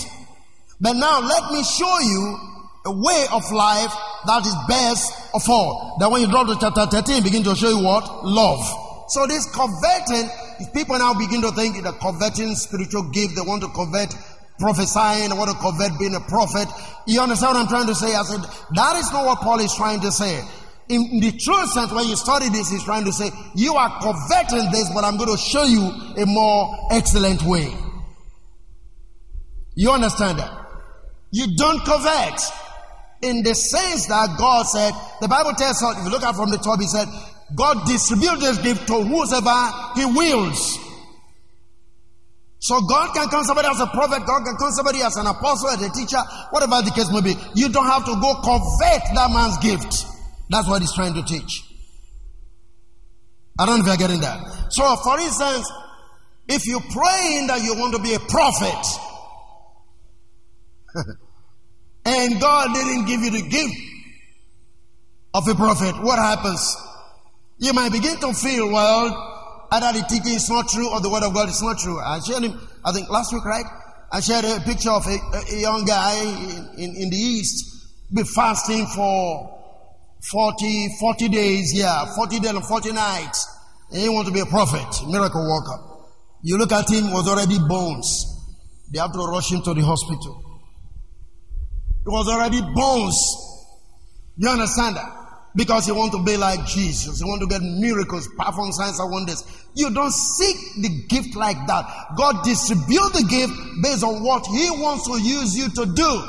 but 0.80 0.92
now 0.92 1.20
let 1.20 1.50
me 1.50 1.62
show 1.64 1.98
you 2.00 2.38
a 2.86 2.92
way 2.92 3.26
of 3.32 3.42
life 3.50 3.92
that 4.26 4.46
is 4.46 4.54
best 4.68 5.34
of 5.34 5.42
all. 5.48 5.96
Then 5.98 6.12
when 6.12 6.20
you 6.22 6.28
drop 6.28 6.46
to 6.46 6.56
chapter 6.60 6.86
13, 6.86 7.22
begin 7.24 7.42
to 7.44 7.54
show 7.56 7.68
you 7.68 7.82
what? 7.82 8.24
Love. 8.24 8.62
So 9.08 9.26
this 9.26 9.50
coveting, 9.50 10.30
people 10.72 10.98
now 10.98 11.14
begin 11.14 11.42
to 11.42 11.50
think 11.50 11.82
the 11.82 11.92
coveting 11.92 12.54
spiritual 12.54 13.10
gift, 13.10 13.34
they 13.34 13.42
want 13.42 13.62
to 13.62 13.68
covet 13.68 14.14
prophesying, 14.58 15.30
want 15.36 15.50
to 15.50 15.56
covet 15.56 15.98
being 15.98 16.14
a 16.14 16.20
prophet. 16.20 16.68
You 17.06 17.20
understand 17.20 17.54
what 17.54 17.62
I'm 17.62 17.68
trying 17.68 17.86
to 17.86 17.94
say? 17.94 18.14
I 18.14 18.22
said, 18.22 18.40
that 18.74 18.96
is 18.96 19.10
not 19.12 19.24
what 19.24 19.38
Paul 19.40 19.60
is 19.60 19.74
trying 19.74 20.00
to 20.00 20.12
say. 20.12 20.40
In 20.88 21.20
the 21.20 21.32
true 21.32 21.66
sense, 21.66 21.92
when 21.92 22.08
you 22.08 22.16
study 22.16 22.48
this, 22.48 22.70
he's 22.70 22.82
trying 22.82 23.04
to 23.04 23.12
say, 23.12 23.30
you 23.54 23.74
are 23.74 24.00
coveting 24.00 24.70
this, 24.72 24.90
but 24.94 25.04
I'm 25.04 25.16
going 25.16 25.30
to 25.30 25.36
show 25.36 25.64
you 25.64 25.82
a 25.82 26.26
more 26.26 26.88
excellent 26.90 27.42
way. 27.42 27.72
You 29.74 29.90
understand 29.90 30.38
that? 30.38 30.50
You 31.30 31.56
don't 31.56 31.84
covet 31.84 32.40
in 33.22 33.42
the 33.42 33.54
sense 33.54 34.06
that 34.06 34.36
God 34.38 34.64
said, 34.64 34.92
the 35.20 35.28
Bible 35.28 35.52
tells 35.52 35.82
us, 35.82 35.98
if 35.98 36.04
you 36.04 36.10
look 36.10 36.22
at 36.22 36.34
from 36.34 36.50
the 36.50 36.58
top, 36.58 36.80
He 36.80 36.86
said, 36.86 37.06
God 37.54 37.86
distributes 37.86 38.40
this 38.40 38.58
gift 38.58 38.86
to 38.88 39.02
whosoever 39.02 39.70
He 39.94 40.04
wills. 40.06 40.87
So 42.60 42.80
God 42.80 43.14
can 43.14 43.28
come 43.28 43.44
somebody 43.44 43.68
as 43.68 43.80
a 43.80 43.86
prophet, 43.86 44.26
God 44.26 44.44
can 44.44 44.56
come 44.56 44.72
somebody 44.72 45.00
as 45.00 45.16
an 45.16 45.26
apostle, 45.26 45.68
as 45.68 45.82
a 45.82 45.90
teacher, 45.90 46.18
whatever 46.50 46.82
the 46.82 46.90
case 46.90 47.10
may 47.12 47.20
be. 47.20 47.34
You 47.54 47.68
don't 47.68 47.86
have 47.86 48.04
to 48.04 48.14
go 48.20 48.34
convert 48.42 49.02
that 49.14 49.30
man's 49.30 49.58
gift. 49.58 50.06
That's 50.50 50.68
what 50.68 50.82
he's 50.82 50.92
trying 50.92 51.14
to 51.14 51.22
teach. 51.22 51.64
I 53.58 53.66
don't 53.66 53.78
know 53.78 53.84
if 53.84 53.86
you're 53.88 54.08
getting 54.08 54.20
that. 54.22 54.72
So, 54.72 54.96
for 54.96 55.18
instance, 55.18 55.70
if 56.48 56.66
you're 56.66 56.80
praying 56.80 57.46
that 57.48 57.62
you 57.62 57.74
want 57.74 57.94
to 57.94 58.02
be 58.02 58.14
a 58.14 58.20
prophet, 58.20 58.86
and 62.04 62.40
God 62.40 62.74
didn't 62.74 63.06
give 63.06 63.20
you 63.20 63.30
the 63.30 63.48
gift 63.48 63.76
of 65.34 65.46
a 65.46 65.54
prophet, 65.54 66.02
what 66.02 66.18
happens? 66.18 66.76
You 67.58 67.72
might 67.72 67.92
begin 67.92 68.16
to 68.18 68.32
feel, 68.32 68.70
well, 68.72 69.37
either 69.72 69.98
the 69.98 70.04
teaching 70.08 70.34
is 70.34 70.48
not 70.48 70.68
true 70.68 70.88
or 70.90 71.00
the 71.00 71.10
word 71.10 71.22
of 71.22 71.34
God 71.34 71.48
is 71.48 71.62
not 71.62 71.78
true. 71.78 71.98
I 72.00 72.20
shared 72.20 72.44
him, 72.44 72.58
I 72.84 72.92
think 72.92 73.08
last 73.10 73.32
week, 73.32 73.44
right? 73.44 73.64
I 74.10 74.20
shared 74.20 74.44
a 74.44 74.60
picture 74.60 74.90
of 74.90 75.06
a, 75.06 75.18
a 75.52 75.60
young 75.60 75.84
guy 75.84 76.14
in, 76.24 76.80
in, 76.80 76.96
in, 76.96 77.10
the 77.10 77.16
East, 77.16 77.86
be 78.14 78.22
fasting 78.22 78.86
for 78.86 79.58
40, 80.30 80.96
40 80.98 81.28
days, 81.28 81.74
yeah, 81.74 82.06
40 82.14 82.40
days 82.40 82.50
and 82.50 82.64
40 82.64 82.92
nights. 82.92 83.46
And 83.90 84.00
he 84.00 84.08
want 84.08 84.26
to 84.28 84.32
be 84.32 84.40
a 84.40 84.46
prophet, 84.46 84.88
miracle 85.08 85.42
worker. 85.42 85.88
You 86.42 86.56
look 86.56 86.72
at 86.72 86.88
him, 86.88 87.12
was 87.12 87.28
already 87.28 87.58
bones. 87.58 88.24
They 88.92 88.98
have 88.98 89.12
to 89.12 89.18
rush 89.18 89.52
him 89.52 89.62
to 89.62 89.74
the 89.74 89.82
hospital. 89.82 90.42
It 92.06 92.10
was 92.10 92.28
already 92.28 92.62
bones. 92.74 93.16
You 94.36 94.48
understand 94.48 94.96
that? 94.96 95.17
Because 95.58 95.88
you 95.88 95.94
want 95.96 96.12
to 96.12 96.22
be 96.22 96.36
like 96.36 96.64
Jesus. 96.66 97.20
You 97.20 97.26
want 97.26 97.40
to 97.40 97.48
get 97.48 97.60
miracles, 97.60 98.28
perform 98.38 98.70
signs 98.70 99.00
and 99.00 99.10
wonders. 99.10 99.42
You 99.74 99.92
don't 99.92 100.12
seek 100.12 100.56
the 100.80 100.88
gift 101.08 101.34
like 101.34 101.56
that. 101.66 102.14
God 102.16 102.44
distributes 102.44 103.20
the 103.20 103.26
gift 103.28 103.52
based 103.82 104.04
on 104.04 104.22
what 104.22 104.46
He 104.46 104.70
wants 104.70 105.08
to 105.08 105.20
use 105.20 105.58
you 105.58 105.68
to 105.70 105.92
do. 105.92 106.22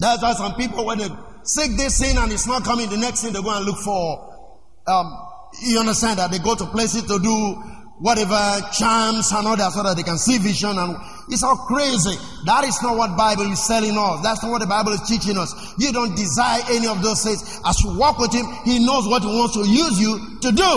That's 0.00 0.20
why 0.20 0.32
some 0.32 0.56
people, 0.56 0.84
when 0.84 0.98
they 0.98 1.08
seek 1.44 1.76
this 1.76 2.00
thing 2.00 2.16
and 2.18 2.32
it's 2.32 2.48
not 2.48 2.64
coming, 2.64 2.90
the 2.90 2.96
next 2.96 3.22
thing 3.22 3.32
they 3.32 3.40
go 3.40 3.56
and 3.56 3.64
look 3.64 3.78
for. 3.78 4.58
Um, 4.88 5.16
you 5.62 5.78
understand 5.78 6.18
that 6.18 6.32
they 6.32 6.40
go 6.40 6.56
to 6.56 6.66
places 6.66 7.04
to 7.04 7.20
do 7.20 7.62
whatever 7.98 8.60
charms 8.72 9.30
and 9.32 9.46
all 9.46 9.56
that 9.56 9.72
so 9.72 9.82
that 9.82 9.96
they 9.96 10.02
can 10.02 10.18
see 10.18 10.38
vision 10.38 10.76
and 10.76 10.96
it's 11.28 11.42
all 11.42 11.56
crazy. 11.56 12.16
That 12.44 12.64
is 12.64 12.76
not 12.82 12.96
what 12.96 13.16
Bible 13.16 13.50
is 13.50 13.64
telling 13.66 13.96
us. 13.96 14.22
That's 14.22 14.42
not 14.42 14.50
what 14.50 14.60
the 14.60 14.66
Bible 14.66 14.92
is 14.92 15.00
teaching 15.08 15.38
us. 15.38 15.54
You 15.78 15.92
don't 15.92 16.14
desire 16.16 16.62
any 16.70 16.86
of 16.86 17.02
those 17.02 17.22
things. 17.22 17.60
As 17.64 17.80
you 17.82 17.96
walk 17.96 18.18
with 18.18 18.32
Him, 18.34 18.44
He 18.64 18.84
knows 18.84 19.06
what 19.06 19.22
He 19.22 19.28
wants 19.28 19.54
to 19.54 19.64
use 19.64 20.00
you 20.00 20.38
to 20.42 20.52
do 20.52 20.70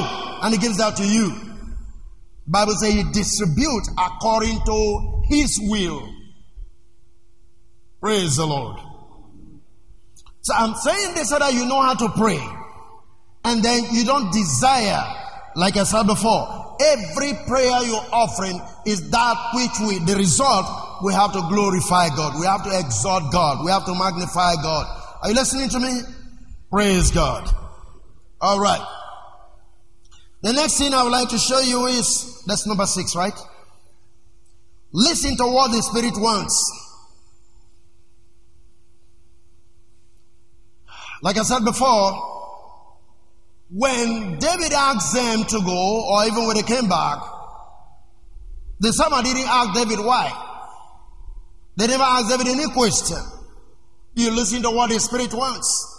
and 0.43 0.53
He 0.53 0.59
gives 0.59 0.77
that 0.77 0.95
to 0.97 1.05
you. 1.05 1.33
Bible 2.45 2.73
says 2.73 2.93
He 2.93 3.03
distributes 3.11 3.89
according 3.97 4.61
to 4.65 5.23
His 5.27 5.59
will. 5.63 6.07
Praise 7.99 8.37
the 8.37 8.45
Lord. 8.45 8.79
So 10.41 10.53
I'm 10.53 10.75
saying 10.75 11.15
this 11.15 11.29
so 11.29 11.39
that 11.39 11.53
you 11.53 11.65
know 11.65 11.81
how 11.81 11.95
to 11.95 12.09
pray. 12.09 12.39
And 13.43 13.63
then 13.63 13.83
you 13.91 14.05
don't 14.05 14.31
desire, 14.31 15.03
like 15.55 15.75
I 15.75 15.83
said 15.83 16.03
before, 16.03 16.66
Every 16.79 17.33
prayer 17.47 17.83
you're 17.83 18.05
offering 18.11 18.61
is 18.85 19.09
that 19.09 19.35
which 19.53 19.87
we, 19.87 19.99
the 20.05 20.15
result, 20.17 20.65
we 21.03 21.13
have 21.13 21.33
to 21.33 21.41
glorify 21.49 22.09
God. 22.09 22.39
We 22.39 22.45
have 22.45 22.63
to 22.63 22.79
exalt 22.79 23.31
God. 23.31 23.65
We 23.65 23.71
have 23.71 23.85
to 23.85 23.95
magnify 23.95 24.55
God. 24.61 24.85
Are 25.23 25.29
you 25.29 25.35
listening 25.35 25.69
to 25.69 25.79
me? 25.79 26.01
Praise 26.71 27.11
God. 27.11 27.49
All 28.39 28.59
right. 28.59 28.85
The 30.41 30.53
next 30.53 30.77
thing 30.77 30.93
I 30.93 31.03
would 31.03 31.11
like 31.11 31.29
to 31.29 31.37
show 31.37 31.59
you 31.59 31.87
is 31.87 32.43
that's 32.45 32.67
number 32.67 32.85
six, 32.85 33.15
right? 33.15 33.33
Listen 34.93 35.35
to 35.37 35.45
what 35.45 35.71
the 35.71 35.81
Spirit 35.81 36.13
wants. 36.15 36.71
Like 41.21 41.37
I 41.37 41.41
said 41.41 41.65
before, 41.65 42.36
when 43.69 44.39
David 44.39 44.73
asked 44.73 45.13
them 45.13 45.43
to 45.43 45.61
go, 45.65 46.05
or 46.09 46.25
even 46.25 46.47
when 46.47 46.55
they 46.55 46.63
came 46.63 46.87
back, 46.87 47.19
the 48.79 48.91
servant 48.91 49.25
didn't 49.25 49.47
ask 49.47 49.73
David 49.73 49.99
why. 50.03 50.31
They 51.77 51.87
never 51.87 52.03
asked 52.03 52.29
David 52.29 52.47
any 52.47 52.69
question. 52.71 53.17
You 54.15 54.31
listen 54.31 54.61
to 54.63 54.71
what 54.71 54.89
the 54.89 54.99
Spirit 54.99 55.33
wants. 55.33 55.93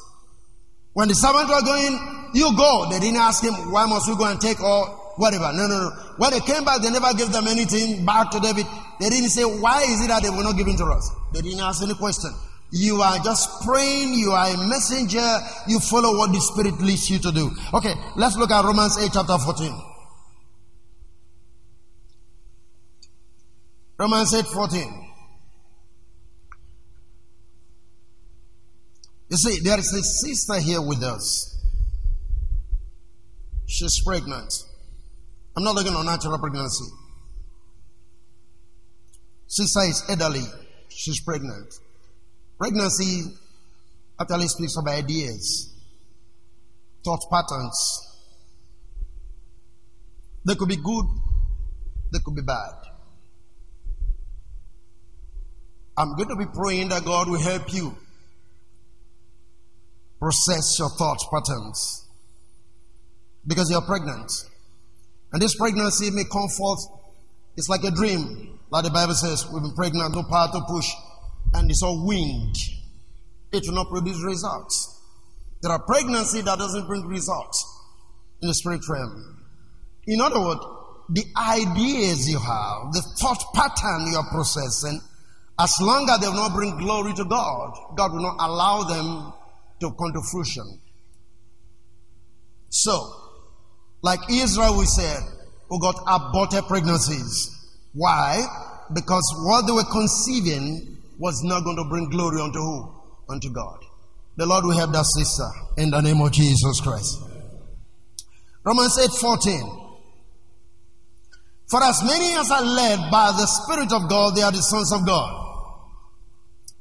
When 0.93 1.09
the 1.09 1.15
servant 1.15 1.49
was 1.49 1.63
going, 1.63 2.31
you 2.35 2.57
go. 2.57 2.89
They 2.91 2.99
didn't 2.99 3.21
ask 3.21 3.45
him, 3.45 3.55
why 3.71 3.87
must 3.87 4.09
we 4.09 4.17
go 4.17 4.25
and 4.25 4.41
take 4.41 4.61
or 4.61 4.99
whatever. 5.19 5.51
No, 5.53 5.67
no, 5.67 5.77
no. 5.77 5.91
When 6.17 6.31
they 6.31 6.41
came 6.41 6.65
back, 6.65 6.81
they 6.81 6.91
never 6.91 7.13
gave 7.15 7.31
them 7.33 7.47
anything 7.47 8.07
back 8.07 8.31
to 8.31 8.41
David. 8.41 8.67
They 9.01 9.11
didn't 9.11 9.31
say, 9.31 9.43
why 9.43 9.83
is 9.83 10.01
it 10.01 10.09
that 10.09 10.23
they 10.23 10.31
were 10.31 10.43
not 10.43 10.57
giving 10.57 10.77
to 10.79 10.85
us? 10.87 11.11
They 11.35 11.43
didn't 11.43 11.61
ask 11.61 11.83
any 11.83 11.95
question. 11.95 12.31
You 12.71 13.01
are 13.01 13.19
just 13.25 13.63
praying. 13.63 14.15
You 14.15 14.33
are 14.33 14.49
a 14.49 14.57
messenger. 14.69 15.27
You 15.67 15.81
follow 15.81 16.17
what 16.19 16.33
the 16.33 16.41
Spirit 16.41 16.81
leads 16.81 17.09
you 17.09 17.19
to 17.19 17.33
do. 17.33 17.51
Okay, 17.73 17.95
let's 18.17 18.37
look 18.37 18.51
at 18.51 18.65
Romans 18.65 18.99
8 18.99 19.11
chapter 19.13 19.39
14. 19.39 19.73
Romans 23.99 24.35
8 24.35 24.47
14. 24.47 25.05
You 29.31 29.37
see, 29.37 29.61
there 29.61 29.79
is 29.79 29.93
a 29.93 30.03
sister 30.03 30.61
here 30.61 30.81
with 30.81 31.03
us. 31.03 31.55
She's 33.67 34.03
pregnant. 34.03 34.53
I'm 35.57 35.65
not 35.65 35.75
looking 35.75 35.93
at 35.93 36.05
natural 36.05 36.39
pregnancy. 36.39 36.85
Sister 39.47 39.81
is 39.81 40.05
elderly. 40.09 40.45
She's 40.89 41.21
pregnant. 41.21 41.75
Pregnancy 42.59 43.23
actually 44.21 44.49
speaks 44.49 44.77
of 44.77 44.87
ideas, 44.89 45.75
thought 47.05 47.21
patterns. 47.31 48.05
They 50.45 50.55
could 50.55 50.69
be 50.69 50.77
good, 50.77 51.07
they 52.13 52.19
could 52.25 52.35
be 52.35 52.43
bad. 52.43 52.75
I'm 55.97 56.15
going 56.17 56.29
to 56.29 56.37
be 56.37 56.47
praying 56.47 56.89
that 56.91 57.05
God 57.05 57.29
will 57.29 57.41
help 57.41 57.73
you 57.73 57.97
process 60.21 60.79
your 60.79 60.91
thought 60.91 61.19
patterns 61.31 62.07
because 63.47 63.71
you're 63.71 63.83
pregnant. 63.83 64.31
And 65.33 65.43
this 65.43 65.57
pregnancy 65.57 66.11
may 66.11 66.25
come 66.25 66.49
forth, 66.49 66.81
it's 67.57 67.69
like 67.69 67.85
a 67.85 67.91
dream. 67.91 68.59
Like 68.71 68.85
the 68.85 68.91
Bible 68.91 69.15
says, 69.15 69.47
we've 69.53 69.63
been 69.63 69.75
pregnant, 69.75 70.15
no 70.15 70.23
power 70.23 70.49
to 70.53 70.61
push, 70.69 70.89
and 71.55 71.71
it's 71.71 71.83
all 71.83 72.07
wind. 72.07 72.55
It 73.53 73.65
will 73.67 73.75
not 73.75 73.89
produce 73.89 74.23
results. 74.23 75.01
There 75.63 75.73
are 75.73 75.83
pregnancy 75.83 76.41
that 76.43 76.59
doesn't 76.59 76.87
bring 76.87 77.07
results 77.07 77.65
in 78.43 78.49
the 78.49 78.55
spirit 78.55 78.81
realm. 78.89 79.45
In 80.07 80.21
other 80.21 80.41
words, 80.41 80.61
the 81.11 81.25
ideas 81.37 82.29
you 82.29 82.39
have, 82.39 82.93
the 82.93 83.03
thought 83.19 83.43
pattern 83.55 84.07
you 84.07 84.19
are 84.19 84.29
processing, 84.31 85.01
as 85.59 85.75
long 85.81 86.09
as 86.11 86.21
they 86.21 86.29
will 86.29 86.35
not 86.35 86.55
bring 86.55 86.77
glory 86.79 87.15
to 87.15 87.25
God, 87.25 87.73
God 87.97 88.13
will 88.13 88.23
not 88.23 88.37
allow 88.39 88.83
them 88.83 89.33
to 89.81 89.91
come 89.99 90.13
to 90.13 90.23
fruition. 90.31 90.81
So, 92.69 93.13
like 94.03 94.21
Israel, 94.31 94.79
we 94.79 94.85
said, 94.85 95.21
who 95.69 95.81
got 95.81 95.97
aborted 96.07 96.65
pregnancies. 96.65 97.55
Why? 97.95 98.45
Because 98.95 99.25
what 99.45 99.67
they 99.67 99.73
were 99.73 99.91
conceiving 99.91 100.98
was 101.19 101.43
not 101.43 101.65
going 101.65 101.77
to 101.77 101.85
bring 101.85 102.09
glory 102.11 102.41
unto 102.41 102.59
who? 102.59 102.95
Unto 103.29 103.51
God. 103.51 103.85
The 104.37 104.47
Lord 104.47 104.65
will 104.65 104.77
help 104.77 104.93
that 104.93 105.05
sister 105.05 105.45
in 105.77 105.91
the 105.91 106.01
name 106.01 106.21
of 106.21 106.31
Jesus 106.33 106.81
Christ. 106.81 107.19
Romans 108.65 108.97
8 108.99 109.11
14. 109.11 109.89
For 111.69 111.83
as 111.83 112.03
many 112.03 112.35
as 112.35 112.51
are 112.51 112.63
led 112.63 113.11
by 113.11 113.33
the 113.33 113.47
Spirit 113.47 113.93
of 113.93 114.09
God, 114.09 114.37
they 114.37 114.43
are 114.43 114.53
the 114.53 114.63
sons 114.63 114.93
of 114.93 115.05
God. 115.05 115.45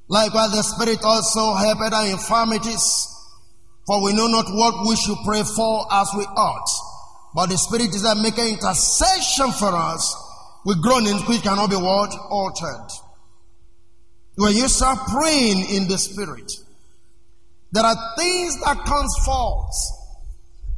Likewise, 0.08 0.52
the 0.52 0.64
Spirit 0.64 1.00
also 1.04 1.56
helped 1.56 1.94
our 1.94 2.08
infirmities, 2.08 2.86
for 3.86 4.04
we 4.04 4.14
know 4.14 4.28
not 4.28 4.46
what 4.48 4.88
we 4.88 4.96
should 4.96 5.18
pray 5.26 5.44
for 5.44 5.86
as 5.92 6.08
we 6.16 6.24
ought. 6.24 6.70
But 7.36 7.50
the 7.50 7.58
Spirit 7.58 7.94
is 7.94 8.04
that 8.04 8.18
making 8.18 8.54
intercession 8.54 9.52
for 9.52 9.76
us 9.76 10.16
with 10.64 10.82
groanings 10.82 11.28
which 11.28 11.42
cannot 11.42 11.70
be 11.70 11.76
what? 11.76 12.14
Altered. 12.30 13.07
When 14.38 14.56
you 14.56 14.70
start 14.70 15.00
praying 15.10 15.66
in 15.74 15.88
the 15.88 15.98
Spirit, 15.98 16.52
there 17.72 17.84
are 17.84 17.98
things 18.18 18.62
that 18.62 18.86
comes 18.86 19.12
forth 19.26 19.74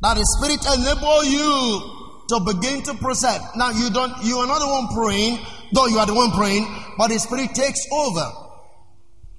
that 0.02 0.16
the 0.16 0.24
Spirit 0.40 0.64
enable 0.80 1.26
you 1.26 2.24
to 2.30 2.40
begin 2.40 2.82
to 2.84 2.94
process. 2.96 3.42
Now 3.58 3.72
you 3.72 3.90
don't, 3.92 4.14
you 4.24 4.38
are 4.38 4.48
not 4.48 4.60
the 4.60 4.68
one 4.68 4.88
praying, 4.96 5.40
though 5.74 5.88
you 5.88 6.00
are 6.00 6.06
the 6.06 6.14
one 6.14 6.32
praying, 6.32 6.66
but 6.98 7.10
the 7.10 7.20
Spirit 7.20 7.54
takes 7.54 7.82
over. 7.92 8.32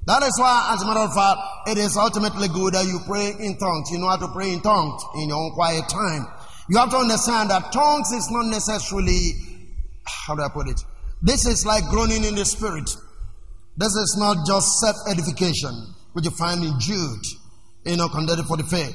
That 0.04 0.22
is 0.22 0.36
why, 0.38 0.74
as 0.74 0.82
a 0.82 0.86
matter 0.86 1.00
of 1.00 1.14
fact, 1.14 1.40
it 1.68 1.78
is 1.78 1.96
ultimately 1.96 2.48
good 2.48 2.74
that 2.74 2.84
you 2.84 3.00
pray 3.06 3.32
in 3.40 3.56
tongues. 3.56 3.90
You 3.90 4.00
know 4.00 4.08
how 4.08 4.16
to 4.16 4.28
pray 4.28 4.52
in 4.52 4.60
tongues 4.60 5.02
in 5.16 5.30
your 5.30 5.38
own 5.38 5.52
quiet 5.52 5.88
time. 5.88 6.26
You 6.68 6.76
have 6.76 6.90
to 6.90 6.98
understand 6.98 7.48
that 7.48 7.72
tongues 7.72 8.12
is 8.12 8.28
not 8.30 8.46
necessarily, 8.52 9.32
how 10.04 10.34
do 10.34 10.42
I 10.42 10.48
put 10.48 10.68
it? 10.68 10.84
This 11.22 11.46
is 11.46 11.64
like 11.64 11.88
groaning 11.88 12.24
in 12.24 12.34
the 12.34 12.44
spirit. 12.44 12.90
This 13.80 13.96
is 13.96 14.16
not 14.18 14.46
just 14.46 14.68
self 14.78 14.96
edification, 15.10 15.72
which 16.12 16.26
you 16.26 16.30
find 16.32 16.62
in 16.62 16.78
Jude, 16.78 17.24
you 17.86 17.96
know, 17.96 18.08
condemned 18.10 18.46
for 18.46 18.58
the 18.58 18.64
faith. 18.64 18.94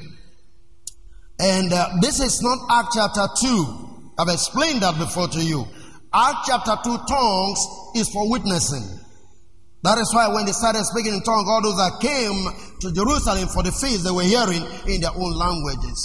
And 1.40 1.74
uh, 1.74 1.90
this 2.02 2.20
is 2.20 2.40
not 2.44 2.60
Act 2.70 2.90
chapter 2.94 3.26
2. 3.42 4.14
I've 4.20 4.30
explained 4.30 4.84
that 4.84 5.00
before 5.00 5.28
to 5.28 5.44
you. 5.44 5.66
Act 6.14 6.38
chapter 6.46 6.78
2 6.84 6.98
tongues 7.10 7.60
is 7.96 8.10
for 8.10 8.30
witnessing. 8.30 8.86
That 9.82 9.98
is 9.98 10.14
why 10.14 10.30
when 10.30 10.46
they 10.46 10.52
started 10.52 10.86
speaking 10.86 11.14
in 11.14 11.22
tongues, 11.24 11.50
all 11.50 11.62
those 11.62 11.78
that 11.78 11.98
came 12.00 12.46
to 12.82 12.94
Jerusalem 12.94 13.50
for 13.50 13.64
the 13.64 13.72
feast, 13.72 14.04
they 14.06 14.12
were 14.12 14.22
hearing 14.22 14.62
in 14.86 15.02
their 15.02 15.18
own 15.18 15.34
languages. 15.34 15.98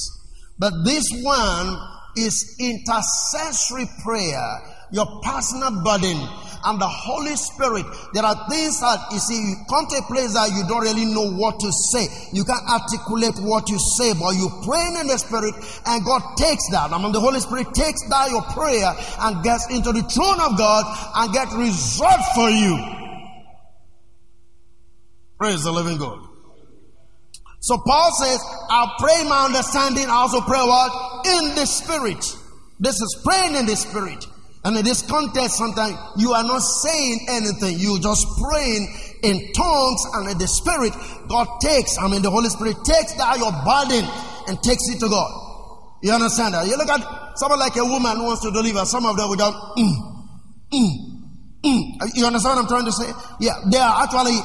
But 0.58 0.72
this 0.84 1.04
one 1.20 1.76
is 2.16 2.56
intercessory 2.58 3.84
prayer, 4.02 4.69
your 4.92 5.06
personal 5.22 5.82
burden, 5.82 6.18
and 6.64 6.80
the 6.80 6.88
Holy 6.88 7.36
Spirit. 7.36 7.86
There 8.12 8.24
are 8.24 8.36
things 8.48 8.80
that 8.80 9.08
you 9.12 9.18
see, 9.18 9.40
you 9.40 9.56
come 9.68 9.86
to 9.88 9.96
a 9.96 10.02
place 10.02 10.34
that 10.34 10.52
you 10.52 10.68
don't 10.68 10.82
really 10.82 11.08
know 11.08 11.32
what 11.32 11.58
to 11.60 11.72
say. 11.72 12.04
You 12.32 12.44
can't 12.44 12.68
articulate 12.68 13.40
what 13.40 13.68
you 13.68 13.78
say, 13.96 14.12
but 14.12 14.36
you 14.36 14.50
pray 14.64 15.00
in 15.00 15.06
the 15.06 15.16
Spirit, 15.16 15.54
and 15.86 16.04
God 16.04 16.20
takes 16.36 16.68
that. 16.70 16.92
I 16.92 17.00
mean, 17.00 17.12
the 17.12 17.20
Holy 17.20 17.40
Spirit 17.40 17.72
takes 17.72 18.04
that 18.08 18.30
your 18.30 18.42
prayer 18.52 18.92
and 19.24 19.42
gets 19.42 19.72
into 19.72 19.92
the 19.92 20.04
throne 20.04 20.40
of 20.40 20.58
God 20.58 20.84
and 21.16 21.32
get 21.32 21.48
result 21.56 22.20
for 22.34 22.50
you. 22.50 22.76
Praise 25.38 25.64
the 25.64 25.72
living 25.72 25.96
God. 25.96 26.20
So 27.60 27.76
Paul 27.78 28.10
says, 28.20 28.40
I 28.68 28.96
pray 28.98 29.24
my 29.28 29.46
understanding, 29.46 30.06
I 30.08 30.28
also 30.28 30.40
pray 30.40 30.60
what? 30.60 31.26
In 31.26 31.54
the 31.54 31.64
spirit. 31.64 32.24
This 32.78 33.00
is 33.00 33.20
praying 33.24 33.54
in 33.54 33.66
the 33.66 33.76
spirit. 33.76 34.26
And 34.64 34.76
in 34.76 34.84
this 34.84 35.02
context, 35.02 35.56
sometimes 35.56 35.96
you 36.18 36.32
are 36.32 36.44
not 36.44 36.60
saying 36.60 37.26
anything. 37.30 37.78
You 37.78 37.98
just 37.98 38.26
praying 38.36 38.84
in 39.22 39.52
tongues 39.52 40.02
and 40.14 40.30
in 40.30 40.38
the 40.38 40.48
spirit. 40.48 40.92
God 41.28 41.48
takes, 41.60 41.96
I 41.98 42.08
mean, 42.08 42.20
the 42.20 42.30
Holy 42.30 42.48
Spirit 42.48 42.76
takes 42.84 43.14
that 43.14 43.38
your 43.38 43.52
burden 43.64 44.04
and 44.48 44.62
takes 44.62 44.88
it 44.92 45.00
to 45.00 45.08
God. 45.08 45.30
You 46.02 46.12
understand 46.12 46.54
that? 46.54 46.66
You 46.66 46.76
look 46.76 46.88
at 46.88 47.00
someone 47.36 47.58
like 47.58 47.76
a 47.76 47.84
woman 47.84 48.16
who 48.16 48.24
wants 48.24 48.42
to 48.42 48.50
deliver, 48.50 48.84
some 48.84 49.06
of 49.06 49.16
them 49.16 49.30
without, 49.30 49.52
mm, 49.76 49.96
mm, 50.72 50.92
mm. 51.64 51.80
You 52.14 52.26
understand 52.26 52.56
what 52.56 52.62
I'm 52.64 52.68
trying 52.68 52.84
to 52.84 52.92
say? 52.92 53.08
Yeah, 53.40 53.56
they 53.70 53.78
are 53.78 54.02
actually 54.04 54.36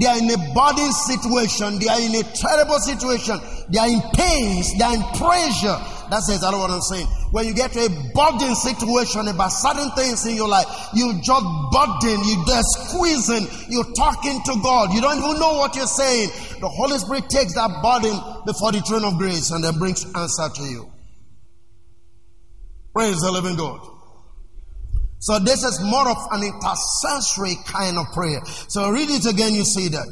they 0.00 0.06
are 0.06 0.18
in 0.18 0.28
a 0.28 0.38
burden 0.52 0.90
situation. 0.92 1.78
They 1.78 1.86
are 1.86 2.00
in 2.00 2.14
a 2.16 2.22
terrible 2.34 2.78
situation. 2.80 3.38
They 3.70 3.78
are 3.78 3.88
in 3.88 4.02
pains. 4.12 4.76
They 4.76 4.84
are 4.84 4.94
in 4.94 5.04
pressure. 5.14 5.78
That's 6.10 6.28
exactly 6.28 6.58
what 6.58 6.70
I'm 6.70 6.80
saying. 6.80 7.06
When 7.30 7.46
you 7.46 7.54
get 7.54 7.72
to 7.72 7.80
a 7.80 7.88
burden 7.88 8.54
situation 8.54 9.28
about 9.28 9.48
certain 9.48 9.90
things 9.92 10.26
in 10.26 10.36
your 10.36 10.48
life, 10.48 10.66
you 10.94 11.20
just 11.22 11.46
burden, 11.72 12.18
you 12.24 12.44
just 12.46 12.68
squeezing, 12.88 13.46
you're 13.68 13.92
talking 13.94 14.42
to 14.44 14.60
God. 14.62 14.92
You 14.92 15.00
don't 15.00 15.18
even 15.18 15.38
know 15.38 15.54
what 15.54 15.74
you're 15.76 15.86
saying. 15.86 16.30
The 16.60 16.68
Holy 16.68 16.98
Spirit 16.98 17.28
takes 17.28 17.54
that 17.54 17.70
burden 17.82 18.14
before 18.46 18.72
the 18.72 18.80
throne 18.80 19.04
of 19.04 19.18
grace 19.18 19.50
and 19.50 19.64
then 19.64 19.78
brings 19.78 20.04
answer 20.14 20.48
to 20.54 20.62
you. 20.62 20.92
Praise 22.94 23.20
the 23.20 23.32
living 23.32 23.56
God. 23.56 23.80
So 25.18 25.38
this 25.38 25.64
is 25.64 25.80
more 25.82 26.08
of 26.08 26.18
an 26.32 26.44
intercessory 26.44 27.56
kind 27.66 27.98
of 27.98 28.06
prayer. 28.12 28.40
So 28.68 28.90
read 28.90 29.08
it 29.08 29.26
again, 29.26 29.54
you 29.54 29.64
see 29.64 29.88
that. 29.88 30.06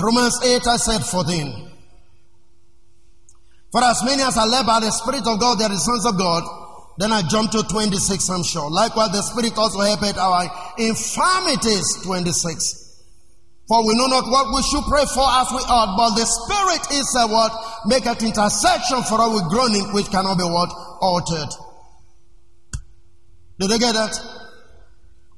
Romans 0.00 0.38
8, 0.44 0.66
I 0.66 0.76
said 0.76 1.00
14. 1.00 1.69
For 3.70 3.82
as 3.84 4.02
many 4.04 4.22
as 4.22 4.36
are 4.36 4.48
led 4.48 4.66
by 4.66 4.80
the 4.80 4.90
Spirit 4.90 5.26
of 5.26 5.38
God, 5.38 5.58
they 5.58 5.64
are 5.64 5.70
the 5.70 5.78
sons 5.78 6.04
of 6.04 6.18
God. 6.18 6.42
Then 6.98 7.12
I 7.12 7.22
jump 7.22 7.50
to 7.52 7.62
26, 7.62 8.28
I'm 8.28 8.42
sure. 8.42 8.68
Likewise, 8.68 9.12
the 9.12 9.22
Spirit 9.22 9.56
also 9.56 9.80
helped 9.80 10.18
our 10.18 10.42
infirmities, 10.76 12.02
26. 12.02 12.80
For 13.70 13.86
we 13.86 13.94
know 13.94 14.10
not 14.10 14.26
what 14.26 14.50
we 14.50 14.60
should 14.66 14.82
pray 14.90 15.06
for 15.14 15.22
as 15.22 15.46
we 15.54 15.62
ought, 15.70 15.94
but 15.94 16.18
the 16.18 16.26
Spirit 16.26 16.82
is 16.90 17.06
a 17.14 17.30
what? 17.30 17.54
Make 17.86 18.04
an 18.04 18.18
intercession 18.18 19.06
for 19.06 19.22
our 19.22 19.48
groaning, 19.48 19.94
which 19.94 20.10
cannot 20.10 20.36
be 20.36 20.44
what? 20.44 20.74
Altered. 21.00 21.54
Did 23.60 23.70
you 23.70 23.78
get 23.78 23.94
that? 23.94 24.18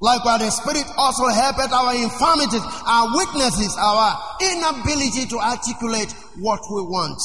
Likewise, 0.01 0.41
the 0.41 0.49
Spirit 0.49 0.89
also 0.97 1.29
helpeth 1.29 1.71
our 1.71 1.93
infirmities, 1.93 2.65
our 2.89 3.13
weaknesses, 3.13 3.77
our 3.77 4.17
inability 4.41 5.29
to 5.29 5.37
articulate 5.37 6.11
what 6.41 6.59
we 6.73 6.81
want. 6.81 7.21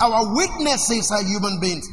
Our 0.00 0.34
weaknesses 0.34 1.10
are 1.12 1.22
human 1.22 1.60
beings. 1.60 1.86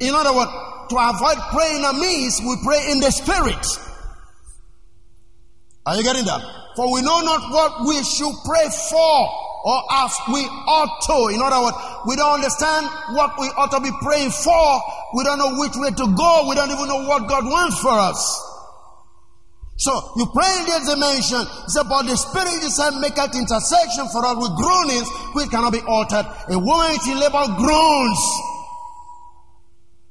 In 0.00 0.14
other 0.14 0.34
words, 0.34 0.50
to 0.90 0.96
avoid 0.96 1.38
praying 1.52 1.84
amiss, 1.84 2.40
we 2.40 2.56
pray 2.64 2.90
in 2.90 3.00
the 3.00 3.10
Spirit. 3.10 3.64
Are 5.86 5.96
you 5.96 6.02
getting 6.02 6.24
that? 6.24 6.42
For 6.76 6.92
we 6.92 7.00
know 7.02 7.20
not 7.20 7.50
what 7.50 7.86
we 7.86 8.02
should 8.02 8.34
pray 8.44 8.68
for 8.90 9.48
or 9.64 9.82
as 9.90 10.14
we 10.28 10.40
ought 10.40 11.00
to. 11.06 11.34
In 11.34 11.42
other 11.42 11.62
words, 11.62 11.76
we 12.06 12.16
don't 12.16 12.34
understand 12.34 12.86
what 13.16 13.38
we 13.38 13.46
ought 13.56 13.70
to 13.72 13.80
be 13.80 13.90
praying 14.02 14.30
for. 14.30 14.80
We 15.14 15.24
don't 15.24 15.38
know 15.38 15.58
which 15.58 15.72
way 15.74 15.90
to 15.90 16.06
go. 16.14 16.46
We 16.48 16.54
don't 16.54 16.70
even 16.70 16.88
know 16.88 17.04
what 17.08 17.28
God 17.28 17.44
wants 17.44 17.80
for 17.80 17.92
us. 17.92 18.20
So 19.78 19.94
you 20.16 20.26
pray 20.34 20.50
in 20.58 20.64
this 20.66 20.90
dimension. 20.90 21.42
It's 21.64 21.78
about 21.78 22.04
the 22.04 22.16
Spirit 22.18 22.66
is 22.66 22.74
said, 22.74 22.98
make 22.98 23.16
an 23.16 23.30
intercession 23.30 24.10
for 24.10 24.26
us 24.26 24.34
with 24.34 24.58
groanings 24.58 25.08
which 25.38 25.50
cannot 25.50 25.72
be 25.72 25.80
altered. 25.86 26.26
A 26.50 26.58
woman 26.58 26.98
in 27.06 27.16
labor 27.18 27.46
groans. 27.56 28.22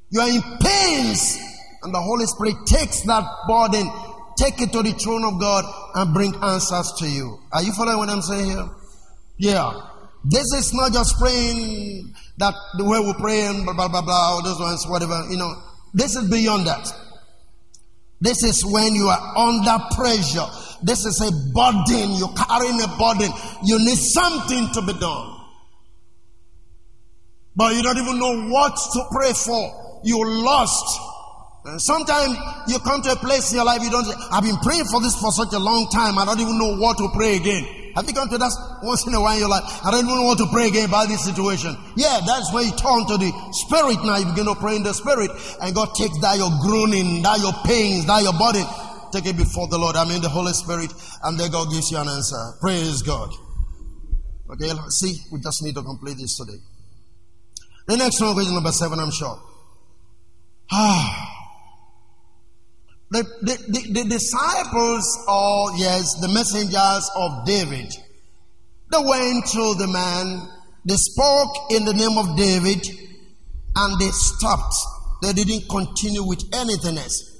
You 0.10 0.22
are 0.24 0.32
in 0.32 0.42
pains, 0.64 1.38
and 1.84 1.94
the 1.94 2.00
Holy 2.00 2.26
Spirit 2.26 2.56
takes 2.66 3.04
that 3.12 3.28
burden 3.48 3.92
take 4.38 4.62
it 4.62 4.72
to 4.72 4.84
the 4.84 4.94
throne 4.94 5.26
of 5.26 5.40
God 5.40 5.66
and 5.96 6.14
bring 6.14 6.34
answers 6.44 6.94
to 7.00 7.08
you. 7.10 7.40
Are 7.52 7.64
you 7.64 7.74
following 7.74 7.98
what 7.98 8.10
I'm 8.10 8.22
saying 8.22 8.52
here? 8.52 8.70
Yeah. 9.38 9.74
This 10.24 10.46
is 10.54 10.74
not 10.74 10.94
just 10.94 11.18
praying 11.18 12.14
that 12.38 12.54
the 12.78 12.86
way 12.86 13.00
we 13.00 13.14
pray 13.20 13.42
and 13.48 13.66
blah, 13.66 13.74
blah, 13.74 13.88
blah, 13.88 14.02
blah, 14.02 14.42
those 14.42 14.60
ones, 14.60 14.86
whatever, 14.88 15.26
you 15.30 15.38
know. 15.38 15.54
This 15.94 16.16
is 16.16 16.30
beyond 16.30 16.68
that. 16.68 16.86
This 18.20 18.44
is 18.44 18.66
when 18.66 18.96
you 18.96 19.08
are 19.08 19.38
under 19.38 19.78
pressure. 19.96 20.46
This 20.84 21.06
is 21.06 21.22
a 21.22 21.32
burden. 21.54 22.18
You're 22.18 22.34
carrying 22.34 22.82
a 22.82 22.88
burden. 22.98 23.32
You 23.64 23.78
need 23.80 23.98
something 23.98 24.70
to 24.74 24.82
be 24.82 25.00
done. 25.00 25.34
But 27.56 27.76
you 27.76 27.84
don't 27.84 27.98
even 27.98 28.20
know 28.20 28.50
what 28.50 28.76
to 28.76 29.04
pray 29.12 29.34
for. 29.34 30.02
You're 30.04 30.30
lost. 30.44 31.00
And 31.66 31.82
Sometimes 31.82 32.38
you 32.68 32.80
come 32.80 33.02
to 33.02 33.12
a 33.12 33.16
place 33.16 33.52
in 33.52 33.58
your 33.58 33.66
life 33.66 33.82
you 33.84 33.90
don't 33.90 34.06
say, 34.06 34.14
I've 34.32 34.44
been 34.44 34.58
praying 34.58 34.86
for 34.86 35.02
this 35.02 35.16
for 35.20 35.32
such 35.32 35.54
a 35.54 35.60
long 35.60 35.90
time. 35.90 36.18
I 36.18 36.26
don't 36.26 36.40
even 36.40 36.58
know 36.58 36.78
what 36.78 36.98
to 36.98 37.10
pray 37.14 37.36
again. 37.36 37.77
Have 37.98 38.06
you 38.06 38.14
come 38.14 38.30
to 38.30 38.38
that 38.38 38.54
once 38.86 39.08
in 39.10 39.14
a 39.16 39.20
while 39.20 39.34
in 39.34 39.42
your 39.42 39.50
life? 39.50 39.66
I 39.82 39.90
don't 39.90 40.06
even 40.06 40.22
what 40.22 40.38
to 40.38 40.46
pray 40.54 40.70
again 40.70 40.86
about 40.86 41.10
this 41.10 41.26
situation. 41.26 41.74
Yeah, 41.98 42.22
that's 42.22 42.54
when 42.54 42.70
you 42.70 42.74
turn 42.78 43.10
to 43.10 43.18
the 43.18 43.34
spirit 43.66 43.98
now. 44.06 44.22
You 44.22 44.30
begin 44.30 44.46
to 44.46 44.54
pray 44.54 44.78
in 44.78 44.86
the 44.86 44.94
spirit 44.94 45.34
and 45.58 45.74
God 45.74 45.98
takes 45.98 46.14
that 46.22 46.38
your 46.38 46.54
groaning, 46.62 47.26
that 47.26 47.42
your 47.42 47.58
pains, 47.66 48.06
that 48.06 48.22
your 48.22 48.38
body. 48.38 48.62
Take 49.10 49.26
it 49.26 49.36
before 49.36 49.66
the 49.66 49.82
Lord. 49.82 49.98
I 49.98 50.06
mean 50.06 50.22
the 50.22 50.30
Holy 50.30 50.54
Spirit 50.54 50.94
and 51.26 51.42
then 51.42 51.50
God 51.50 51.74
gives 51.74 51.90
you 51.90 51.98
an 51.98 52.06
answer. 52.06 52.38
Praise 52.62 53.02
God. 53.02 53.34
Okay, 54.46 54.70
see, 54.94 55.18
we 55.34 55.42
just 55.42 55.66
need 55.66 55.74
to 55.74 55.82
complete 55.82 56.22
this 56.22 56.38
today. 56.38 56.62
The 57.88 57.98
next 57.98 58.22
one, 58.22 58.38
question 58.38 58.54
number 58.54 58.72
seven, 58.78 59.00
I'm 59.00 59.10
sure. 59.10 59.42
Ah. 60.72 61.37
The, 63.10 63.24
the, 63.42 63.56
the, 63.68 64.04
the 64.04 64.10
disciples, 64.10 65.26
or 65.30 65.78
yes, 65.78 66.20
the 66.20 66.28
messengers 66.28 67.10
of 67.16 67.46
David, 67.46 67.94
they 68.92 68.98
went 68.98 69.46
to 69.48 69.76
the 69.80 69.88
man, 69.88 70.50
they 70.86 70.96
spoke 70.96 71.72
in 71.72 71.86
the 71.86 71.94
name 71.94 72.18
of 72.18 72.36
David, 72.38 72.86
and 73.76 74.00
they 74.00 74.10
stopped. 74.12 74.76
They 75.22 75.34
didn't 75.34 75.70
continue 75.70 76.24
with 76.24 76.44
anything 76.54 76.98
else. 76.98 77.40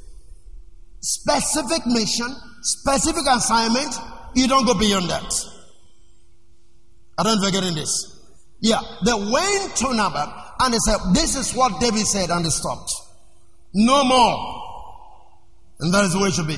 Specific 1.02 1.86
mission, 1.86 2.28
specific 2.62 3.24
assignment, 3.30 3.94
you 4.36 4.48
don't 4.48 4.66
go 4.66 4.74
beyond 4.74 5.10
that. 5.10 5.34
I 7.18 7.24
don't 7.24 7.44
forget 7.44 7.64
in 7.64 7.76
this. 7.76 8.14
Yeah, 8.60 8.82
they 9.06 9.14
went 9.14 9.76
to 9.78 9.94
Nabal 9.94 10.34
and 10.60 10.74
they 10.74 10.78
said, 10.80 10.98
This 11.14 11.36
is 11.36 11.54
what 11.54 11.80
David 11.80 12.06
said, 12.06 12.30
and 12.30 12.46
they 12.46 12.50
stopped. 12.50 12.92
No 13.74 14.04
more. 14.04 14.67
And 15.80 15.94
that 15.94 16.06
is 16.06 16.14
the 16.14 16.20
way 16.20 16.30
it 16.30 16.34
should 16.34 16.48
be. 16.48 16.58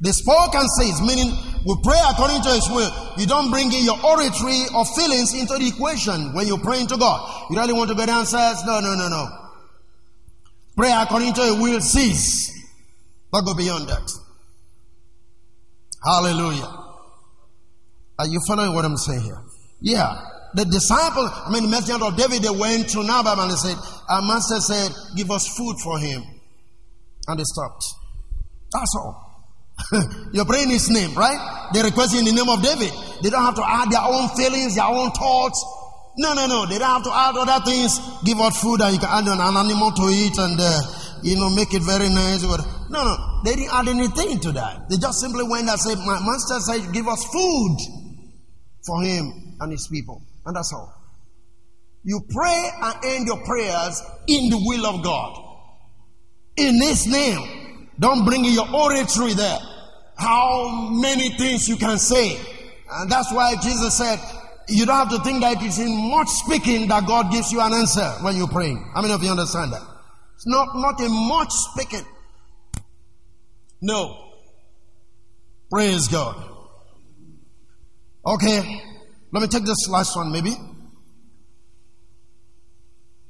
The 0.00 0.12
spoke 0.12 0.54
and 0.54 0.68
says, 0.78 1.02
meaning 1.02 1.34
we 1.66 1.74
pray 1.82 1.98
according 2.08 2.42
to 2.42 2.50
His 2.50 2.68
will. 2.70 2.90
You 3.18 3.26
don't 3.26 3.50
bring 3.50 3.72
in 3.72 3.84
your 3.84 3.98
oratory 3.98 4.62
or 4.74 4.86
feelings 4.94 5.34
into 5.34 5.58
the 5.58 5.66
equation 5.66 6.32
when 6.34 6.46
you're 6.46 6.62
praying 6.62 6.86
to 6.88 6.96
God. 6.96 7.18
You 7.50 7.58
really 7.58 7.72
want 7.72 7.90
to 7.90 7.96
get 7.96 8.08
answers? 8.08 8.62
No, 8.64 8.78
no, 8.80 8.94
no, 8.94 9.08
no. 9.08 9.26
Pray 10.76 10.92
according 10.94 11.34
to 11.34 11.42
His 11.42 11.58
will 11.58 11.80
cease. 11.80 12.54
But 13.32 13.42
go 13.42 13.54
beyond 13.54 13.88
that. 13.88 14.08
Hallelujah. 16.04 16.88
Are 18.18 18.26
you 18.26 18.40
following 18.46 18.74
what 18.74 18.84
I'm 18.84 18.96
saying 18.96 19.22
here? 19.22 19.42
Yeah. 19.80 20.14
The 20.54 20.64
disciple, 20.64 21.28
I 21.28 21.50
mean, 21.52 21.64
the 21.64 21.68
messenger 21.68 22.04
of 22.04 22.16
David, 22.16 22.42
they 22.42 22.50
went 22.50 22.88
to 22.90 23.02
Nabal 23.02 23.40
and 23.40 23.50
they 23.50 23.56
said, 23.56 23.76
Our 24.08 24.22
master 24.22 24.60
said, 24.60 24.90
Give 25.16 25.30
us 25.30 25.46
food 25.56 25.76
for 25.82 25.98
him. 25.98 26.22
And 27.26 27.38
they 27.38 27.44
stopped. 27.44 27.84
That's 28.72 28.94
all. 28.96 29.28
You're 30.32 30.44
praying 30.44 30.70
his 30.70 30.90
name, 30.90 31.14
right? 31.14 31.70
They're 31.72 31.84
requesting 31.84 32.24
the 32.24 32.32
name 32.32 32.48
of 32.48 32.62
David. 32.62 32.92
They 33.22 33.30
don't 33.30 33.44
have 33.44 33.54
to 33.56 33.64
add 33.64 33.90
their 33.90 34.02
own 34.02 34.28
feelings, 34.36 34.74
their 34.74 34.86
own 34.86 35.10
thoughts. 35.12 35.64
No, 36.18 36.34
no, 36.34 36.46
no. 36.46 36.66
They 36.66 36.78
don't 36.78 36.90
have 36.90 37.04
to 37.04 37.14
add 37.14 37.36
other 37.36 37.64
things. 37.64 37.98
Give 38.24 38.38
out 38.40 38.54
food 38.54 38.80
and 38.80 38.92
you 38.92 38.98
can 38.98 39.08
add 39.08 39.28
an 39.28 39.40
animal 39.40 39.92
to 39.92 40.04
eat 40.10 40.36
and, 40.36 40.58
uh, 40.58 40.80
you 41.22 41.36
know, 41.36 41.48
make 41.50 41.72
it 41.72 41.82
very 41.82 42.08
nice. 42.08 42.42
No, 42.42 43.04
no. 43.04 43.16
They 43.44 43.54
didn't 43.54 43.72
add 43.72 43.88
anything 43.88 44.40
to 44.40 44.52
that. 44.52 44.88
They 44.90 44.96
just 44.96 45.20
simply 45.20 45.44
went 45.44 45.68
and 45.68 45.78
said, 45.78 45.98
My 45.98 46.18
master 46.18 46.58
said, 46.58 46.92
give 46.92 47.06
us 47.06 47.24
food 47.24 47.76
for 48.84 49.02
him 49.02 49.56
and 49.60 49.70
his 49.70 49.86
people. 49.86 50.22
And 50.44 50.56
that's 50.56 50.72
all. 50.72 50.92
You 52.02 52.20
pray 52.28 52.70
and 52.82 53.04
end 53.04 53.26
your 53.26 53.44
prayers 53.44 54.02
in 54.26 54.50
the 54.50 54.58
will 54.58 54.86
of 54.86 55.04
God. 55.04 55.44
In 56.56 56.80
his 56.82 57.06
name. 57.06 57.57
Don't 57.98 58.24
bring 58.24 58.44
your 58.44 58.68
oratory 58.72 59.34
there. 59.34 59.58
How 60.16 60.90
many 60.90 61.30
things 61.30 61.68
you 61.68 61.76
can 61.76 61.98
say. 61.98 62.38
And 62.90 63.10
that's 63.10 63.32
why 63.32 63.54
Jesus 63.56 63.96
said, 63.98 64.18
you 64.68 64.86
don't 64.86 64.96
have 64.96 65.10
to 65.10 65.18
think 65.24 65.40
that 65.42 65.62
it 65.62 65.66
is 65.66 65.78
in 65.78 66.10
much 66.10 66.28
speaking 66.28 66.88
that 66.88 67.06
God 67.06 67.30
gives 67.30 67.52
you 67.52 67.60
an 67.60 67.72
answer 67.72 68.08
when 68.22 68.36
you're 68.36 68.48
praying. 68.48 68.90
How 68.94 69.02
many 69.02 69.14
of 69.14 69.22
you 69.22 69.30
understand 69.30 69.72
that? 69.72 69.82
It's 70.34 70.46
not, 70.46 70.68
not 70.74 71.00
in 71.00 71.10
much 71.10 71.50
speaking. 71.50 72.06
No. 73.80 74.32
Praise 75.70 76.08
God. 76.08 76.36
Okay. 78.24 78.82
Let 79.32 79.42
me 79.42 79.48
take 79.48 79.64
this 79.64 79.88
last 79.88 80.16
one 80.16 80.32
maybe. 80.32 80.54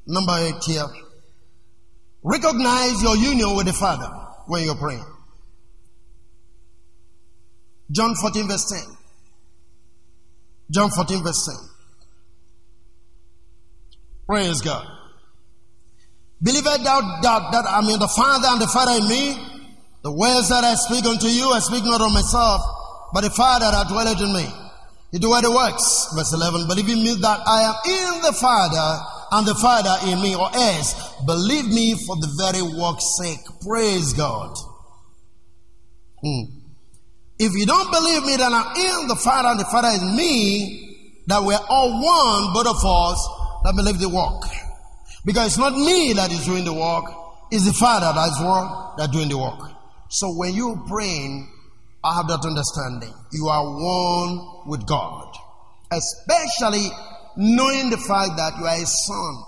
Number 0.07 0.37
eight 0.39 0.62
here. 0.64 0.87
Recognize 2.23 3.03
your 3.03 3.16
union 3.16 3.55
with 3.57 3.66
the 3.66 3.73
Father 3.73 4.28
when 4.49 4.65
you're 4.65 4.75
praying. 4.75 5.05
John 7.91 8.15
14, 8.15 8.49
verse 8.49 8.71
10. 8.71 8.97
John 10.71 10.91
14, 10.91 11.23
verse 11.23 11.47
10. 11.47 11.55
Praise 14.27 14.61
God. 14.61 14.87
Believest 16.43 16.85
thou 16.85 17.01
that, 17.23 17.53
that 17.53 17.67
I 17.67 17.81
in 17.81 17.99
the 17.99 18.09
Father 18.09 18.49
and 18.49 18.61
the 18.61 18.69
Father 18.69 19.03
in 19.03 19.09
me? 19.09 19.37
The 20.03 20.13
words 20.13 20.49
that 20.51 20.63
I 20.63 20.75
speak 20.75 21.05
unto 21.05 21.27
you, 21.27 21.51
I 21.51 21.59
speak 21.59 21.85
not 21.85 22.01
of 22.01 22.13
myself, 22.13 22.61
but 23.13 23.23
the 23.23 23.31
Father 23.31 23.67
that 23.71 23.89
dwelleth 23.89 24.21
in 24.21 24.33
me. 24.33 24.47
He 25.11 25.19
doeth 25.19 25.43
the 25.43 25.51
works. 25.51 26.13
Verse 26.15 26.33
11. 26.33 26.69
Believe 26.69 26.89
in 26.89 27.03
me 27.03 27.15
that 27.21 27.41
I 27.47 27.63
am 27.63 27.77
in 27.89 28.23
the 28.23 28.33
Father 28.33 29.18
and 29.31 29.47
the 29.47 29.55
Father 29.55 29.95
in 30.11 30.22
me, 30.22 30.35
or 30.35 30.49
else 30.55 30.95
believe 31.26 31.66
me 31.66 31.95
for 32.07 32.16
the 32.16 32.29
very 32.39 32.62
work's 32.62 33.16
sake. 33.18 33.41
Praise 33.61 34.12
God. 34.12 34.55
Hmm. 36.22 36.59
If 37.39 37.53
you 37.55 37.66
don't 37.66 37.91
believe 37.93 38.24
me 38.24 38.37
that 38.37 38.53
I'm 38.53 38.76
in 38.76 39.09
the 39.09 39.16
Father 39.16 39.49
and 39.51 39.61
the 39.61 39.64
Father 39.66 39.89
is 39.89 40.03
me, 40.03 41.22
that 41.26 41.43
we're 41.43 41.61
all 41.68 41.91
one, 41.91 42.53
both 42.55 42.66
of 42.66 42.85
us, 42.85 43.29
that 43.64 43.74
believe 43.76 44.01
the 44.01 44.09
work. 44.09 44.43
Because 45.24 45.49
it's 45.49 45.59
not 45.59 45.74
me 45.74 46.14
that 46.14 46.33
is 46.33 46.45
doing 46.47 46.64
the 46.64 46.72
work, 46.72 47.05
it's 47.51 47.66
the 47.66 47.72
Father 47.72 48.12
that 48.12 48.29
is 48.29 48.41
work, 48.41 48.97
that 48.97 49.12
doing 49.12 49.29
the 49.29 49.39
work. 49.39 49.70
So 50.09 50.33
when 50.35 50.55
you're 50.55 50.76
praying, 50.89 51.49
I 52.03 52.16
have 52.16 52.29
that 52.29 52.45
understanding. 52.45 53.12
You 53.33 53.49
are 53.49 53.64
one 53.64 54.68
with 54.68 54.87
God. 54.87 55.35
Especially 55.91 56.89
knowing 57.39 57.89
the 57.89 57.97
fact 57.97 58.36
that 58.36 58.53
you 58.59 58.66
are 58.66 58.74
a 58.74 58.84
son. 58.84 59.45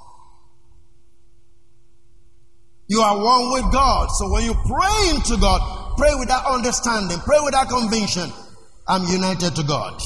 You 2.87 3.01
are 3.01 3.17
one 3.23 3.53
with 3.53 3.73
God. 3.73 4.09
So 4.13 4.33
when 4.33 4.45
you 4.45 4.55
pray 4.55 5.11
into 5.15 5.37
God, 5.41 5.97
pray 5.97 6.11
with 6.15 6.29
that 6.29 6.47
understanding, 6.47 7.19
pray 7.19 7.39
with 7.41 7.53
that 7.53 7.69
conviction. 7.69 8.31
I'm 8.87 9.07
united 9.07 9.57
to 9.57 9.63
God. 9.65 10.01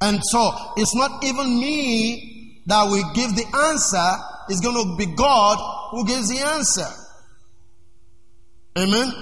And 0.00 0.20
so 0.22 0.50
it's 0.76 0.94
not 0.94 1.24
even 1.24 1.58
me 1.58 2.62
that 2.66 2.84
will 2.84 3.12
give 3.14 3.34
the 3.34 3.46
answer, 3.70 4.08
it's 4.48 4.60
going 4.60 4.76
to 4.76 4.96
be 4.96 5.12
God 5.14 5.58
who 5.90 6.06
gives 6.06 6.28
the 6.28 6.38
answer. 6.38 6.86
Amen. 8.78 9.12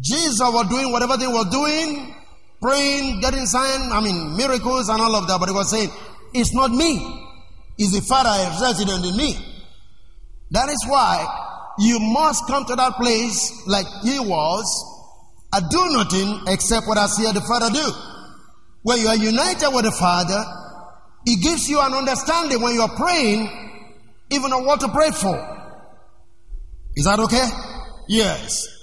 Jesus 0.00 0.40
was 0.40 0.68
doing 0.68 0.92
whatever 0.92 1.16
they 1.16 1.26
were 1.26 1.44
doing, 1.50 2.14
praying, 2.60 3.20
getting 3.20 3.46
signs, 3.46 3.92
I 3.92 4.00
mean, 4.00 4.36
miracles 4.36 4.88
and 4.88 5.00
all 5.00 5.16
of 5.16 5.26
that, 5.28 5.38
but 5.38 5.48
he 5.48 5.54
was 5.54 5.70
saying, 5.70 5.90
It's 6.34 6.54
not 6.54 6.70
me, 6.70 6.98
it's 7.78 7.92
the 7.92 8.02
Father 8.02 8.30
resident 8.60 9.04
in 9.04 9.16
me. 9.16 9.36
That 10.50 10.68
is 10.68 10.84
why 10.86 11.74
you 11.78 11.98
must 12.00 12.46
come 12.46 12.64
to 12.66 12.76
that 12.76 12.94
place 12.94 13.66
like 13.66 13.86
he 14.02 14.18
was. 14.20 14.64
I 15.52 15.60
do 15.60 15.88
nothing 15.90 16.42
except 16.48 16.86
what 16.86 16.98
I 16.98 17.06
see 17.06 17.24
the 17.32 17.40
Father 17.40 17.70
do. 17.70 17.90
When 18.82 19.00
you 19.00 19.08
are 19.08 19.16
united 19.16 19.70
with 19.74 19.84
the 19.84 19.92
Father, 19.92 20.42
He 21.24 21.36
gives 21.36 21.68
you 21.68 21.80
an 21.80 21.92
understanding 21.92 22.62
when 22.62 22.74
you 22.74 22.82
are 22.82 22.96
praying, 22.96 23.48
even 24.30 24.52
on 24.52 24.64
what 24.64 24.80
to 24.80 24.88
pray 24.88 25.10
for. 25.10 25.36
Is 26.96 27.04
that 27.04 27.18
okay? 27.20 27.46
Yes. 28.08 28.79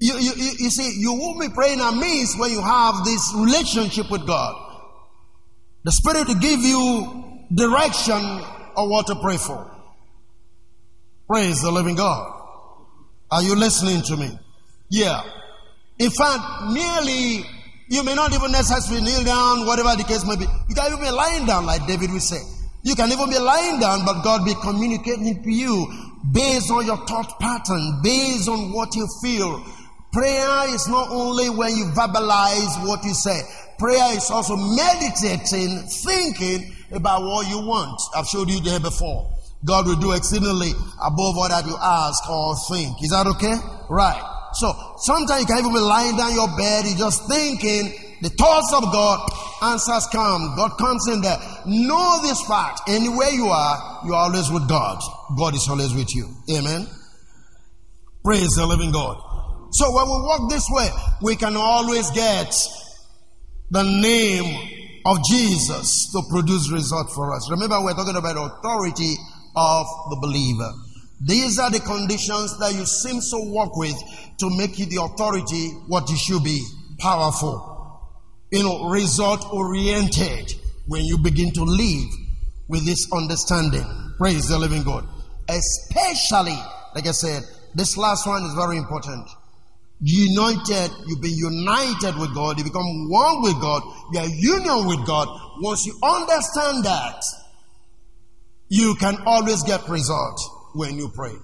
You, 0.00 0.14
you, 0.14 0.32
you, 0.36 0.50
you 0.58 0.70
see, 0.70 1.00
you 1.00 1.12
won't 1.12 1.40
be 1.40 1.48
praying 1.48 1.80
amiss 1.80 2.36
when 2.38 2.52
you 2.52 2.62
have 2.62 3.04
this 3.04 3.32
relationship 3.36 4.10
with 4.10 4.26
God. 4.26 4.54
The 5.84 5.92
Spirit 5.92 6.28
will 6.28 6.34
give 6.36 6.60
you 6.60 7.44
direction 7.52 8.22
of 8.76 8.88
what 8.88 9.06
to 9.08 9.16
pray 9.16 9.36
for. 9.36 9.70
Praise 11.28 11.62
the 11.62 11.70
living 11.70 11.96
God. 11.96 12.34
Are 13.30 13.42
you 13.42 13.54
listening 13.56 14.02
to 14.02 14.16
me? 14.16 14.30
Yeah. 14.88 15.22
In 15.98 16.10
fact, 16.10 16.70
nearly 16.70 17.44
you 17.90 18.04
may 18.04 18.14
not 18.14 18.32
even 18.32 18.52
necessarily 18.52 19.02
kneel 19.04 19.24
down, 19.24 19.66
whatever 19.66 19.96
the 19.96 20.04
case 20.04 20.24
may 20.24 20.36
be. 20.36 20.44
You 20.68 20.74
can 20.74 20.92
even 20.92 21.00
be 21.00 21.10
lying 21.10 21.46
down, 21.46 21.66
like 21.66 21.86
David 21.86 22.12
would 22.12 22.22
say. 22.22 22.40
You 22.82 22.94
can 22.94 23.10
even 23.10 23.30
be 23.30 23.38
lying 23.38 23.80
down, 23.80 24.04
but 24.04 24.22
God 24.22 24.44
be 24.44 24.54
communicating 24.62 25.42
to 25.42 25.50
you 25.50 25.86
based 26.32 26.70
on 26.70 26.86
your 26.86 26.98
thought 27.06 27.38
pattern, 27.40 28.00
based 28.02 28.48
on 28.48 28.72
what 28.72 28.94
you 28.94 29.06
feel. 29.22 29.64
Prayer 30.12 30.74
is 30.74 30.88
not 30.88 31.10
only 31.10 31.50
when 31.50 31.76
you 31.76 31.86
verbalize 31.94 32.86
what 32.86 33.04
you 33.04 33.14
say. 33.14 33.40
Prayer 33.78 34.16
is 34.16 34.30
also 34.30 34.56
meditating, 34.56 35.86
thinking 35.86 36.74
about 36.92 37.22
what 37.22 37.48
you 37.48 37.58
want. 37.58 38.00
I've 38.16 38.26
showed 38.26 38.48
you 38.50 38.60
there 38.60 38.80
before. 38.80 39.30
God 39.64 39.86
will 39.86 39.96
do 39.96 40.12
exceedingly 40.12 40.70
above 41.02 41.36
all 41.36 41.48
that 41.48 41.66
you 41.66 41.76
ask 41.80 42.28
or 42.30 42.56
think. 42.70 43.02
Is 43.02 43.10
that 43.10 43.26
okay? 43.26 43.54
Right. 43.90 44.22
So 44.54 44.72
sometimes 44.98 45.42
you 45.42 45.46
can 45.46 45.58
even 45.58 45.72
be 45.72 45.80
lying 45.80 46.16
down 46.16 46.34
your 46.34 46.48
bed, 46.56 46.86
you're 46.86 46.98
just 46.98 47.28
thinking 47.28 47.92
the 48.20 48.30
thoughts 48.30 48.72
of 48.74 48.82
God, 48.90 49.30
answers 49.62 50.06
come. 50.10 50.54
God 50.56 50.76
comes 50.78 51.06
in 51.08 51.20
there. 51.20 51.38
Know 51.66 52.20
this 52.22 52.40
fact. 52.46 52.82
Anywhere 52.88 53.30
you 53.30 53.46
are, 53.46 54.00
you 54.04 54.14
are 54.14 54.24
always 54.24 54.50
with 54.50 54.68
God. 54.68 55.00
God 55.36 55.54
is 55.54 55.66
always 55.68 55.94
with 55.94 56.14
you. 56.14 56.28
Amen. 56.50 56.86
Praise 58.24 58.56
the 58.56 58.66
living 58.66 58.90
God. 58.90 59.22
So 59.70 59.94
when 59.94 60.06
we 60.06 60.22
walk 60.22 60.50
this 60.50 60.66
way, 60.70 60.88
we 61.22 61.36
can 61.36 61.56
always 61.56 62.10
get 62.10 62.54
the 63.70 63.82
name 63.82 65.00
of 65.04 65.18
Jesus 65.24 66.10
to 66.12 66.22
produce 66.30 66.70
result 66.72 67.10
for 67.12 67.34
us. 67.34 67.50
Remember, 67.50 67.82
we're 67.82 67.94
talking 67.94 68.16
about 68.16 68.36
authority 68.36 69.14
of 69.56 69.86
the 70.10 70.18
believer. 70.20 70.72
These 71.20 71.58
are 71.58 71.70
the 71.70 71.80
conditions 71.80 72.58
that 72.58 72.74
you 72.74 72.86
seem 72.86 73.20
to 73.20 73.52
work 73.52 73.76
with 73.76 73.96
to 74.38 74.56
make 74.56 74.78
you 74.78 74.86
the 74.86 75.02
authority 75.02 75.70
what 75.88 76.08
you 76.08 76.16
should 76.16 76.44
be 76.44 76.64
powerful, 76.98 78.14
you 78.50 78.62
know, 78.62 78.88
result 78.88 79.44
oriented 79.52 80.54
when 80.86 81.04
you 81.04 81.18
begin 81.18 81.52
to 81.52 81.64
live 81.64 82.08
with 82.68 82.86
this 82.86 83.10
understanding. 83.12 83.84
Praise 84.16 84.48
the 84.48 84.58
living 84.58 84.82
God. 84.82 85.06
Especially, 85.48 86.58
like 86.94 87.06
I 87.06 87.12
said, 87.12 87.42
this 87.74 87.96
last 87.96 88.26
one 88.26 88.44
is 88.44 88.54
very 88.54 88.76
important. 88.76 89.28
United, 90.00 90.90
you've 91.06 91.20
been 91.20 91.36
united 91.36 92.18
with 92.18 92.34
God, 92.34 92.58
you 92.58 92.64
become 92.64 93.08
one 93.08 93.42
with 93.42 93.60
God, 93.60 93.82
you 94.12 94.20
are 94.20 94.28
union 94.28 94.86
with 94.86 95.06
God. 95.06 95.28
Once 95.60 95.86
you 95.86 95.98
understand 96.02 96.84
that, 96.84 97.20
you 98.68 98.94
can 99.00 99.16
always 99.26 99.62
get 99.64 99.88
result 99.88 100.40
when 100.74 100.96
you 100.96 101.10
pray. 101.14 101.34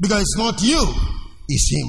Because 0.00 0.20
it's 0.22 0.36
not 0.36 0.62
you, 0.62 0.82
it's 1.48 1.72
Him. 1.74 1.88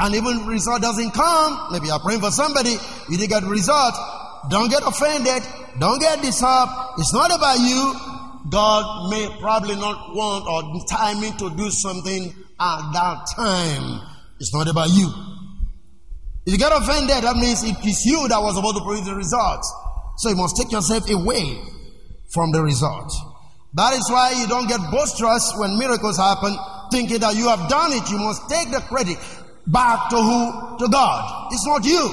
And 0.00 0.14
even 0.16 0.46
result 0.46 0.82
doesn't 0.82 1.12
come, 1.12 1.68
maybe 1.70 1.86
you're 1.86 2.00
praying 2.00 2.20
for 2.20 2.30
somebody, 2.30 2.76
you 3.08 3.16
didn't 3.16 3.30
get 3.30 3.42
result. 3.44 3.94
Don't 4.50 4.70
get 4.70 4.82
offended. 4.86 5.42
Don't 5.78 6.00
get 6.00 6.20
disturbed. 6.20 6.72
It's 6.98 7.14
not 7.14 7.34
about 7.34 7.58
you. 7.60 7.94
God 8.50 9.10
may 9.10 9.28
probably 9.40 9.74
not 9.76 10.14
want 10.14 10.46
or 10.46 10.84
timing 10.86 11.36
to 11.38 11.50
do 11.56 11.70
something 11.70 12.34
at 12.60 12.92
that 12.92 13.26
time. 13.34 14.13
It's 14.44 14.52
not 14.52 14.68
about 14.68 14.90
you. 14.90 15.08
If 16.44 16.52
you 16.52 16.58
get 16.58 16.70
offended, 16.70 17.24
that 17.24 17.34
means 17.34 17.64
it 17.64 17.80
is 17.82 18.04
you 18.04 18.28
that 18.28 18.42
was 18.42 18.58
about 18.58 18.76
to 18.76 18.84
produce 18.84 19.06
the 19.06 19.14
result. 19.14 19.64
So 20.18 20.28
you 20.28 20.36
must 20.36 20.54
take 20.58 20.70
yourself 20.70 21.08
away 21.08 21.56
from 22.28 22.52
the 22.52 22.60
result. 22.60 23.10
That 23.72 23.94
is 23.94 24.04
why 24.10 24.36
you 24.36 24.46
don't 24.46 24.68
get 24.68 24.80
boisterous 24.92 25.54
when 25.56 25.78
miracles 25.78 26.18
happen, 26.18 26.54
thinking 26.92 27.20
that 27.20 27.34
you 27.36 27.48
have 27.48 27.70
done 27.70 27.92
it. 27.92 28.04
You 28.10 28.18
must 28.18 28.46
take 28.50 28.70
the 28.70 28.80
credit 28.80 29.16
back 29.66 30.10
to 30.10 30.16
who? 30.16 30.76
To 30.76 30.92
God. 30.92 31.48
It's 31.50 31.66
not 31.66 31.82
you. 31.86 32.04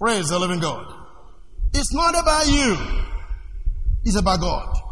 Praise 0.00 0.30
the 0.30 0.38
living 0.38 0.60
God. 0.60 0.86
It's 1.74 1.92
not 1.92 2.18
about 2.18 2.48
you. 2.48 2.78
It's 4.04 4.16
about 4.16 4.40
God. 4.40 4.87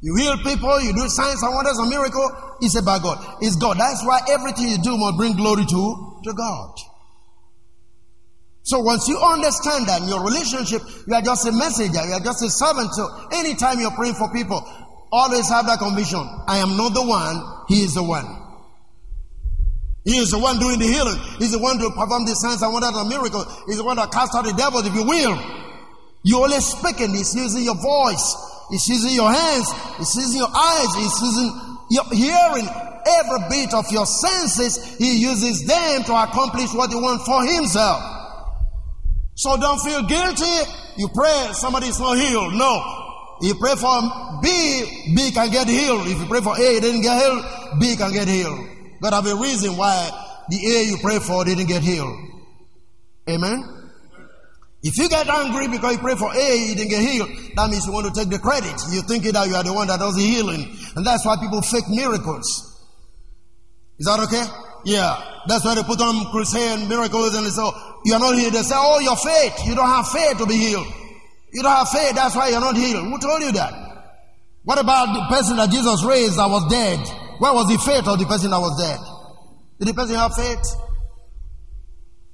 You 0.00 0.14
heal 0.16 0.36
people, 0.38 0.80
you 0.80 0.92
do 0.92 1.08
signs 1.08 1.42
and 1.42 1.54
wonders 1.54 1.78
and 1.78 1.88
miracle. 1.88 2.58
It's 2.60 2.76
about 2.76 3.02
God. 3.02 3.18
It's 3.40 3.56
God. 3.56 3.78
That's 3.78 4.04
why 4.04 4.20
everything 4.28 4.68
you 4.68 4.78
do 4.78 4.96
must 4.96 5.16
bring 5.16 5.36
glory 5.36 5.64
to, 5.64 6.20
to 6.24 6.32
God. 6.32 6.74
So 8.62 8.80
once 8.80 9.08
you 9.08 9.16
understand 9.18 9.86
that 9.86 10.02
in 10.02 10.08
your 10.08 10.24
relationship, 10.24 10.82
you 11.06 11.14
are 11.14 11.22
just 11.22 11.46
a 11.46 11.52
messenger, 11.52 12.04
you 12.04 12.12
are 12.12 12.20
just 12.20 12.42
a 12.42 12.50
servant. 12.50 12.92
So 12.94 13.06
anytime 13.32 13.78
you're 13.78 13.94
praying 13.94 14.14
for 14.14 14.30
people, 14.32 14.58
always 15.12 15.48
have 15.48 15.66
that 15.66 15.78
conviction. 15.78 16.18
I 16.48 16.58
am 16.58 16.76
not 16.76 16.92
the 16.92 17.02
one, 17.06 17.64
He 17.68 17.82
is 17.82 17.94
the 17.94 18.02
one. 18.02 18.26
He 20.04 20.18
is 20.18 20.30
the 20.30 20.38
one 20.38 20.58
doing 20.58 20.78
the 20.78 20.86
healing. 20.86 21.18
He's 21.38 21.50
the 21.50 21.58
one 21.58 21.78
to 21.78 21.90
perform 21.90 22.26
the 22.26 22.34
signs 22.34 22.62
and 22.62 22.72
wonders 22.72 22.94
and 22.94 23.08
miracles. 23.08 23.46
He's 23.66 23.78
the 23.78 23.84
one 23.84 23.96
that 23.96 24.12
cast 24.12 24.34
out 24.34 24.44
the 24.44 24.52
devils, 24.52 24.86
if 24.86 24.94
you 24.94 25.02
will. 25.02 25.34
you're 26.22 26.44
only 26.44 26.60
speaking. 26.60 27.10
He's 27.10 27.34
using 27.34 27.64
your 27.64 27.74
voice. 27.74 28.55
He's 28.70 28.88
using 28.88 29.14
your 29.14 29.30
hands. 29.30 29.66
He's 29.98 30.14
using 30.16 30.38
your 30.38 30.50
eyes. 30.54 30.94
He's 30.94 31.20
using 31.22 31.50
your 31.90 32.04
hearing. 32.10 32.68
Every 33.06 33.38
bit 33.48 33.74
of 33.74 33.84
your 33.92 34.06
senses, 34.06 34.96
he 34.98 35.18
uses 35.18 35.64
them 35.64 36.02
to 36.04 36.12
accomplish 36.12 36.74
what 36.74 36.90
he 36.90 36.96
wants 36.96 37.24
for 37.24 37.44
himself. 37.44 38.02
So 39.36 39.56
don't 39.56 39.78
feel 39.78 40.02
guilty. 40.02 40.70
You 40.96 41.08
pray, 41.14 41.50
somebody 41.52 41.86
is 41.86 42.00
not 42.00 42.16
healed. 42.16 42.54
No. 42.54 43.38
You 43.42 43.54
pray 43.54 43.74
for 43.76 44.00
B, 44.42 45.12
B 45.14 45.30
can 45.30 45.50
get 45.50 45.68
healed. 45.68 46.06
If 46.08 46.18
you 46.18 46.26
pray 46.26 46.40
for 46.40 46.56
A, 46.56 46.80
didn't 46.80 47.02
get 47.02 47.22
healed, 47.22 47.44
B 47.78 47.96
can 47.96 48.12
get 48.12 48.26
healed. 48.26 48.58
God 49.02 49.12
have 49.12 49.26
a 49.26 49.36
reason 49.36 49.76
why 49.76 50.10
the 50.48 50.56
A 50.56 50.82
you 50.84 50.96
pray 51.02 51.18
for 51.18 51.44
didn't 51.44 51.66
get 51.66 51.82
healed. 51.82 52.16
Amen. 53.28 53.75
If 54.86 54.96
you 54.98 55.08
get 55.08 55.26
angry 55.26 55.66
because 55.66 55.94
you 55.94 55.98
pray 55.98 56.14
for 56.14 56.30
A, 56.30 56.46
you 56.62 56.76
didn't 56.78 56.90
get 56.90 57.02
healed, 57.02 57.28
that 57.58 57.66
means 57.70 57.84
you 57.86 57.92
want 57.92 58.06
to 58.06 58.14
take 58.14 58.30
the 58.30 58.38
credit. 58.38 58.78
You're 58.94 59.02
thinking 59.02 59.32
that 59.34 59.48
you 59.50 59.58
are 59.58 59.66
the 59.66 59.74
one 59.74 59.88
that 59.90 59.98
does 59.98 60.14
the 60.14 60.22
healing. 60.22 60.62
And 60.94 61.04
that's 61.04 61.26
why 61.26 61.34
people 61.42 61.58
fake 61.60 61.90
miracles. 61.90 62.46
Is 63.98 64.06
that 64.06 64.22
okay? 64.30 64.46
Yeah. 64.86 65.42
That's 65.50 65.64
why 65.64 65.74
they 65.74 65.82
put 65.82 65.98
on 65.98 66.30
crusade 66.30 66.86
miracles 66.86 67.34
and 67.34 67.44
they 67.46 67.50
say, 67.50 67.66
oh, 67.66 67.74
you're 68.04 68.22
not 68.22 68.38
healed. 68.38 68.54
They 68.54 68.62
say, 68.62 68.78
oh, 68.78 69.02
your 69.02 69.18
faith. 69.18 69.58
You 69.66 69.74
don't 69.74 69.90
have 69.90 70.06
faith 70.06 70.38
to 70.38 70.46
be 70.46 70.54
healed. 70.54 70.86
You 71.50 71.66
don't 71.66 71.74
have 71.74 71.90
faith. 71.90 72.14
That's 72.14 72.36
why 72.38 72.54
you're 72.54 72.62
not 72.62 72.76
healed. 72.76 73.10
Who 73.10 73.18
told 73.18 73.42
you 73.42 73.50
that? 73.58 73.74
What 74.62 74.78
about 74.78 75.18
the 75.18 75.34
person 75.34 75.56
that 75.56 75.74
Jesus 75.74 76.04
raised 76.06 76.38
that 76.38 76.46
was 76.46 76.62
dead? 76.70 77.02
Where 77.42 77.50
was 77.50 77.66
the 77.66 77.78
faith 77.82 78.06
of 78.06 78.22
the 78.22 78.26
person 78.26 78.54
that 78.54 78.62
was 78.62 78.78
dead? 78.78 79.02
Did 79.82 79.88
the 79.90 79.94
person 79.98 80.14
have 80.14 80.30
faith? 80.30 80.62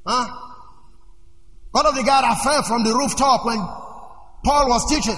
Huh? 0.05 0.52
What 1.73 1.87
of 1.87 1.95
the 1.95 2.03
guy 2.03 2.21
that 2.21 2.41
fell 2.45 2.63
from 2.63 2.85
the 2.85 2.95
rooftop 2.95 3.45
when 3.45 3.59
Paul 4.45 4.69
was 4.69 4.89
teaching 4.89 5.17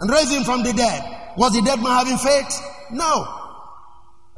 and 0.00 0.10
raised 0.10 0.32
him 0.32 0.44
from 0.44 0.62
the 0.62 0.72
dead? 0.72 1.02
Was 1.36 1.52
the 1.52 1.62
dead 1.62 1.82
man 1.82 1.92
having 1.92 2.18
faith? 2.18 2.52
No. 2.92 3.26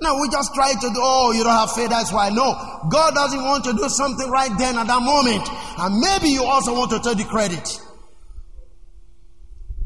No, 0.01 0.21
we 0.21 0.29
just 0.31 0.55
try 0.55 0.73
to 0.73 0.89
do, 0.95 0.99
oh, 1.03 1.33
you 1.33 1.43
don't 1.43 1.53
have 1.53 1.73
faith, 1.73 1.91
that's 1.91 2.13
why. 2.13 2.31
No. 2.31 2.55
God 2.89 3.15
doesn't 3.15 3.43
want 3.43 3.65
to 3.65 3.73
do 3.73 3.89
something 3.89 4.31
right 4.31 4.51
then 4.57 4.79
at 4.79 4.87
that 4.87 5.03
moment. 5.03 5.49
And 5.79 5.99
maybe 5.99 6.31
you 6.31 6.45
also 6.45 6.73
want 6.75 6.91
to 6.93 7.01
take 7.01 7.19
the 7.19 7.25
credit. 7.25 7.67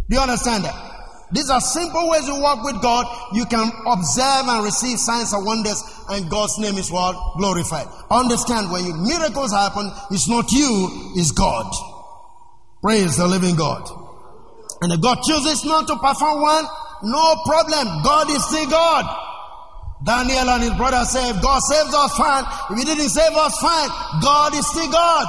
Do 0.09 0.17
you 0.17 0.21
understand 0.21 0.65
that? 0.65 0.92
These 1.33 1.49
are 1.49 1.61
simple 1.61 2.11
ways 2.11 2.29
you 2.29 2.39
walk 2.41 2.63
with 2.63 2.81
God. 2.83 3.07
You 3.33 3.47
can 3.47 3.71
observe 3.87 4.47
and 4.49 4.65
receive 4.65 4.99
signs 4.99 5.33
and 5.33 5.45
wonders, 5.47 5.83
and 6.11 6.29
God's 6.29 6.59
name 6.59 6.77
is 6.77 6.91
what? 6.91 7.17
Glorified. 7.39 7.87
Understand 8.11 8.71
when 8.71 8.85
you, 8.85 8.95
miracles 8.95 9.53
happen, 9.53 9.91
it's 10.11 10.29
not 10.29 10.53
you, 10.53 11.13
it's 11.17 11.33
God. 11.33 11.73
Praise 12.83 13.17
the 13.17 13.27
living 13.27 13.57
God. 13.57 13.89
And 14.83 14.93
if 14.93 15.01
God 15.01 15.19
chooses 15.27 15.65
not 15.65 15.87
to 15.89 15.97
perform 15.97 16.43
one, 16.43 16.65
no 17.05 17.37
problem. 17.47 18.03
God 18.03 18.29
is 18.31 18.45
still 18.49 18.69
God. 18.69 19.07
Daniel 20.05 20.51
and 20.51 20.63
his 20.65 20.75
brother 20.75 21.05
said, 21.05 21.41
God 21.41 21.61
saves 21.63 21.95
us, 21.95 22.17
fine. 22.17 22.45
If 22.71 22.79
he 22.79 22.85
didn't 22.85 23.09
save 23.09 23.33
us, 23.33 23.57
fine. 23.59 23.89
God 24.21 24.53
is 24.55 24.67
still 24.67 24.91
God. 24.91 25.27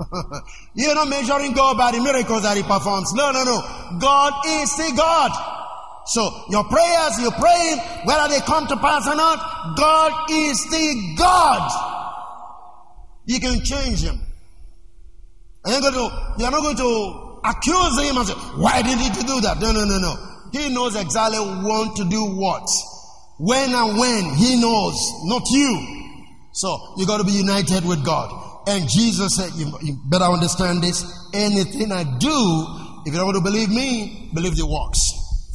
You're 0.74 0.94
not 0.94 1.08
measuring 1.08 1.52
God 1.52 1.76
by 1.76 1.92
the 1.92 2.00
miracles 2.00 2.42
that 2.42 2.56
He 2.56 2.62
performs. 2.62 3.12
No, 3.12 3.30
no, 3.32 3.44
no. 3.44 3.98
God 4.00 4.32
is 4.46 4.76
the 4.76 4.92
God. 4.96 5.30
So 6.06 6.30
your 6.48 6.64
prayers, 6.64 7.20
you're 7.20 7.32
praying, 7.32 7.78
whether 8.04 8.28
they 8.28 8.40
come 8.40 8.66
to 8.66 8.76
pass 8.76 9.06
or 9.06 9.16
not, 9.16 9.76
God 9.76 10.30
is 10.30 10.64
the 10.70 11.14
God. 11.18 11.70
You 13.26 13.40
can 13.40 13.62
change 13.62 14.02
Him. 14.02 14.18
You're, 15.66 15.80
going 15.80 15.94
to, 15.94 16.34
you're 16.38 16.50
not 16.50 16.62
going 16.62 16.76
to 16.76 17.40
accuse 17.44 18.00
Him 18.00 18.16
and 18.16 18.26
say, 18.26 18.34
why 18.56 18.82
did 18.82 18.98
He 18.98 19.08
do 19.22 19.40
that? 19.42 19.58
No, 19.60 19.72
no, 19.72 19.84
no, 19.84 19.98
no. 19.98 20.16
He 20.52 20.72
knows 20.72 20.96
exactly 20.96 21.38
want 21.38 21.96
to 21.96 22.08
do 22.08 22.24
what. 22.24 22.68
When 23.38 23.72
and 23.72 23.98
when 23.98 24.34
He 24.34 24.60
knows, 24.60 24.96
not 25.24 25.48
you. 25.50 25.98
So 26.52 26.94
you 26.96 27.06
got 27.06 27.18
to 27.18 27.24
be 27.24 27.32
united 27.32 27.84
with 27.84 28.04
God. 28.04 28.49
And 28.70 28.88
Jesus 28.88 29.34
said, 29.34 29.50
you, 29.58 29.66
you 29.82 29.98
better 30.06 30.30
understand 30.30 30.80
this. 30.80 31.02
Anything 31.34 31.90
I 31.90 32.04
do, 32.04 32.38
if 33.04 33.12
you 33.12 33.18
don't 33.18 33.26
want 33.26 33.36
to 33.38 33.42
believe 33.42 33.68
me, 33.68 34.30
believe 34.32 34.54
the 34.54 34.62
works 34.62 35.02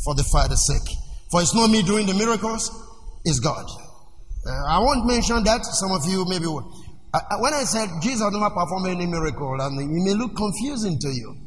for 0.03 0.13
the 0.15 0.23
Father's 0.23 0.67
sake. 0.67 0.97
For 1.31 1.41
it's 1.41 1.55
not 1.55 1.69
me 1.69 1.81
doing 1.81 2.07
the 2.07 2.13
miracles, 2.13 2.67
it's 3.23 3.39
God. 3.39 3.63
Uh, 4.45 4.67
I 4.67 4.79
won't 4.79 5.07
mention 5.07 5.43
that. 5.45 5.63
Some 5.63 5.91
of 5.95 6.03
you 6.05 6.25
maybe 6.27 6.45
will. 6.45 6.67
I, 7.13 7.39
when 7.39 7.53
I 7.53 7.63
said 7.63 7.87
Jesus 8.03 8.19
never 8.19 8.49
performed 8.51 8.87
any 8.91 9.07
miracle, 9.07 9.55
and 9.63 9.79
it 9.79 9.87
may 9.87 10.13
look 10.13 10.35
confusing 10.35 10.99
to 10.99 11.07
you, 11.07 11.39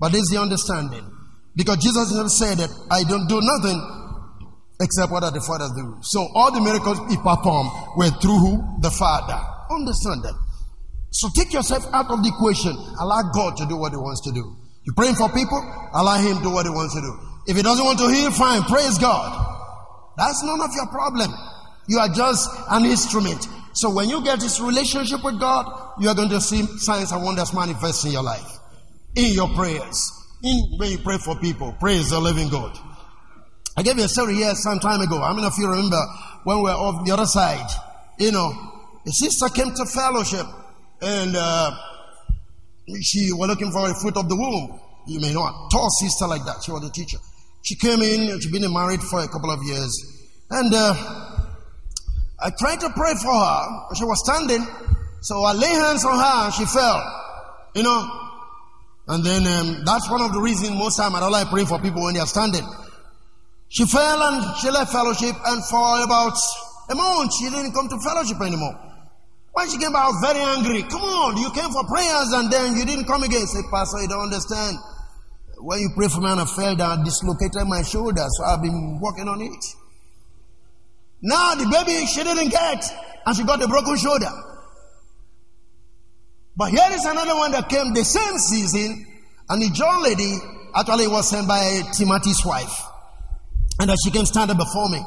but 0.00 0.12
is 0.14 0.26
the 0.26 0.40
understanding. 0.40 1.06
Because 1.54 1.78
Jesus 1.78 2.10
said 2.36 2.58
that 2.58 2.70
I 2.90 3.04
don't 3.04 3.28
do 3.28 3.38
nothing 3.38 3.78
except 4.80 5.12
what 5.12 5.22
the 5.32 5.40
Father 5.40 5.70
do. 5.76 6.02
So 6.02 6.26
all 6.34 6.50
the 6.50 6.60
miracles 6.60 6.98
he 7.08 7.16
performed 7.16 7.70
were 7.96 8.10
through 8.18 8.38
who? 8.42 8.80
The 8.82 8.90
Father. 8.90 9.38
Understand 9.70 10.24
that. 10.24 10.34
So 11.12 11.28
take 11.36 11.52
yourself 11.52 11.84
out 11.92 12.10
of 12.10 12.24
the 12.24 12.32
equation. 12.32 12.72
Allow 12.98 13.30
God 13.34 13.56
to 13.58 13.66
do 13.66 13.76
what 13.76 13.92
He 13.92 13.98
wants 13.98 14.22
to 14.22 14.32
do. 14.32 14.56
You're 14.84 14.96
praying 14.96 15.14
for 15.14 15.28
people, 15.28 15.60
allow 15.94 16.16
Him 16.16 16.38
to 16.38 16.42
do 16.42 16.50
what 16.50 16.64
He 16.64 16.72
wants 16.72 16.94
to 16.94 17.00
do. 17.00 17.12
If 17.46 17.56
He 17.56 17.62
doesn't 17.62 17.84
want 17.84 17.98
to 18.00 18.08
heal, 18.08 18.30
fine, 18.32 18.62
praise 18.62 18.98
God. 18.98 19.28
That's 20.16 20.42
none 20.42 20.60
of 20.60 20.70
your 20.74 20.86
problem. 20.86 21.30
You 21.86 21.98
are 21.98 22.08
just 22.08 22.48
an 22.70 22.84
instrument. 22.86 23.46
So 23.74 23.92
when 23.92 24.08
you 24.08 24.24
get 24.24 24.40
this 24.40 24.60
relationship 24.60 25.22
with 25.22 25.38
God, 25.38 25.66
you 26.00 26.08
are 26.08 26.14
going 26.14 26.30
to 26.30 26.40
see 26.40 26.64
signs 26.78 27.12
and 27.12 27.22
wonders 27.22 27.52
manifest 27.52 28.04
in 28.06 28.12
your 28.12 28.22
life, 28.22 28.58
in 29.14 29.32
your 29.32 29.48
prayers, 29.54 30.00
in 30.42 30.60
when 30.78 30.90
you 30.90 30.98
pray 30.98 31.18
for 31.18 31.36
people. 31.36 31.76
Praise 31.78 32.10
the 32.10 32.20
living 32.20 32.48
God. 32.48 32.78
I 33.76 33.82
gave 33.82 33.98
you 33.98 34.04
a 34.04 34.08
story 34.08 34.34
here 34.34 34.54
some 34.54 34.80
time 34.80 35.00
ago. 35.00 35.18
How 35.20 35.32
many 35.32 35.46
of 35.46 35.54
you 35.58 35.68
remember 35.68 36.00
when 36.44 36.58
we 36.58 36.64
were 36.64 36.70
off 36.70 37.04
the 37.04 37.12
other 37.12 37.26
side? 37.26 37.68
You 38.18 38.32
know, 38.32 38.52
a 39.06 39.10
sister 39.10 39.48
came 39.48 39.74
to 39.74 39.84
fellowship 39.86 40.46
and 41.02 41.34
uh, 41.36 41.70
she 43.02 43.32
was 43.32 43.48
looking 43.48 43.72
for 43.72 43.90
a 43.90 43.94
fruit 44.00 44.16
of 44.16 44.28
the 44.28 44.36
womb. 44.36 44.80
You 45.06 45.20
may 45.20 45.34
know 45.34 45.42
a 45.42 45.68
tall 45.70 45.88
sister 46.00 46.26
like 46.28 46.44
that. 46.44 46.62
She 46.64 46.70
was 46.70 46.84
a 46.86 46.92
teacher. 46.92 47.18
She 47.62 47.74
came 47.74 48.00
in, 48.02 48.40
she'd 48.40 48.52
been 48.52 48.72
married 48.72 49.02
for 49.02 49.20
a 49.20 49.28
couple 49.28 49.50
of 49.50 49.58
years. 49.64 49.90
And 50.50 50.72
uh, 50.72 50.94
I 52.40 52.50
tried 52.58 52.80
to 52.80 52.90
pray 52.90 53.14
for 53.20 53.34
her. 53.34 53.94
She 53.94 54.04
was 54.04 54.22
standing. 54.22 54.64
So 55.22 55.42
I 55.42 55.52
lay 55.54 55.68
hands 55.68 56.04
on 56.04 56.18
her 56.18 56.44
and 56.46 56.54
she 56.54 56.64
fell. 56.66 57.02
You 57.74 57.82
know. 57.82 58.18
And 59.08 59.24
then 59.24 59.42
um, 59.46 59.84
that's 59.84 60.08
one 60.08 60.22
of 60.22 60.32
the 60.32 60.40
reasons 60.40 60.70
most 60.70 60.96
time 60.96 61.16
I 61.16 61.20
don't 61.20 61.32
like 61.32 61.48
praying 61.48 61.66
for 61.66 61.80
people 61.80 62.04
when 62.04 62.14
they 62.14 62.20
are 62.20 62.26
standing. 62.26 62.62
She 63.68 63.86
fell 63.86 64.22
and 64.22 64.56
she 64.58 64.70
left 64.70 64.92
fellowship 64.92 65.34
and 65.46 65.64
for 65.64 66.04
about 66.04 66.36
a 66.90 66.94
month 66.94 67.32
she 67.40 67.50
didn't 67.50 67.72
come 67.72 67.88
to 67.88 67.98
fellowship 67.98 68.40
anymore. 68.40 68.91
When 69.52 69.68
she 69.68 69.76
came 69.78 69.92
back, 69.92 70.10
very 70.20 70.40
angry. 70.40 70.82
Come 70.82 71.02
on, 71.02 71.36
you 71.36 71.50
came 71.52 71.70
for 71.70 71.84
prayers 71.84 72.32
and 72.32 72.50
then 72.50 72.76
you 72.76 72.84
didn't 72.86 73.04
come 73.04 73.22
again. 73.22 73.46
Say, 73.46 73.60
Pastor, 73.70 74.00
you 74.00 74.08
don't 74.08 74.32
understand. 74.32 74.76
When 75.58 75.78
you 75.78 75.90
pray 75.94 76.08
for 76.08 76.20
me 76.20 76.30
and 76.30 76.40
I 76.40 76.44
fell 76.44 76.74
down, 76.74 77.04
dislocated 77.04 77.68
my 77.68 77.82
shoulder, 77.82 78.26
so 78.28 78.44
I've 78.44 78.62
been 78.62 78.98
working 79.00 79.28
on 79.28 79.40
it. 79.40 79.64
Now 81.20 81.54
the 81.54 81.68
baby 81.70 82.04
she 82.06 82.24
didn't 82.24 82.48
get, 82.48 82.82
and 83.24 83.36
she 83.36 83.44
got 83.44 83.62
a 83.62 83.68
broken 83.68 83.96
shoulder. 83.96 84.32
But 86.56 86.70
here 86.70 86.88
is 86.90 87.04
another 87.04 87.36
one 87.36 87.52
that 87.52 87.68
came 87.68 87.94
the 87.94 88.04
same 88.04 88.38
season, 88.38 89.06
and 89.48 89.62
the 89.62 89.68
young 89.68 90.02
lady 90.02 90.36
actually 90.74 91.06
was 91.06 91.30
sent 91.30 91.46
by 91.46 91.82
Timothy's 91.96 92.44
wife, 92.44 92.74
and 93.78 93.88
that 93.88 93.98
she 94.02 94.10
came 94.10 94.26
standing 94.26 94.56
before 94.56 94.88
me. 94.88 94.98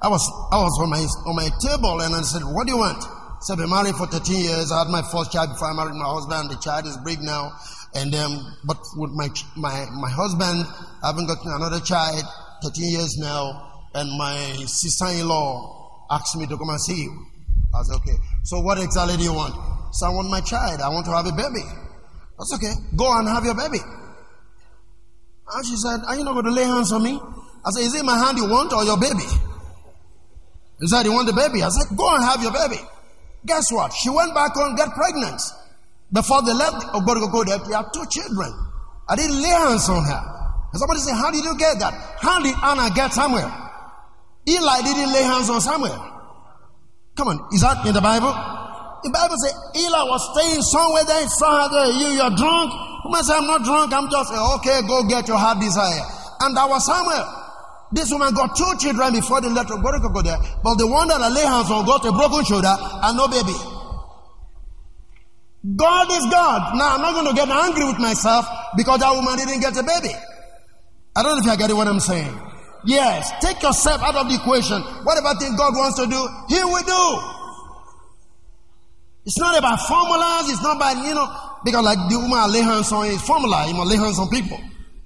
I 0.00 0.08
was 0.08 0.22
I 0.52 0.62
was 0.62 0.78
on 0.80 0.90
my 0.90 1.02
on 1.26 1.34
my 1.34 1.50
table, 1.58 2.00
and 2.02 2.14
I 2.14 2.20
said, 2.22 2.42
"What 2.44 2.66
do 2.66 2.72
you 2.74 2.78
want?" 2.78 3.02
So 3.44 3.52
I've 3.52 3.58
been 3.58 3.68
married 3.68 3.94
for 3.96 4.06
13 4.06 4.40
years. 4.40 4.72
I 4.72 4.78
had 4.78 4.88
my 4.88 5.02
first 5.02 5.30
child 5.30 5.50
before 5.50 5.68
I 5.68 5.76
married 5.76 6.00
my 6.00 6.08
husband. 6.08 6.48
The 6.48 6.56
child 6.64 6.86
is 6.86 6.96
big 7.04 7.20
now. 7.20 7.52
And 7.94 8.14
um, 8.14 8.40
but 8.64 8.80
with 8.96 9.10
my 9.12 9.28
my 9.54 9.84
my 10.00 10.08
husband, 10.08 10.64
I 11.04 11.12
haven't 11.12 11.26
gotten 11.26 11.52
another 11.52 11.78
child. 11.80 12.24
13 12.62 12.88
years 12.88 13.18
now. 13.18 13.84
And 13.92 14.08
my 14.16 14.64
sister-in-law 14.64 16.06
asked 16.10 16.38
me 16.38 16.46
to 16.46 16.56
come 16.56 16.70
and 16.70 16.80
see 16.80 17.04
you. 17.04 17.12
I 17.76 17.82
said, 17.82 17.96
okay. 17.96 18.16
So 18.44 18.60
what 18.60 18.78
exactly 18.78 19.18
do 19.18 19.24
you 19.24 19.34
want? 19.34 19.52
So 19.92 20.06
I 20.06 20.08
want 20.08 20.30
my 20.30 20.40
child. 20.40 20.80
I 20.80 20.88
want 20.88 21.04
to 21.04 21.12
have 21.12 21.26
a 21.26 21.36
baby. 21.36 21.68
That's 22.38 22.54
okay. 22.54 22.72
Go 22.96 23.12
and 23.12 23.28
have 23.28 23.44
your 23.44 23.54
baby. 23.54 23.84
And 25.52 25.66
she 25.66 25.76
said, 25.76 26.00
Are 26.08 26.16
you 26.16 26.24
not 26.24 26.32
going 26.32 26.46
to 26.46 26.50
lay 26.50 26.64
hands 26.64 26.92
on 26.92 27.02
me? 27.02 27.20
I 27.60 27.70
said, 27.76 27.84
Is 27.84 27.94
it 27.94 28.06
my 28.06 28.16
hand 28.16 28.38
you 28.38 28.48
want 28.48 28.72
or 28.72 28.84
your 28.84 28.96
baby? 28.96 29.28
He 30.80 30.88
said, 30.88 31.04
You 31.04 31.12
want 31.12 31.26
the 31.26 31.36
baby? 31.36 31.62
I 31.62 31.68
said, 31.68 31.92
Go 31.94 32.08
and 32.08 32.24
have 32.24 32.40
your 32.40 32.50
baby. 32.50 32.80
Guess 33.46 33.72
what? 33.72 33.92
She 33.92 34.10
went 34.10 34.34
back 34.34 34.52
home 34.54 34.70
and 34.70 34.78
got 34.78 34.94
pregnant. 34.94 35.40
Before 36.12 36.42
they 36.42 36.54
left 36.54 36.86
Ogbodogogo, 36.94 37.44
they 37.44 37.74
had 37.74 37.92
two 37.92 38.04
children. 38.10 38.52
I 39.08 39.16
didn't 39.16 39.40
lay 39.42 39.48
hands 39.48 39.88
on 39.88 40.04
her. 40.04 40.22
And 40.72 40.78
somebody 40.80 41.00
said, 41.00 41.14
How 41.14 41.30
did 41.30 41.44
you 41.44 41.56
get 41.58 41.78
that? 41.80 41.92
How 42.20 42.40
did 42.40 42.54
Anna 42.62 42.88
get 42.94 43.12
Samuel? 43.12 43.50
Eli 44.48 44.80
didn't 44.82 45.12
lay 45.12 45.22
hands 45.22 45.50
on 45.50 45.60
Samuel. 45.60 45.96
Come 47.16 47.28
on, 47.28 47.48
is 47.52 47.60
that 47.60 47.84
in 47.86 47.94
the 47.94 48.00
Bible? 48.00 48.32
The 49.04 49.12
Bible 49.12 49.36
says 49.36 49.54
Eli 49.76 50.02
was 50.08 50.22
staying 50.32 50.62
somewhere 50.64 51.04
there. 51.04 51.20
He 51.22 51.28
saw 51.28 51.62
her 51.62 51.68
there. 51.68 51.90
You, 51.92 52.08
you're 52.16 52.34
drunk. 52.34 52.72
Who 53.04 53.12
say, 53.20 53.36
I'm 53.36 53.46
not 53.46 53.62
drunk. 53.62 53.92
I'm 53.92 54.08
just, 54.08 54.32
okay, 54.32 54.80
go 54.88 55.04
get 55.04 55.28
your 55.28 55.36
heart 55.36 55.60
desire. 55.60 56.00
And 56.40 56.56
that 56.56 56.64
was 56.64 56.86
Samuel. 56.88 57.43
This 57.94 58.10
woman 58.10 58.34
got 58.34 58.56
two 58.56 58.74
children 58.80 59.14
before 59.14 59.40
the 59.40 59.50
letter 59.50 59.74
of 59.74 59.82
God 59.82 60.02
go 60.02 60.20
there. 60.20 60.36
But 60.64 60.82
the 60.82 60.86
one 60.86 61.06
that 61.06 61.22
I 61.22 61.30
lay 61.30 61.46
hands 61.46 61.70
on 61.70 61.86
got 61.86 62.04
a 62.04 62.10
broken 62.10 62.42
shoulder 62.44 62.74
and 62.74 63.16
no 63.16 63.28
baby. 63.30 63.54
God 65.78 66.10
is 66.10 66.26
God. 66.26 66.74
Now 66.74 66.98
I'm 66.98 67.00
not 67.00 67.14
going 67.14 67.30
to 67.30 67.38
get 67.38 67.48
angry 67.48 67.86
with 67.86 68.00
myself 68.02 68.46
because 68.76 68.98
that 68.98 69.14
woman 69.14 69.38
didn't 69.38 69.60
get 69.60 69.78
a 69.78 69.86
baby. 69.86 70.12
I 71.14 71.22
don't 71.22 71.38
know 71.38 71.42
if 71.46 71.46
you 71.46 71.56
get 71.56 71.70
what 71.76 71.86
I'm 71.86 72.00
saying. 72.00 72.34
Yes, 72.84 73.30
take 73.40 73.62
yourself 73.62 74.02
out 74.02 74.16
of 74.16 74.28
the 74.28 74.42
equation. 74.42 74.82
Whatever 75.06 75.38
thing 75.38 75.54
God 75.54 75.72
wants 75.78 75.96
to 76.02 76.10
do, 76.10 76.20
He 76.50 76.58
will 76.66 76.82
do. 76.82 77.04
It's 79.24 79.38
not 79.38 79.56
about 79.56 79.78
formulas. 79.86 80.50
It's 80.50 80.62
not 80.62 80.76
about, 80.76 80.98
you 81.06 81.14
know, 81.14 81.30
because 81.64 81.84
like 81.84 82.10
the 82.10 82.18
woman 82.18 82.42
I 82.42 82.46
lay 82.50 82.60
hands 82.60 82.90
on 82.90 83.06
is 83.06 83.22
formula. 83.22 83.64
You 83.68 83.74
must 83.74 83.88
lay 83.88 83.96
hands 83.96 84.18
on 84.18 84.28
people. 84.28 84.58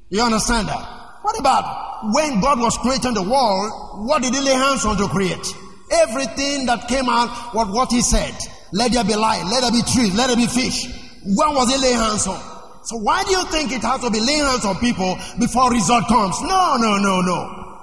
You 0.08 0.22
understand 0.22 0.68
that? 0.68 0.97
What 1.28 1.40
about 1.40 2.14
when 2.14 2.40
God 2.40 2.58
was 2.58 2.78
creating 2.78 3.12
the 3.12 3.20
world, 3.20 4.08
what 4.08 4.22
did 4.22 4.32
he 4.32 4.40
lay 4.40 4.54
hands 4.54 4.86
on 4.86 4.96
to 4.96 5.08
create? 5.08 5.44
Everything 5.92 6.64
that 6.64 6.88
came 6.88 7.04
out 7.04 7.52
was 7.52 7.68
what 7.68 7.92
he 7.92 8.00
said. 8.00 8.32
Let 8.72 8.92
there 8.92 9.04
be 9.04 9.14
light, 9.14 9.44
let 9.44 9.60
there 9.60 9.70
be 9.70 9.82
trees, 9.84 10.16
let 10.16 10.28
there 10.28 10.40
be 10.40 10.46
fish. 10.46 10.88
When 11.28 11.52
was 11.52 11.68
he 11.68 11.76
laying 11.76 12.00
hands 12.00 12.26
on? 12.26 12.40
So 12.82 12.96
why 12.96 13.24
do 13.24 13.32
you 13.32 13.44
think 13.52 13.72
it 13.72 13.82
has 13.82 14.00
to 14.00 14.10
be 14.10 14.20
laying 14.20 14.40
hands 14.40 14.64
on 14.64 14.80
people 14.80 15.18
before 15.38 15.70
result 15.70 16.08
comes? 16.08 16.40
No, 16.40 16.80
no, 16.80 16.96
no, 16.96 17.20
no. 17.20 17.76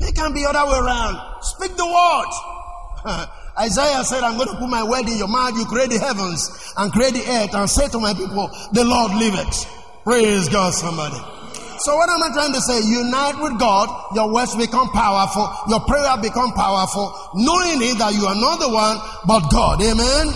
It 0.00 0.14
can 0.14 0.34
be 0.34 0.44
other 0.44 0.68
way 0.68 0.76
around. 0.84 1.16
Speak 1.40 1.72
the 1.80 1.88
word. 1.88 3.28
Isaiah 3.64 4.04
said, 4.04 4.20
I'm 4.20 4.36
going 4.36 4.52
to 4.52 4.60
put 4.60 4.68
my 4.68 4.84
word 4.84 5.08
in 5.08 5.16
your 5.16 5.32
mouth. 5.32 5.56
You 5.56 5.64
create 5.64 5.88
the 5.88 6.00
heavens 6.00 6.52
and 6.76 6.92
create 6.92 7.14
the 7.14 7.24
earth 7.32 7.54
and 7.54 7.64
say 7.64 7.88
to 7.88 7.98
my 7.98 8.12
people, 8.12 8.50
the 8.76 8.84
Lord 8.84 9.16
liveth. 9.16 9.72
Praise 10.04 10.50
God, 10.50 10.74
somebody. 10.74 11.33
So 11.80 11.96
what 11.96 12.08
am 12.10 12.22
I 12.22 12.30
trying 12.32 12.52
to 12.52 12.60
say? 12.60 12.80
Unite 12.82 13.42
with 13.42 13.58
God, 13.58 13.88
your 14.14 14.32
words 14.32 14.54
become 14.56 14.88
powerful, 14.90 15.48
your 15.68 15.80
prayer 15.80 16.16
become 16.20 16.52
powerful, 16.52 17.12
knowing 17.34 17.82
it 17.82 17.98
that 17.98 18.14
you 18.14 18.26
are 18.26 18.36
not 18.36 18.60
the 18.60 18.68
one, 18.68 18.98
but 19.26 19.50
God. 19.50 19.82
Amen. 19.82 20.26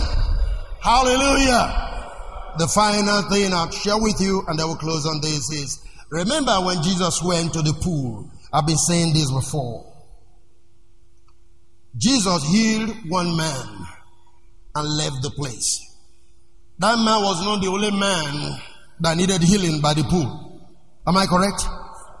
Hallelujah. 0.81 1.85
The 2.57 2.67
final 2.67 3.21
thing 3.29 3.53
I'll 3.53 3.71
share 3.71 3.97
with 3.97 4.19
you, 4.19 4.43
and 4.47 4.59
I 4.59 4.65
will 4.65 4.75
close 4.75 5.05
on 5.05 5.21
this 5.21 5.51
is 5.51 5.85
Remember 6.09 6.53
when 6.61 6.81
Jesus 6.81 7.21
went 7.21 7.53
to 7.53 7.61
the 7.61 7.73
pool? 7.73 8.29
I've 8.51 8.65
been 8.65 8.77
saying 8.77 9.13
this 9.13 9.31
before. 9.31 9.85
Jesus 11.95 12.43
healed 12.47 12.95
one 13.07 13.35
man 13.35 13.85
and 14.75 14.87
left 14.97 15.21
the 15.21 15.29
place. 15.31 15.85
That 16.79 16.95
man 16.95 17.21
was 17.21 17.43
not 17.43 17.61
the 17.61 17.67
only 17.67 17.91
man 17.91 18.59
that 19.01 19.17
needed 19.17 19.41
healing 19.43 19.81
by 19.81 19.93
the 19.93 20.03
pool. 20.03 20.48
Am 21.09 21.17
I 21.17 21.25
correct? 21.25 21.65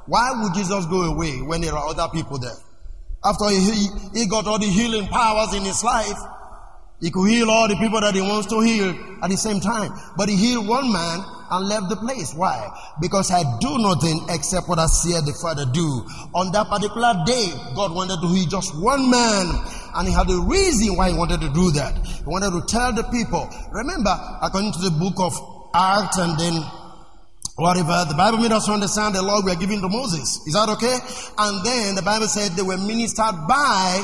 Why 0.07 0.31
would 0.41 0.55
Jesus 0.55 0.83
go 0.87 1.03
away 1.03 1.43
when 1.43 1.61
there 1.61 1.75
are 1.75 1.89
other 1.89 2.07
people 2.11 2.39
there? 2.39 2.57
After 3.23 3.47
he, 3.49 3.85
he 4.17 4.25
got 4.25 4.47
all 4.47 4.57
the 4.57 4.65
healing 4.65 5.05
powers 5.05 5.53
in 5.53 5.61
his 5.61 5.83
life, 5.83 6.17
he 6.99 7.11
could 7.11 7.29
heal 7.29 7.51
all 7.51 7.67
the 7.67 7.75
people 7.75 8.01
that 8.01 8.15
he 8.15 8.21
wants 8.21 8.47
to 8.47 8.59
heal 8.61 8.89
at 9.21 9.29
the 9.29 9.37
same 9.37 9.59
time. 9.59 9.91
But 10.17 10.27
he 10.27 10.35
healed 10.35 10.67
one 10.67 10.91
man 10.91 11.21
and 11.51 11.69
left 11.69 11.89
the 11.89 11.97
place. 11.97 12.33
Why? 12.33 12.65
Because 12.99 13.29
I 13.29 13.43
do 13.59 13.77
nothing 13.77 14.25
except 14.29 14.67
what 14.67 14.79
I 14.79 14.87
see 14.87 15.13
the 15.13 15.37
Father 15.39 15.69
do. 15.69 15.85
On 16.33 16.51
that 16.53 16.65
particular 16.65 17.13
day, 17.29 17.45
God 17.75 17.93
wanted 17.93 18.17
to 18.21 18.27
heal 18.33 18.49
just 18.49 18.73
one 18.81 19.11
man. 19.11 19.53
And 19.93 20.07
he 20.07 20.13
had 20.15 20.25
a 20.31 20.39
reason 20.49 20.97
why 20.97 21.11
he 21.11 21.15
wanted 21.15 21.41
to 21.41 21.53
do 21.53 21.69
that. 21.77 21.93
He 21.93 22.25
wanted 22.25 22.57
to 22.57 22.65
tell 22.65 22.91
the 22.91 23.03
people. 23.13 23.45
Remember, 23.69 24.17
according 24.41 24.73
to 24.73 24.79
the 24.81 24.97
book 24.97 25.21
of 25.21 25.37
Acts 25.77 26.17
and 26.17 26.39
then 26.39 26.57
whatever, 27.59 27.91
uh, 27.91 28.05
the 28.05 28.15
Bible 28.15 28.39
made 28.39 28.51
us 28.51 28.69
understand 28.69 29.15
the 29.15 29.21
law 29.21 29.41
we 29.43 29.51
are 29.51 29.59
giving 29.59 29.81
to 29.81 29.89
Moses. 29.89 30.41
Is 30.47 30.53
that 30.53 30.69
okay? 30.69 30.97
And 31.37 31.65
then 31.65 31.95
the 31.95 32.01
Bible 32.01 32.27
said 32.27 32.53
they 32.53 32.63
were 32.63 32.77
ministered 32.77 33.35
by 33.47 34.03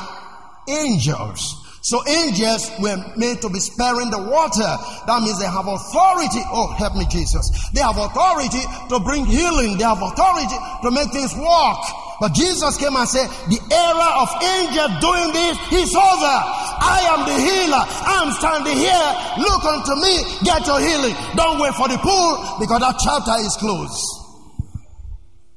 angels. 0.67 1.61
So 1.81 2.01
angels 2.07 2.71
were 2.79 2.97
made 3.15 3.41
to 3.41 3.49
be 3.49 3.59
sparing 3.59 4.09
the 4.09 4.17
water. 4.17 4.71
That 5.05 5.21
means 5.21 5.37
they 5.37 5.45
have 5.45 5.67
authority. 5.69 6.41
Oh, 6.49 6.73
help 6.73 6.95
me, 6.95 7.05
Jesus. 7.05 7.45
They 7.73 7.81
have 7.81 7.97
authority 7.97 8.65
to 8.89 8.99
bring 9.05 9.25
healing. 9.25 9.77
They 9.77 9.85
have 9.85 10.01
authority 10.01 10.57
to 10.81 10.89
make 10.89 11.13
things 11.13 11.35
work. 11.37 11.81
But 12.19 12.33
Jesus 12.33 12.77
came 12.77 12.95
and 12.95 13.07
said, 13.07 13.27
the 13.51 13.59
era 13.59 14.09
of 14.23 14.29
angels 14.39 14.93
doing 15.03 15.29
this 15.35 15.55
is 15.83 15.91
over. 15.95 16.35
I 16.79 16.99
am 17.11 17.27
the 17.27 17.37
healer. 17.37 17.83
I'm 17.83 18.31
standing 18.39 18.77
here. 18.77 19.09
Look 19.39 19.63
unto 19.65 19.93
me. 19.99 20.23
Get 20.43 20.65
your 20.65 20.79
healing. 20.79 21.15
Don't 21.35 21.59
wait 21.59 21.73
for 21.75 21.87
the 21.87 21.97
pool 21.99 22.59
because 22.59 22.79
that 22.79 22.95
chapter 23.03 23.35
is 23.43 23.55
closed. 23.59 23.99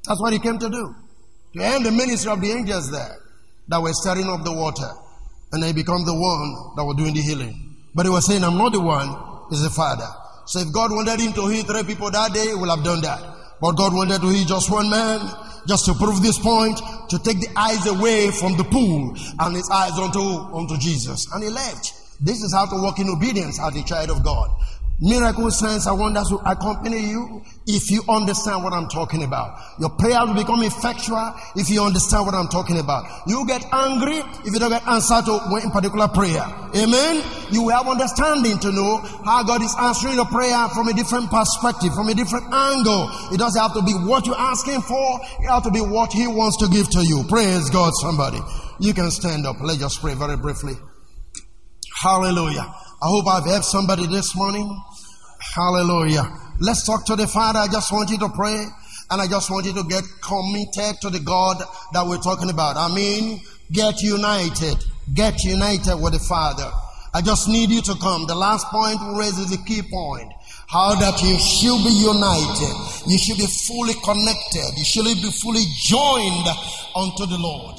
That's 0.05 0.19
what 0.19 0.33
he 0.33 0.39
came 0.39 0.59
to 0.59 0.69
do. 0.69 0.95
To 1.55 1.63
end 1.63 1.85
the 1.85 1.91
ministry 1.91 2.31
of 2.31 2.41
the 2.41 2.51
angels 2.51 2.91
there 2.91 3.17
that 3.69 3.81
were 3.81 3.93
stirring 3.93 4.27
up 4.27 4.43
the 4.43 4.51
water 4.51 4.89
and 5.51 5.63
they 5.63 5.73
become 5.73 6.05
the 6.05 6.13
one 6.13 6.75
that 6.75 6.83
was 6.83 6.95
doing 6.97 7.13
the 7.13 7.21
healing. 7.21 7.77
But 7.95 8.05
he 8.05 8.09
was 8.09 8.25
saying, 8.25 8.43
I'm 8.43 8.57
not 8.57 8.71
the 8.71 8.81
one, 8.81 9.09
it's 9.51 9.63
the 9.63 9.69
Father. 9.69 10.07
So 10.45 10.59
if 10.59 10.73
God 10.73 10.91
wanted 10.91 11.19
him 11.19 11.33
to 11.33 11.47
heal 11.47 11.63
three 11.63 11.83
people 11.83 12.11
that 12.11 12.33
day, 12.33 12.47
he 12.47 12.53
would 12.53 12.69
have 12.69 12.83
done 12.83 13.01
that. 13.01 13.21
But 13.61 13.73
God 13.73 13.93
wanted 13.93 14.21
to 14.21 14.29
heal 14.29 14.45
just 14.45 14.69
one 14.71 14.89
man, 14.89 15.19
just 15.67 15.85
to 15.85 15.93
prove 15.93 16.21
this 16.21 16.39
point, 16.39 16.79
to 17.09 17.19
take 17.19 17.39
the 17.39 17.49
eyes 17.55 17.85
away 17.87 18.31
from 18.31 18.57
the 18.57 18.63
pool 18.63 19.15
and 19.39 19.55
his 19.55 19.69
eyes 19.69 19.97
onto, 19.97 20.19
onto 20.19 20.77
Jesus. 20.77 21.27
And 21.33 21.43
he 21.43 21.49
left. 21.49 21.93
This 22.21 22.41
is 22.41 22.53
how 22.53 22.65
to 22.65 22.75
walk 22.75 22.99
in 22.99 23.09
obedience 23.09 23.59
as 23.59 23.75
a 23.75 23.83
child 23.83 24.09
of 24.09 24.23
God. 24.23 24.49
Miracle 25.01 25.49
signs 25.49 25.87
and 25.87 25.97
wonders 25.97 26.29
will 26.29 26.43
accompany 26.45 26.99
you 26.99 27.41
if 27.65 27.89
you 27.89 28.03
understand 28.09 28.63
what 28.65 28.73
I'm 28.73 28.89
talking 28.89 29.23
about. 29.23 29.57
Your 29.79 29.91
prayer 29.91 30.25
will 30.25 30.33
become 30.33 30.61
effectual 30.61 31.33
if 31.55 31.69
you 31.69 31.81
understand 31.81 32.25
what 32.25 32.35
I'm 32.35 32.49
talking 32.49 32.79
about. 32.79 33.05
You 33.25 33.47
get 33.47 33.63
angry 33.71 34.19
if 34.43 34.51
you 34.51 34.59
don't 34.59 34.71
get 34.71 34.85
answer 34.85 35.21
to 35.23 35.39
one 35.47 35.71
particular 35.71 36.09
prayer. 36.09 36.43
Amen. 36.75 37.23
You 37.49 37.63
will 37.63 37.71
have 37.71 37.87
understanding 37.87 38.59
to 38.59 38.73
know 38.73 38.97
how 39.23 39.43
God 39.43 39.63
is 39.63 39.73
answering 39.79 40.15
your 40.15 40.25
prayer 40.25 40.67
from 40.75 40.89
a 40.89 40.93
different 40.93 41.31
perspective, 41.31 41.95
from 41.95 42.09
a 42.09 42.13
different 42.13 42.51
angle. 42.51 43.07
It 43.31 43.39
doesn't 43.39 43.61
have 43.61 43.73
to 43.75 43.81
be 43.81 43.93
what 43.93 44.27
you're 44.27 44.35
asking 44.37 44.81
for. 44.81 45.19
It 45.39 45.47
has 45.47 45.63
to 45.63 45.71
be 45.71 45.79
what 45.79 46.11
He 46.11 46.27
wants 46.27 46.57
to 46.57 46.67
give 46.67 46.89
to 46.89 46.99
you. 47.07 47.23
Praise 47.29 47.69
God, 47.69 47.93
somebody. 48.01 48.39
You 48.79 48.93
can 48.93 49.11
stand 49.11 49.45
up. 49.45 49.55
Let's 49.61 49.79
just 49.79 50.01
pray 50.01 50.13
very 50.15 50.35
briefly. 50.35 50.73
Hallelujah. 52.03 52.67
I 53.01 53.07
hope 53.07 53.27
I've 53.27 53.45
helped 53.45 53.65
somebody 53.65 54.07
this 54.07 54.35
morning. 54.35 54.67
Hallelujah. 55.55 56.31
Let's 56.59 56.85
talk 56.85 57.05
to 57.05 57.15
the 57.15 57.27
Father. 57.27 57.59
I 57.59 57.67
just 57.67 57.91
want 57.91 58.09
you 58.11 58.19
to 58.19 58.29
pray 58.29 58.65
and 59.09 59.21
I 59.21 59.27
just 59.27 59.49
want 59.49 59.65
you 59.65 59.73
to 59.73 59.83
get 59.83 60.03
committed 60.21 61.01
to 61.01 61.09
the 61.09 61.19
God 61.19 61.57
that 61.93 62.05
we're 62.05 62.21
talking 62.21 62.49
about. 62.49 62.77
I 62.77 62.93
mean, 62.93 63.41
get 63.71 64.01
united. 64.01 64.77
Get 65.13 65.43
united 65.43 65.95
with 65.95 66.13
the 66.13 66.19
Father. 66.19 66.69
I 67.13 67.21
just 67.21 67.49
need 67.49 67.71
you 67.71 67.81
to 67.81 67.95
come. 67.95 68.27
The 68.27 68.35
last 68.35 68.67
point 68.67 68.99
we 69.01 69.19
raise 69.19 69.39
is 69.39 69.49
the 69.49 69.57
key 69.65 69.81
point. 69.81 70.31
How 70.67 70.93
that 70.93 71.17
you 71.23 71.33
should 71.39 71.81
be 71.81 71.97
united. 71.97 73.09
You 73.09 73.17
should 73.17 73.37
be 73.37 73.47
fully 73.65 73.95
connected. 74.05 74.77
You 74.77 74.85
should 74.85 75.05
be 75.05 75.31
fully 75.31 75.65
joined 75.81 76.45
unto 76.95 77.25
the 77.25 77.37
Lord. 77.39 77.78